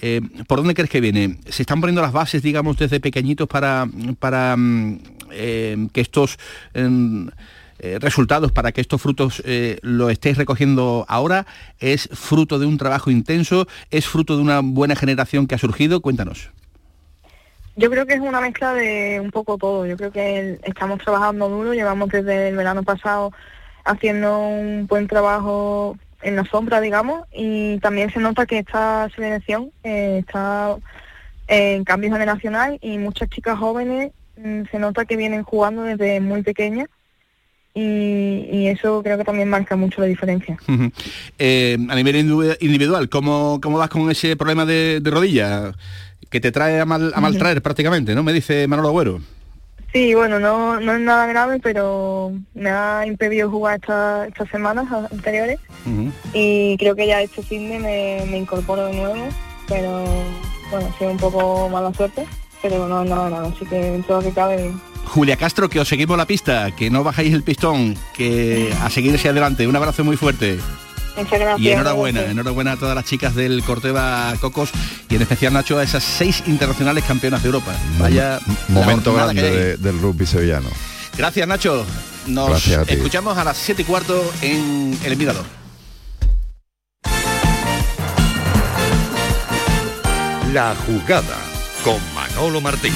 eh, 0.00 0.20
¿por 0.48 0.58
dónde 0.58 0.74
crees 0.74 0.90
que 0.90 1.00
viene? 1.00 1.38
¿Se 1.48 1.62
están 1.62 1.80
poniendo 1.80 2.02
las 2.02 2.12
bases, 2.12 2.42
digamos, 2.42 2.76
desde 2.76 2.98
pequeñitos 2.98 3.46
para, 3.48 3.86
para 4.18 4.56
mm, 4.56 4.98
eh, 5.30 5.88
que 5.92 6.00
estos 6.00 6.38
em, 6.74 7.28
eh, 7.78 7.98
resultados, 8.00 8.50
para 8.52 8.72
que 8.72 8.80
estos 8.80 9.00
frutos 9.00 9.42
eh, 9.44 9.78
lo 9.82 10.10
estéis 10.10 10.36
recogiendo 10.36 11.04
ahora? 11.08 11.46
¿Es 11.78 12.08
fruto 12.12 12.58
de 12.58 12.66
un 12.66 12.78
trabajo 12.78 13.10
intenso? 13.10 13.66
¿Es 13.90 14.06
fruto 14.06 14.36
de 14.36 14.42
una 14.42 14.60
buena 14.60 14.96
generación 14.96 15.46
que 15.46 15.54
ha 15.54 15.58
surgido? 15.58 16.00
Cuéntanos. 16.00 16.50
Yo 17.74 17.90
creo 17.90 18.04
que 18.06 18.14
es 18.14 18.20
una 18.20 18.40
mezcla 18.40 18.74
de 18.74 19.18
un 19.18 19.30
poco 19.30 19.56
todo. 19.56 19.86
Yo 19.86 19.96
creo 19.96 20.12
que 20.12 20.58
estamos 20.64 20.98
trabajando 20.98 21.48
duro, 21.48 21.72
llevamos 21.72 22.10
desde 22.10 22.48
el 22.50 22.56
verano 22.56 22.82
pasado 22.82 23.32
haciendo 23.84 24.38
un 24.38 24.86
buen 24.86 25.06
trabajo 25.06 25.96
en 26.22 26.36
la 26.36 26.44
sombra, 26.44 26.80
digamos, 26.80 27.22
y 27.32 27.78
también 27.78 28.12
se 28.12 28.20
nota 28.20 28.46
que 28.46 28.58
esta 28.58 29.08
selección 29.14 29.70
eh, 29.82 30.18
está 30.20 30.76
en 31.48 31.84
cambio 31.84 32.12
generacional 32.12 32.78
y 32.80 32.98
muchas 32.98 33.28
chicas 33.28 33.58
jóvenes 33.58 34.12
mm, 34.36 34.62
se 34.70 34.78
nota 34.78 35.04
que 35.04 35.16
vienen 35.16 35.42
jugando 35.42 35.82
desde 35.82 36.20
muy 36.20 36.42
pequeñas 36.42 36.88
y, 37.74 38.46
y 38.52 38.68
eso 38.68 39.02
creo 39.02 39.18
que 39.18 39.24
también 39.24 39.48
marca 39.48 39.76
mucho 39.76 40.00
la 40.00 40.06
diferencia. 40.06 40.58
Eh, 41.38 41.76
a 41.88 41.94
nivel 41.96 42.16
individu- 42.16 42.56
individual, 42.60 43.08
¿cómo, 43.08 43.58
cómo 43.60 43.78
vas 43.78 43.88
con 43.88 44.08
ese 44.10 44.36
problema 44.36 44.64
de, 44.64 45.00
de 45.00 45.10
rodilla? 45.10 45.72
Que 46.30 46.40
te 46.40 46.52
trae 46.52 46.78
a 46.80 46.84
mal, 46.86 47.12
a 47.14 47.20
mal 47.20 47.36
traer 47.36 47.60
prácticamente, 47.62 48.14
¿no? 48.14 48.22
Me 48.22 48.32
dice 48.32 48.68
Manolo 48.68 48.88
Agüero. 48.88 49.20
Sí, 49.92 50.14
bueno, 50.14 50.40
no, 50.40 50.80
no 50.80 50.94
es 50.94 51.00
nada 51.00 51.26
grave, 51.26 51.60
pero 51.62 52.32
me 52.54 52.70
ha 52.70 53.04
impedido 53.06 53.50
jugar 53.50 53.78
esta- 53.80 54.26
estas 54.26 54.48
semanas 54.48 54.86
anteriores 55.12 55.58
y 56.32 56.76
creo 56.78 56.96
que 56.96 57.06
ya 57.06 57.20
este 57.20 57.42
fin 57.42 57.68
de 57.68 57.78
me, 57.78 58.24
me 58.30 58.38
incorporo 58.38 58.86
de 58.86 58.94
nuevo, 58.94 59.28
pero 59.68 60.02
bueno, 60.70 60.88
ha 60.88 60.98
sido 60.98 61.10
un 61.10 61.18
poco 61.18 61.68
mala 61.68 61.92
suerte, 61.92 62.24
pero 62.62 62.88
no 62.88 63.02
es 63.02 63.10
nada 63.10 63.28
grave, 63.28 63.48
así 63.54 63.66
que 63.66 63.76
dentro 63.76 64.16
de 64.18 64.22
lo 64.24 64.28
que 64.30 64.34
cabe. 64.34 64.72
Julia 65.04 65.36
Castro, 65.36 65.68
que 65.68 65.80
os 65.80 65.88
seguimos 65.88 66.16
la 66.16 66.24
pista, 66.26 66.70
que 66.70 66.88
no 66.88 67.04
bajáis 67.04 67.34
el 67.34 67.42
pistón, 67.42 67.94
que 68.16 68.72
a 68.82 68.88
seguir 68.88 69.14
hacia 69.14 69.30
adelante. 69.32 69.66
Un 69.66 69.76
abrazo 69.76 70.04
muy 70.04 70.16
fuerte. 70.16 70.58
Muchas 71.16 71.38
gracias. 71.40 71.60
Y 71.60 71.70
enhorabuena, 71.70 72.22
enhorabuena 72.24 72.72
a 72.72 72.76
todas 72.76 72.94
las 72.94 73.04
chicas 73.04 73.34
del 73.34 73.62
Corteva 73.64 74.32
Cocos 74.40 74.70
y 75.08 75.16
en 75.16 75.22
especial 75.22 75.52
Nacho 75.52 75.78
a 75.78 75.82
esas 75.82 76.02
seis 76.02 76.42
internacionales 76.46 77.04
campeonas 77.06 77.42
de 77.42 77.48
Europa. 77.48 77.72
Vaya 77.98 78.38
Momento 78.68 79.12
grande 79.14 79.42
de- 79.42 79.76
del 79.76 80.00
rugby 80.00 80.24
sevillano. 80.26 80.68
Gracias 81.16 81.46
Nacho. 81.46 81.84
Nos 82.26 82.48
Gracias 82.50 82.78
a 82.78 82.84
ti. 82.86 82.94
escuchamos 82.94 83.36
a 83.36 83.42
las 83.44 83.56
7 83.56 83.82
y 83.82 83.84
cuarto 83.84 84.32
en 84.42 84.96
El 85.04 85.16
Mirador. 85.16 85.44
La 90.52 90.74
jugada 90.86 91.36
con 91.84 91.96
Manolo 92.14 92.60
Martín. 92.60 92.92